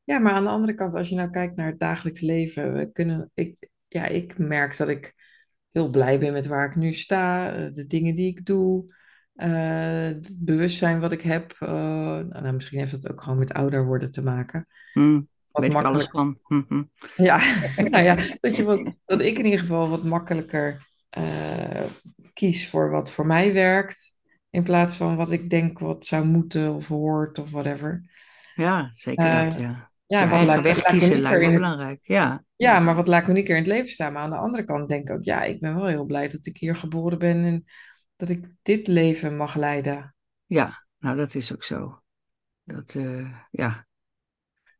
ja, 0.05 0.19
maar 0.19 0.33
aan 0.33 0.45
de 0.45 0.51
andere 0.51 0.75
kant, 0.75 0.95
als 0.95 1.09
je 1.09 1.15
nou 1.15 1.31
kijkt 1.31 1.57
naar 1.57 1.67
het 1.71 1.79
dagelijks 1.79 2.21
leven, 2.21 2.73
we 2.75 2.93
kunnen, 2.93 3.31
ik, 3.35 3.69
ja, 3.89 4.07
ik 4.07 4.39
merk 4.39 4.77
dat 4.77 4.89
ik 4.89 5.15
heel 5.71 5.91
blij 5.91 6.19
ben 6.19 6.33
met 6.33 6.47
waar 6.47 6.69
ik 6.71 6.77
nu 6.77 6.93
sta, 6.93 7.55
eh, 7.57 7.73
de 7.73 7.87
dingen 7.87 8.15
die 8.15 8.29
ik 8.29 8.47
doe, 8.47 8.95
eh, 9.35 10.05
het 10.05 10.37
bewustzijn 10.41 11.01
wat 11.01 11.13
ik 11.13 11.23
heb. 11.23 11.57
eh, 11.59 11.69
nou, 12.19 12.53
misschien 12.53 12.79
heeft 12.79 12.91
dat 13.03 13.11
ook 13.11 13.21
gewoon 13.23 13.39
met 13.39 13.53
ouder 13.53 13.87
worden 13.87 14.11
te 14.11 14.23
maken. 14.23 14.67
Hm, 14.93 15.21
Wat 15.51 15.63
weet 15.63 15.75
ik 15.75 15.83
alles 15.83 16.13
makkelijk, 16.13 16.39
van. 16.47 16.65
Hm, 16.69 16.75
hm. 16.75 17.23
ja, 17.25 17.39
nou 17.91 18.05
ja, 18.05 18.17
dat, 18.41 18.57
je 18.57 18.65
wat, 18.65 18.93
dat 19.05 19.21
ik 19.21 19.39
in 19.39 19.45
ieder 19.45 19.61
geval 19.61 19.89
wat 19.89 20.05
makkelijker 20.05 20.87
eh, 21.11 21.85
kies 22.33 22.69
voor 22.69 22.91
wat 22.91 23.11
voor 23.11 23.27
mij 23.27 23.53
werkt, 23.53 24.13
in 24.51 24.63
plaats 24.63 24.97
van 24.97 25.17
wat 25.17 25.33
ik 25.33 25.51
denk 25.51 25.79
wat 25.79 26.07
zou 26.07 26.25
moeten 26.25 26.75
of 26.75 26.89
hoort 26.89 27.39
of 27.39 27.51
whatever. 27.51 28.11
Ja, 28.55 28.89
zeker 28.93 29.31
dat. 29.31 29.55
Ja. 29.55 29.93
Ja, 30.07 30.29
wat 30.29 30.39
eigen 30.39 30.47
laat, 30.47 30.63
weg 30.63 30.77
laat 30.77 30.87
kiezen 30.87 31.17
unieker 31.17 31.23
lijkt 31.23 31.41
me 31.41 31.47
in 31.47 31.53
belangrijk. 31.53 32.01
Ja. 32.03 32.45
ja, 32.57 32.79
maar 32.79 32.95
wat 32.95 33.09
laat 33.09 33.27
me 33.27 33.33
niet 33.33 33.45
keer 33.45 33.57
in 33.57 33.63
het 33.63 33.73
leven 33.73 33.89
staan. 33.89 34.13
Maar 34.13 34.23
aan 34.23 34.31
de 34.31 34.37
andere 34.37 34.65
kant 34.65 34.89
denk 34.89 35.09
ik 35.09 35.15
ook, 35.15 35.25
ja, 35.25 35.43
ik 35.43 35.61
ben 35.61 35.75
wel 35.75 35.87
heel 35.87 36.05
blij 36.05 36.29
dat 36.29 36.47
ik 36.47 36.57
hier 36.57 36.77
geboren 36.77 37.19
ben 37.19 37.45
en 37.45 37.65
dat 38.27 38.37
ik 38.37 38.45
dit 38.63 38.87
leven 38.87 39.37
mag 39.37 39.55
leiden. 39.55 40.15
Ja, 40.47 40.87
nou 40.99 41.17
dat 41.17 41.35
is 41.35 41.53
ook 41.53 41.63
zo. 41.63 42.03
Dat, 42.63 42.95
eh, 42.95 43.39
ja. 43.51 43.87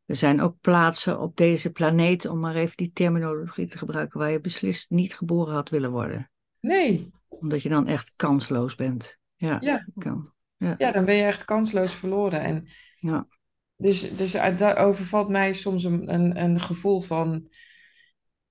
Er 0.05 0.15
zijn 0.15 0.41
ook 0.41 0.59
plaatsen 0.61 1.19
op 1.19 1.37
deze 1.37 1.71
planeet, 1.71 2.25
om 2.25 2.39
maar 2.39 2.55
even 2.55 2.77
die 2.77 2.91
terminologie 2.91 3.67
te 3.67 3.77
gebruiken, 3.77 4.19
waar 4.19 4.31
je 4.31 4.39
beslist 4.39 4.89
niet 4.89 5.15
geboren 5.15 5.53
had 5.53 5.69
willen 5.69 5.91
worden. 5.91 6.31
Nee, 6.59 7.11
Omdat 7.27 7.61
je 7.61 7.69
dan 7.69 7.87
echt 7.87 8.11
kansloos 8.15 8.75
bent. 8.75 9.19
Ja, 9.35 9.57
ja, 9.59 9.87
kan. 9.97 10.33
Ja, 10.57 10.75
ja, 10.77 10.91
dan 10.91 11.05
ben 11.05 11.15
je 11.15 11.23
echt 11.23 11.45
kansloos 11.45 11.93
verloren. 11.93 12.41
En 12.41 12.67
ja. 12.99 13.27
dus, 13.75 14.15
dus 14.15 14.37
uit- 14.37 14.59
daar 14.59 14.77
overvalt 14.77 15.29
mij 15.29 15.53
soms 15.53 15.83
een, 15.83 16.13
een, 16.13 16.43
een 16.43 16.59
gevoel 16.59 17.01
van, 17.01 17.49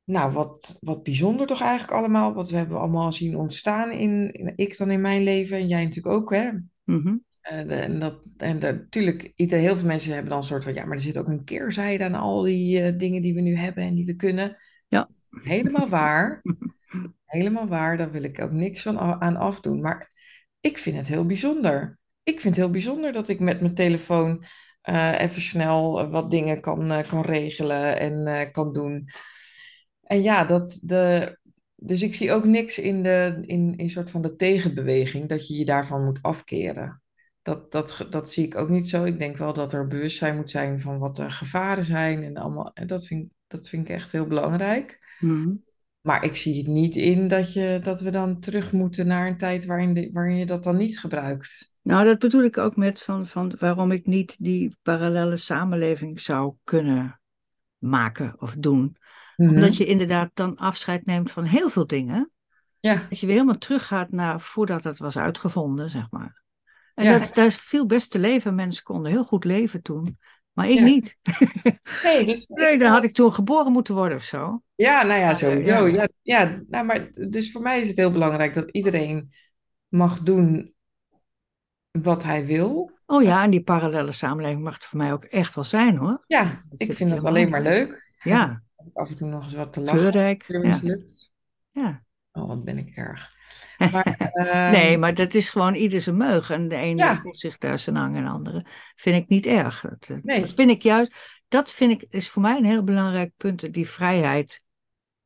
nou, 0.05 0.33
wat, 0.33 0.79
wat 0.81 1.03
bijzonder 1.03 1.47
toch 1.47 1.61
eigenlijk 1.61 1.93
allemaal. 1.93 2.35
Wat 2.35 2.51
we 2.51 2.57
hebben 2.57 2.79
allemaal 2.79 3.13
zien 3.13 3.37
ontstaan 3.37 3.91
in, 3.91 4.33
in- 4.33 4.53
ik 4.57 4.77
dan 4.77 4.91
in 4.91 5.01
mijn 5.01 5.23
leven 5.23 5.57
en 5.59 5.69
jij 5.69 5.85
natuurlijk 5.85 6.15
ook, 6.15 6.33
hè. 6.35 6.51
Mhm. 6.85 7.17
En, 7.41 7.71
en 7.71 7.99
dat, 7.99 8.35
en 8.37 8.59
natuurlijk, 8.59 9.33
heel 9.35 9.77
veel 9.77 9.87
mensen 9.87 10.13
hebben 10.13 10.31
dan 10.31 10.39
een 10.39 10.45
soort 10.45 10.65
van, 10.65 10.75
ja, 10.75 10.85
maar 10.85 10.97
er 10.97 11.03
zit 11.03 11.19
ook 11.19 11.29
een 11.29 11.45
keerzijde 11.45 12.05
aan 12.05 12.15
al 12.15 12.43
die 12.43 12.83
eh, 12.83 12.99
dingen 12.99 13.23
die 13.23 13.35
we 13.35 13.41
nu 13.41 13.57
hebben 13.57 13.85
en 13.85 13.95
die 13.95 14.07
we 14.07 14.15
kunnen. 14.17 14.57
Ja. 14.89 15.09
Helemaal 15.31 15.89
waar. 15.89 16.43
helemaal 17.25 17.67
waar. 17.67 17.97
Daar 17.97 18.11
wil 18.11 18.23
ik 18.23 18.41
ook 18.41 18.53
niks 18.53 18.83
van 18.83 18.99
aan 18.99 19.37
afdoen. 19.37 19.81
Maar 19.81 20.13
ik 20.61 20.79
vind 20.79 20.97
het 20.97 21.09
heel 21.09 21.27
bijzonder. 21.27 21.99
Ik 22.23 22.41
vind 22.41 22.57
het 22.57 22.65
heel 22.65 22.73
bijzonder 22.73 23.13
dat 23.13 23.29
ik 23.29 23.41
met 23.41 23.61
mijn 23.61 23.75
telefoon 23.75 24.45
eh, 24.81 25.21
even 25.21 25.43
snel 25.43 26.01
eh, 26.01 26.11
wat 26.11 26.31
dingen 26.31 26.61
kan, 26.61 26.93
eh, 26.93 27.09
kan 27.09 27.23
regelen 27.23 27.99
en 27.99 28.27
eh, 28.27 28.51
kan 28.51 28.73
doen. 28.73 29.09
En 30.05 30.23
ja, 30.23 30.45
dat 30.45 30.81
de, 30.83 31.37
dus 31.75 32.03
ik 32.03 32.15
zie 32.15 32.33
ook 32.33 32.45
niks 32.45 32.79
in 32.79 33.03
de 33.03 33.39
in, 33.41 33.77
in 33.77 33.91
soort 33.91 34.11
van 34.11 34.23
de 34.23 34.37
tegenbeweging 34.37 35.29
dat 35.29 35.49
je 35.49 35.57
je 35.57 35.65
daarvan 35.65 36.05
moet 36.05 36.23
afkeren. 36.23 37.03
Dat, 37.43 37.73
dat, 37.73 38.07
dat 38.11 38.31
zie 38.31 38.45
ik 38.45 38.57
ook 38.57 38.69
niet 38.69 38.89
zo. 38.89 39.05
Ik 39.05 39.19
denk 39.19 39.37
wel 39.37 39.53
dat 39.53 39.73
er 39.73 39.87
bewustzijn 39.87 40.37
moet 40.37 40.51
zijn 40.51 40.81
van 40.81 40.99
wat 40.99 41.17
de 41.17 41.31
gevaren 41.31 41.85
zijn 41.85 42.25
en 42.25 42.37
allemaal. 42.37 42.71
En 42.73 42.87
dat 42.87 43.07
vind, 43.07 43.33
dat 43.47 43.69
vind 43.69 43.89
ik 43.89 43.95
echt 43.95 44.13
heel 44.13 44.27
belangrijk. 44.27 44.99
Mhm. 45.21 45.55
Maar 46.01 46.25
ik 46.25 46.37
zie 46.37 46.59
het 46.59 46.67
niet 46.67 46.97
in 46.97 47.29
dat, 47.29 47.53
je, 47.53 47.81
dat 47.83 48.01
we 48.01 48.11
dan 48.11 48.41
terug 48.41 48.73
moeten 48.73 49.07
naar 49.07 49.27
een 49.27 49.37
tijd 49.37 49.65
waarin, 49.65 49.95
de, 49.95 50.11
waarin 50.13 50.37
je 50.37 50.47
dat 50.47 50.63
dan 50.63 50.77
niet 50.77 50.99
gebruikt. 50.99 51.79
Nou, 51.83 52.05
dat 52.05 52.19
bedoel 52.19 52.43
ik 52.43 52.59
ook 52.59 52.77
met 52.77 53.03
van, 53.03 53.27
van 53.27 53.55
waarom 53.59 53.91
ik 53.91 54.07
niet 54.07 54.37
die 54.39 54.77
parallele 54.83 55.37
samenleving 55.37 56.21
zou 56.21 56.55
kunnen 56.65 57.21
maken 57.79 58.41
of 58.41 58.55
doen. 58.59 58.97
Mhm. 59.37 59.49
Omdat 59.49 59.77
je 59.77 59.85
inderdaad 59.85 60.31
dan 60.35 60.57
afscheid 60.57 61.07
neemt 61.07 61.33
van 61.33 61.45
heel 61.45 61.71
veel 61.71 61.87
dingen. 61.87 62.31
Ja, 62.81 63.07
Dat 63.09 63.21
je 63.21 63.27
weer 63.27 63.35
helemaal 63.35 63.59
teruggaat 63.59 64.11
naar 64.11 64.41
voordat 64.41 64.85
het 64.85 64.99
was 64.99 65.17
uitgevonden, 65.19 65.91
zeg 65.91 66.11
maar. 66.11 66.43
En 66.95 67.05
ja, 67.05 67.19
dat, 67.19 67.35
daar 67.35 67.47
is 67.47 67.57
veel 67.57 67.87
best 67.87 68.11
te 68.11 68.19
leven. 68.19 68.55
Mensen 68.55 68.83
konden 68.83 69.11
heel 69.13 69.25
goed 69.25 69.45
leven 69.45 69.83
toen. 69.83 70.19
Maar 70.53 70.69
ik 70.69 70.79
ja. 70.79 70.83
niet. 70.83 71.17
Nee, 72.03 72.25
dus, 72.25 72.47
Nee, 72.55 72.79
dan 72.79 72.93
had 72.93 73.05
ik 73.05 73.15
toen 73.15 73.33
geboren 73.33 73.73
moeten 73.73 73.95
worden 73.95 74.17
of 74.17 74.25
zo. 74.25 74.63
ja, 74.75 75.03
nou 75.03 75.21
ja, 75.21 75.35
sowieso. 75.35 75.87
ja. 75.87 76.09
Ja, 76.23 76.61
nou, 76.69 76.85
maar 76.85 77.11
dus 77.15 77.53
voor 77.53 77.63
mij 77.63 77.81
is 77.81 77.89
het 77.89 77.97
heel 77.97 78.13
belangrijk 78.13 78.55
dat 78.55 78.71
iedereen 78.71 79.33
mag 79.89 80.19
doen 80.21 80.75
wat 81.91 82.23
hij 82.23 82.47
wil. 82.47 82.91
Oh 83.07 83.23
ja, 83.23 83.43
en 83.43 83.51
die 83.51 83.63
parallele 83.63 84.13
samenleving 84.13 84.63
mag 84.63 84.75
het 84.75 84.85
voor 84.85 84.99
mij 84.99 85.13
ook 85.13 85.25
echt 85.25 85.55
wel 85.55 85.65
zijn 85.65 85.97
hoor. 85.97 86.25
Ja, 86.27 86.45
Dat 86.69 86.81
ik 86.89 86.93
vind 86.93 87.11
dat 87.11 87.25
alleen 87.25 87.51
maar 87.51 87.63
leuk. 87.63 88.15
Ja, 88.23 88.63
Af 88.93 89.09
en 89.09 89.17
toe 89.17 89.29
nog 89.29 89.45
eens 89.45 89.55
wat 89.55 89.73
te 89.73 89.81
lachen. 89.81 89.99
kleurrijk. 89.99 90.45
Ja, 90.47 90.99
ja. 91.71 92.05
Oh, 92.33 92.47
wat 92.47 92.65
ben 92.65 92.79
ik 92.79 92.97
erg. 92.97 93.33
Maar 93.93 94.31
ehm, 94.33 94.73
Nee, 94.73 94.99
maar 94.99 95.15
dat 95.15 95.35
is 95.35 95.51
gewoon 95.51 95.75
ieder 95.75 96.01
zijn 96.01 96.17
meug. 96.17 96.51
En 96.51 96.69
de 96.69 96.77
ene 96.77 97.03
ja, 97.03 97.21
voelt 97.21 97.39
zich 97.39 97.59
daar 97.59 97.79
zijn 97.79 97.97
hang 97.97 98.17
en 98.17 98.25
de 98.25 98.31
andere 98.31 98.67
vind 98.97 99.23
ik 99.23 99.29
niet 99.29 99.47
erg. 99.47 99.81
Dat, 99.81 100.09
eh, 100.25 100.41
dat 100.41 100.53
vind 100.55 100.71
ik 100.71 100.83
juist, 100.83 101.41
dat 101.49 101.73
vind 101.73 102.03
ik, 102.03 102.07
is 102.11 102.31
voor 102.31 102.43
mij 102.43 102.57
een 102.57 102.65
heel 102.65 102.85
belangrijk 102.85 103.33
punt. 103.37 103.73
Die 103.73 103.89
vrijheid 103.89 104.63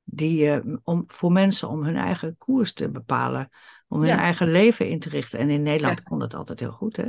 die, 0.05 0.51
eh, 0.51 0.75
om, 0.83 1.05
voor 1.07 1.33
mensen 1.33 1.69
om 1.69 1.85
hun 1.85 1.97
eigen 1.97 2.37
koers 2.37 2.73
te 2.73 2.91
bepalen. 2.91 3.49
Om 3.89 4.01
hun 4.01 4.09
ja, 4.09 4.19
eigen 4.19 4.51
leven 4.51 4.89
in 4.89 4.99
te 4.99 5.09
richten. 5.09 5.39
En 5.39 5.51
in 5.51 5.57
ja, 5.57 5.63
Nederland 5.63 6.03
kon 6.03 6.19
dat 6.19 6.35
altijd 6.35 6.61
heel 6.61 6.73
goed, 6.73 6.97
hè? 6.97 7.05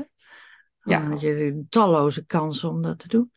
Dan 0.83 1.01
ja. 1.01 1.09
had 1.09 1.21
je 1.21 1.65
talloze 1.69 2.25
kansen 2.25 2.69
om 2.69 2.81
dat 2.81 2.99
te 2.99 3.07
doen. 3.07 3.31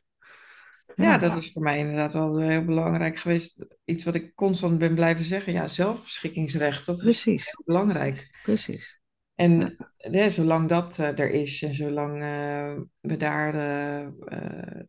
Ja, 0.94 1.18
dat 1.18 1.36
is 1.36 1.52
voor 1.52 1.62
mij 1.62 1.78
inderdaad 1.78 2.12
wel 2.12 2.38
heel 2.40 2.64
belangrijk 2.64 3.18
geweest. 3.18 3.66
Iets 3.84 4.04
wat 4.04 4.14
ik 4.14 4.34
constant 4.34 4.78
ben 4.78 4.94
blijven 4.94 5.24
zeggen. 5.24 5.52
Ja, 5.52 5.68
zelfbeschikkingsrecht, 5.68 6.86
dat 6.86 6.96
is 6.96 7.02
precies, 7.02 7.44
heel 7.44 7.62
belangrijk. 7.64 8.38
precies. 8.42 9.00
En 9.34 9.76
hè, 9.96 10.30
zolang 10.30 10.68
dat 10.68 10.98
eh, 10.98 11.18
er 11.18 11.30
is 11.30 11.62
en 11.62 11.74
zolang 11.74 12.12
eh, 12.22 12.80
we 13.00 13.16
daar. 13.16 13.54
eh, 13.54 14.00
eh, 14.02 14.80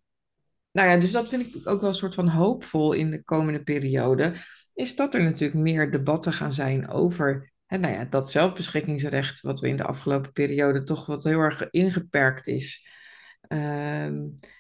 nou 0.72 0.90
ja, 0.90 0.98
dus 0.98 1.12
dat 1.12 1.30
vind 1.30 1.56
ik 1.56 1.68
ook 1.68 1.80
wel 1.80 1.90
een 1.90 1.96
soort 1.96 2.16
van 2.16 2.28
hoopvol 2.28 2.94
in 2.94 3.10
de 3.12 3.24
komende 3.24 3.64
periode. 3.64 4.34
Is 4.74 4.96
dat 4.96 5.14
er 5.14 5.24
natuurlijk 5.24 5.60
meer 5.60 5.92
debatten 5.92 6.34
gaan 6.34 6.54
zijn 6.54 6.90
over. 6.90 7.52
Hè, 7.66 7.78
nou 7.78 7.94
ja, 7.94 8.06
dat 8.06 8.32
zelfbeschikkingsrecht, 8.32 9.42
wat 9.42 9.60
we 9.60 9.68
in 9.68 9.78
de 9.78 9.84
afgelopen 9.84 10.32
periode 10.32 10.84
toch 10.84 11.06
wat 11.06 11.24
heel 11.24 11.40
erg 11.40 11.70
ingeperkt 11.70 12.48
is. 12.48 12.88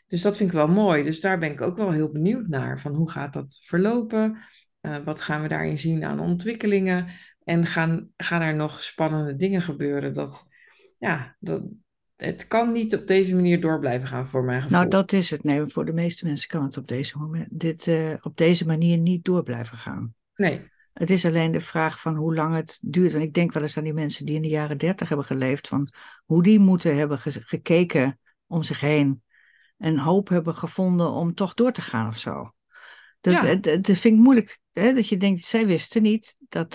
Dus 0.07 0.21
dat 0.21 0.37
vind 0.37 0.49
ik 0.49 0.55
wel 0.55 0.67
mooi. 0.67 1.03
Dus 1.03 1.19
daar 1.19 1.39
ben 1.39 1.51
ik 1.51 1.61
ook 1.61 1.77
wel 1.77 1.91
heel 1.91 2.11
benieuwd 2.11 2.47
naar. 2.47 2.79
Van 2.79 2.93
hoe 2.93 3.11
gaat 3.11 3.33
dat 3.33 3.59
verlopen? 3.61 4.37
Eh, 4.81 4.97
wat 5.05 5.21
gaan 5.21 5.41
we 5.41 5.47
daarin 5.47 5.79
zien 5.79 6.03
aan 6.03 6.19
ontwikkelingen? 6.19 7.07
En 7.43 7.65
gaan, 7.65 8.09
gaan 8.17 8.41
er 8.41 8.55
nog 8.55 8.83
spannende 8.83 9.35
dingen 9.35 9.61
gebeuren? 9.61 10.13
Dat, 10.13 10.47
ja, 10.99 11.35
dat, 11.39 11.63
het 12.15 12.47
kan 12.47 12.71
niet 12.71 12.95
op 12.95 13.07
deze 13.07 13.35
manier 13.35 13.61
door 13.61 13.79
blijven 13.79 14.07
gaan, 14.07 14.27
voor 14.27 14.43
mijn 14.43 14.63
Nou, 14.69 14.87
dat 14.87 15.11
is 15.11 15.29
het. 15.29 15.43
Nee, 15.43 15.67
voor 15.67 15.85
de 15.85 15.93
meeste 15.93 16.25
mensen 16.25 16.47
kan 16.49 16.63
het 16.63 16.77
op 16.77 16.87
deze, 16.87 17.17
moment, 17.17 17.47
dit, 17.51 17.87
eh, 17.87 18.13
op 18.21 18.37
deze 18.37 18.65
manier 18.65 18.97
niet 18.97 19.25
door 19.25 19.43
blijven 19.43 19.77
gaan. 19.77 20.13
Nee, 20.35 20.71
Het 20.93 21.09
is 21.09 21.25
alleen 21.25 21.51
de 21.51 21.59
vraag 21.59 21.99
van 21.99 22.15
hoe 22.15 22.35
lang 22.35 22.55
het 22.55 22.79
duurt. 22.81 23.11
Want 23.11 23.23
ik 23.23 23.33
denk 23.33 23.51
wel 23.53 23.63
eens 23.63 23.77
aan 23.77 23.83
die 23.83 23.93
mensen 23.93 24.25
die 24.25 24.35
in 24.35 24.41
de 24.41 24.47
jaren 24.47 24.77
dertig 24.77 25.07
hebben 25.07 25.25
geleefd, 25.25 25.67
van 25.67 25.91
hoe 26.25 26.43
die 26.43 26.59
moeten 26.59 26.97
hebben 26.97 27.19
ge- 27.19 27.41
gekeken 27.43 28.19
om 28.47 28.63
zich 28.63 28.79
heen 28.79 29.21
en 29.77 29.97
hoop 29.97 30.29
hebben 30.29 30.55
gevonden 30.55 31.09
om 31.11 31.33
toch 31.33 31.53
door 31.53 31.71
te 31.71 31.81
gaan 31.81 32.07
of 32.07 32.17
zo. 32.17 32.53
Dat, 33.21 33.33
ja, 33.33 33.41
vind 33.83 34.05
ik 34.05 34.13
moeilijk, 34.15 34.59
hè, 34.71 34.93
dat 34.93 35.07
je 35.07 35.17
denkt, 35.17 35.45
zij 35.45 35.65
wisten 35.65 36.01
niet 36.01 36.35
dat, 36.39 36.71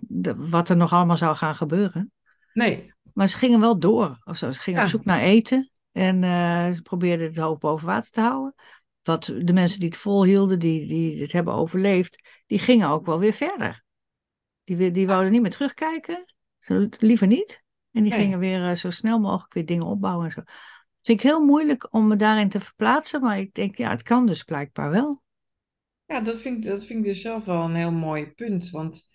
dat- 0.00 0.36
wat 0.38 0.68
er 0.68 0.76
nog 0.76 0.92
allemaal 0.92 1.16
zou 1.16 1.36
gaan 1.36 1.54
gebeuren. 1.54 2.12
nee, 2.52 2.94
Maar 3.12 3.28
ze 3.28 3.36
gingen 3.36 3.60
wel 3.60 3.78
door. 3.78 4.18
Of 4.24 4.36
zo. 4.36 4.50
Ze 4.50 4.60
gingen 4.60 4.82
op 4.82 4.88
zoek 4.88 5.04
naar 5.04 5.20
eten 5.20 5.70
en 5.92 6.24
eh, 6.24 6.72
ze 6.72 6.82
probeerden 6.82 7.26
het 7.26 7.36
hoofd 7.36 7.60
boven 7.60 7.86
water 7.86 8.10
te 8.10 8.20
houden. 8.20 8.54
Wat 9.02 9.24
de 9.42 9.52
mensen 9.52 9.80
die 9.80 9.88
het 9.88 9.98
volhielden, 9.98 10.58
die, 10.58 10.86
die 10.86 11.22
het 11.22 11.32
hebben 11.32 11.54
overleefd, 11.54 12.28
die 12.46 12.58
gingen 12.58 12.88
ook 12.88 13.06
wel 13.06 13.18
weer 13.18 13.32
verder. 13.32 13.84
Die, 14.64 14.90
die 14.90 15.06
wouden 15.06 15.32
niet 15.32 15.42
meer 15.42 15.50
terugkijken, 15.50 16.34
zo, 16.58 16.88
liever 16.98 17.26
niet. 17.26 17.62
En 17.90 18.02
die 18.02 18.12
nee. 18.12 18.20
gingen 18.20 18.38
weer 18.38 18.68
eh, 18.68 18.74
zo 18.74 18.90
snel 18.90 19.18
mogelijk 19.18 19.54
weer 19.54 19.66
dingen 19.66 19.86
opbouwen 19.86 20.24
en 20.26 20.32
zo. 20.32 20.42
Vind 21.02 21.18
ik 21.18 21.24
heel 21.24 21.44
moeilijk 21.44 21.92
om 21.94 22.06
me 22.06 22.16
daarin 22.16 22.48
te 22.48 22.60
verplaatsen, 22.60 23.20
maar 23.20 23.38
ik 23.38 23.54
denk, 23.54 23.76
ja, 23.76 23.90
het 23.90 24.02
kan 24.02 24.26
dus 24.26 24.42
blijkbaar 24.42 24.90
wel. 24.90 25.22
Ja, 26.06 26.20
dat 26.20 26.36
vind 26.36 26.56
ik, 26.56 26.70
dat 26.70 26.84
vind 26.84 26.98
ik 26.98 27.04
dus 27.04 27.20
zelf 27.20 27.44
wel 27.44 27.64
een 27.64 27.74
heel 27.74 27.92
mooi 27.92 28.26
punt. 28.26 28.70
Want 28.70 29.10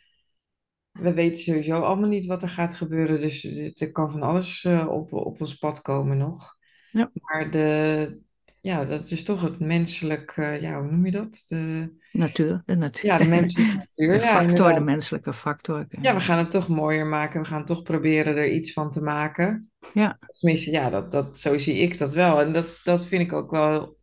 we 0.92 1.14
weten 1.14 1.44
sowieso 1.44 1.80
allemaal 1.80 2.10
niet 2.10 2.26
wat 2.26 2.44
er 2.44 2.50
gaat 2.50 2.76
gebeuren. 2.76 3.22
Dus 3.22 3.44
er 3.74 3.92
kan 3.92 4.12
van 4.12 4.22
alles 4.22 4.64
eh, 4.64 4.88
op, 4.90 5.14
op 5.14 5.42
ons 5.42 5.56
pad 5.56 5.82
komen 5.82 6.18
nog. 6.18 6.56
Ja, 6.92 7.12
Maar 7.14 7.52
de, 7.52 8.20
ja, 8.62 8.86
dat 8.86 9.12
is 9.12 9.24
toch 9.24 9.42
het 9.42 9.60
menselijk, 9.60 10.34
ja, 10.36 10.82
hoe 10.82 10.92
noem 10.92 11.06
je 11.06 11.12
dat? 11.12 11.46
De, 11.48 11.94
natuur, 12.12 12.62
de 12.66 12.76
natuur. 12.76 13.06
ja, 13.06 13.18
de 13.18 13.26
menselijke 13.26 13.72
De 13.78 13.78
natuur. 13.78 14.14
Ja, 14.14 14.20
factor, 14.20 14.74
de 14.74 14.80
menselijke 14.80 15.34
factor. 15.34 15.86
Ja, 16.02 16.14
we 16.14 16.20
gaan 16.20 16.38
het 16.38 16.52
toch 16.52 16.68
mooier 16.68 17.06
maken. 17.06 17.42
We 17.42 17.48
gaan 17.48 17.66
toch 17.66 17.84
proberen 17.84 18.38
er 18.38 18.50
iets 18.50 18.74
van 18.74 18.92
te 18.92 19.02
maken. 19.02 19.72
Ja, 19.94 20.18
Tenminste, 20.40 20.72
ja, 20.72 20.90
dat, 20.90 21.12
dat, 21.12 21.40
zo 21.40 21.58
zie 21.58 21.76
ik 21.78 21.98
dat 21.98 22.14
wel. 22.14 22.42
En 22.42 22.54
dat, 22.54 22.80
dat 22.84 23.06
vind 23.06 23.22
ik 23.22 23.34
ook 23.34 23.52
wel. 23.52 23.98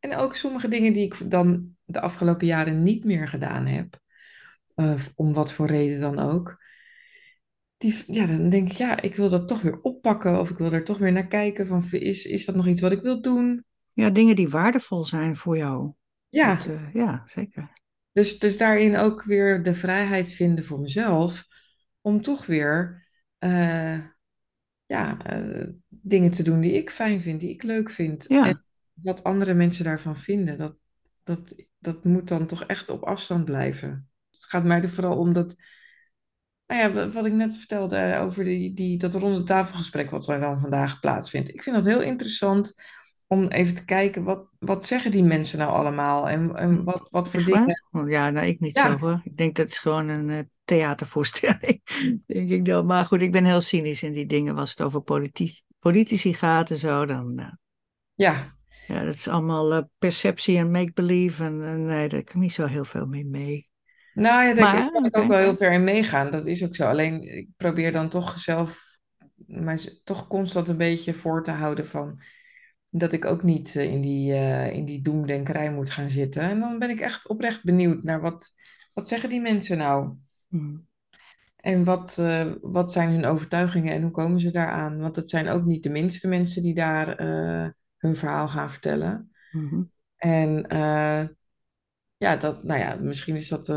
En 0.00 0.16
ook 0.16 0.34
sommige 0.34 0.68
dingen 0.68 0.92
die 0.92 1.04
ik 1.04 1.30
dan 1.30 1.76
de 1.84 2.00
afgelopen 2.00 2.46
jaren 2.46 2.82
niet 2.82 3.04
meer 3.04 3.28
gedaan 3.28 3.66
heb. 3.66 3.98
eh, 4.74 4.94
om 5.14 5.32
wat 5.32 5.52
voor 5.52 5.66
reden 5.66 6.00
dan 6.00 6.18
ook. 6.18 6.62
Die, 7.76 8.02
ja, 8.06 8.26
dan 8.26 8.48
denk 8.50 8.70
ik, 8.70 8.76
ja, 8.76 9.00
ik 9.00 9.16
wil 9.16 9.28
dat 9.28 9.48
toch 9.48 9.60
weer 9.62 9.80
oppakken. 9.80 10.40
Of 10.40 10.50
ik 10.50 10.58
wil 10.58 10.72
er 10.72 10.84
toch 10.84 10.98
weer 10.98 11.12
naar 11.12 11.26
kijken. 11.26 11.66
Van, 11.66 11.84
is, 11.90 12.24
is 12.24 12.44
dat 12.44 12.54
nog 12.54 12.66
iets 12.66 12.80
wat 12.80 12.92
ik 12.92 13.02
wil 13.02 13.22
doen? 13.22 13.64
ja, 13.92 14.10
dingen 14.10 14.36
die 14.36 14.48
waardevol 14.48 15.04
zijn 15.04 15.36
voor 15.36 15.56
jou. 15.56 15.92
Ja, 16.28 16.54
Dat, 16.54 16.66
eh, 16.66 16.94
ja, 16.94 17.22
zeker. 17.26 17.72
dus, 18.12 18.38
dus 18.38 18.56
daarin 18.56 18.96
ook 18.96 19.22
weer 19.22 19.62
de 19.62 19.74
vrijheid 19.74 20.32
vinden 20.32 20.64
voor 20.64 20.80
mezelf. 20.80 21.44
Om 22.00 22.22
toch 22.22 22.46
weer 22.46 23.06
eh, 23.38 23.98
ja, 24.86 25.18
eh, 25.24 25.66
dingen 25.88 26.30
te 26.32 26.42
doen 26.42 26.60
die 26.60 26.72
ik 26.72 26.90
fijn 26.90 27.20
vind, 27.20 27.40
die 27.40 27.50
ik 27.50 27.62
leuk 27.62 27.90
vind. 27.90 28.24
Ja, 28.28 28.46
En 28.46 28.64
wat 28.92 29.24
andere 29.24 29.54
mensen 29.54 29.84
daarvan 29.84 30.16
vinden, 30.16 30.56
dat, 30.58 30.76
dat, 31.22 31.54
dat 31.78 32.04
moet 32.04 32.28
dan 32.28 32.46
toch 32.46 32.64
echt 32.64 32.88
op 32.88 33.02
afstand 33.02 33.44
blijven. 33.44 34.08
Het 34.30 34.44
gaat 34.44 34.64
mij 34.64 34.82
er 34.82 34.88
vooral 34.88 35.18
om 35.18 35.32
dat, 35.32 35.54
nou 36.66 36.80
ja, 36.80 36.92
wa- 36.92 37.10
wat 37.10 37.24
ik 37.24 37.32
net 37.32 37.56
vertelde 37.56 38.16
over 38.18 38.44
die, 38.44 38.74
die, 38.74 38.98
dat 38.98 39.14
ronde 39.14 39.42
tafelgesprek 39.44 40.10
wat 40.10 40.28
er 40.28 40.40
dan 40.40 40.60
vandaag 40.60 41.00
plaatsvindt. 41.00 41.48
Ik 41.48 41.62
vind 41.62 41.76
dat 41.76 41.84
heel 41.84 42.02
interessant 42.02 42.82
om 43.34 43.48
even 43.48 43.74
te 43.74 43.84
kijken, 43.84 44.24
wat, 44.24 44.46
wat 44.58 44.84
zeggen 44.86 45.10
die 45.10 45.22
mensen 45.22 45.58
nou 45.58 45.72
allemaal? 45.72 46.28
En, 46.28 46.56
en 46.56 46.84
wat, 46.84 47.06
wat 47.10 47.28
voor 47.28 47.44
dingen... 47.44 47.82
Oh, 47.90 48.08
Ja, 48.10 48.30
nou, 48.30 48.46
ik 48.46 48.60
niet 48.60 48.78
zo 48.78 48.96
hoor. 48.98 49.20
Ik 49.24 49.36
denk 49.36 49.56
dat 49.56 49.68
is 49.68 49.78
gewoon 49.78 50.08
een 50.08 50.30
eh, 50.30 50.38
theatervoorstelling. 50.64 51.80
denk 52.26 52.50
ik 52.50 52.64
dan. 52.64 52.86
Maar 52.86 53.04
goed, 53.04 53.22
ik 53.22 53.32
ben 53.32 53.44
heel 53.44 53.60
cynisch 53.60 54.02
in 54.02 54.12
die 54.12 54.26
dingen. 54.26 54.56
Als 54.56 54.70
het 54.70 54.82
over 54.82 55.00
politici, 55.00 55.60
politici 55.78 56.34
gaat 56.34 56.70
en 56.70 56.78
zo, 56.78 57.06
dan. 57.06 57.38
eh, 57.38 57.52
ja, 58.14 58.56
ja, 58.86 59.04
dat 59.04 59.14
is 59.14 59.28
allemaal 59.28 59.74
eh, 59.74 59.82
perceptie 59.98 60.56
en 60.58 60.70
make-believe. 60.70 61.44
En, 61.44 61.62
en 61.62 61.84
nee, 61.84 62.08
daar 62.08 62.22
kan 62.22 62.34
ik 62.34 62.40
niet 62.40 62.54
zo 62.54 62.66
heel 62.66 62.84
veel 62.84 63.06
mee 63.06 63.24
mee. 63.24 63.68
nou 64.12 64.44
ja, 64.44 64.54
daar 64.54 64.74
Maar, 64.74 64.90
kan 64.90 65.04
ik 65.04 65.16
ook 65.16 65.28
wel 65.28 65.38
heel 65.38 65.56
ver 65.56 65.72
in 65.72 65.84
meegaan. 65.84 66.30
Dat 66.30 66.46
is 66.46 66.64
ook 66.64 66.74
zo. 66.74 66.88
Alleen 66.88 67.36
ik 67.36 67.48
probeer 67.56 67.92
dan 67.92 68.08
toch 68.08 68.38
zelf, 68.38 68.98
maar 69.46 69.78
toch 70.04 70.26
constant 70.26 70.68
een 70.68 70.76
beetje 70.76 71.14
voor 71.14 71.42
te 71.42 71.50
houden 71.50 71.86
van 71.86 72.20
dat 72.96 73.12
ik 73.12 73.24
ook 73.24 73.42
niet 73.42 73.76
eh, 73.76 73.92
in 73.92 74.00
die, 74.00 74.32
eh, 74.32 74.72
in 74.72 74.84
die 74.84 75.02
doemdenkerij 75.02 75.72
moet 75.72 75.90
gaan 75.90 76.10
zitten. 76.10 76.42
En 76.42 76.60
dan 76.60 76.78
ben 76.78 76.90
ik 76.90 77.00
echt 77.00 77.28
oprecht 77.28 77.64
benieuwd 77.64 78.02
naar 78.02 78.20
wat, 78.20 78.54
wat 78.92 79.08
zeggen 79.08 79.28
die 79.28 79.40
mensen 79.40 79.78
nou? 79.78 80.12
Hmm. 80.48 80.86
En 81.56 81.84
wat, 81.84 82.18
eh, 82.18 82.52
wat 82.60 82.92
zijn 82.92 83.10
hun 83.10 83.24
overtuigingen 83.24 83.92
en 83.92 84.02
hoe 84.02 84.10
komen 84.10 84.40
ze 84.40 84.50
daaraan? 84.50 84.98
Want 84.98 85.16
het 85.16 85.28
zijn 85.28 85.48
ook 85.48 85.64
niet 85.64 85.82
de 85.82 85.90
minste 85.90 86.28
mensen 86.28 86.62
die 86.62 86.74
daar 86.74 87.22
hun 87.96 88.16
verhaal 88.16 88.48
gaan 88.48 88.70
vertellen. 88.70 89.30
Mhm. 89.50 89.82
En 90.16 90.66
ja, 92.16 92.36
dat, 92.36 92.64
nou 92.64 92.80
ja, 92.80 92.94
misschien 93.00 93.36
is 93.36 93.48
dat 93.48 93.68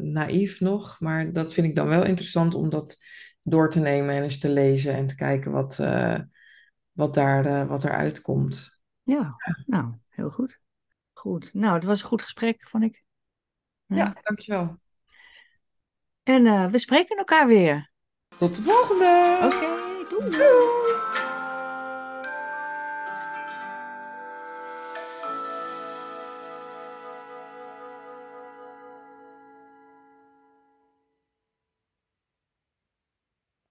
naïef 0.00 0.60
nog, 0.60 1.00
maar 1.00 1.32
dat 1.32 1.54
vind 1.54 1.66
ik 1.66 1.76
dan 1.76 1.88
wel 1.88 2.04
interessant 2.04 2.54
om 2.54 2.70
dat 2.70 2.96
door 3.42 3.70
te 3.70 3.80
nemen 3.80 4.14
en 4.14 4.22
eens 4.22 4.38
te 4.38 4.48
lezen 4.48 4.94
en 4.94 5.06
te 5.06 5.14
kijken 5.14 5.52
wat, 5.52 5.78
wat 7.02 7.14
daar, 7.14 7.46
eh, 7.46 7.68
wat 7.68 7.84
eruit 7.84 8.20
komt. 8.20 8.80
Ja, 9.02 9.34
nou, 9.66 9.94
heel 10.08 10.30
goed. 10.30 10.60
Goed. 11.12 11.54
Nou, 11.54 11.74
het 11.74 11.84
was 11.84 12.00
een 12.02 12.08
goed 12.08 12.22
gesprek, 12.22 12.68
vond 12.68 12.84
ik. 12.84 13.04
Ja. 13.86 13.96
Ja, 13.96 14.14
dankjewel. 14.22 14.80
En 16.22 16.46
eh, 16.46 16.66
we 16.66 16.78
spreken 16.78 17.16
elkaar 17.16 17.46
weer. 17.46 17.90
Tot 18.36 18.56
de 18.56 18.62
volgende! 18.62 19.38
Oké, 19.42 20.10
doei. 20.10 20.30
Doei! 20.30 21.01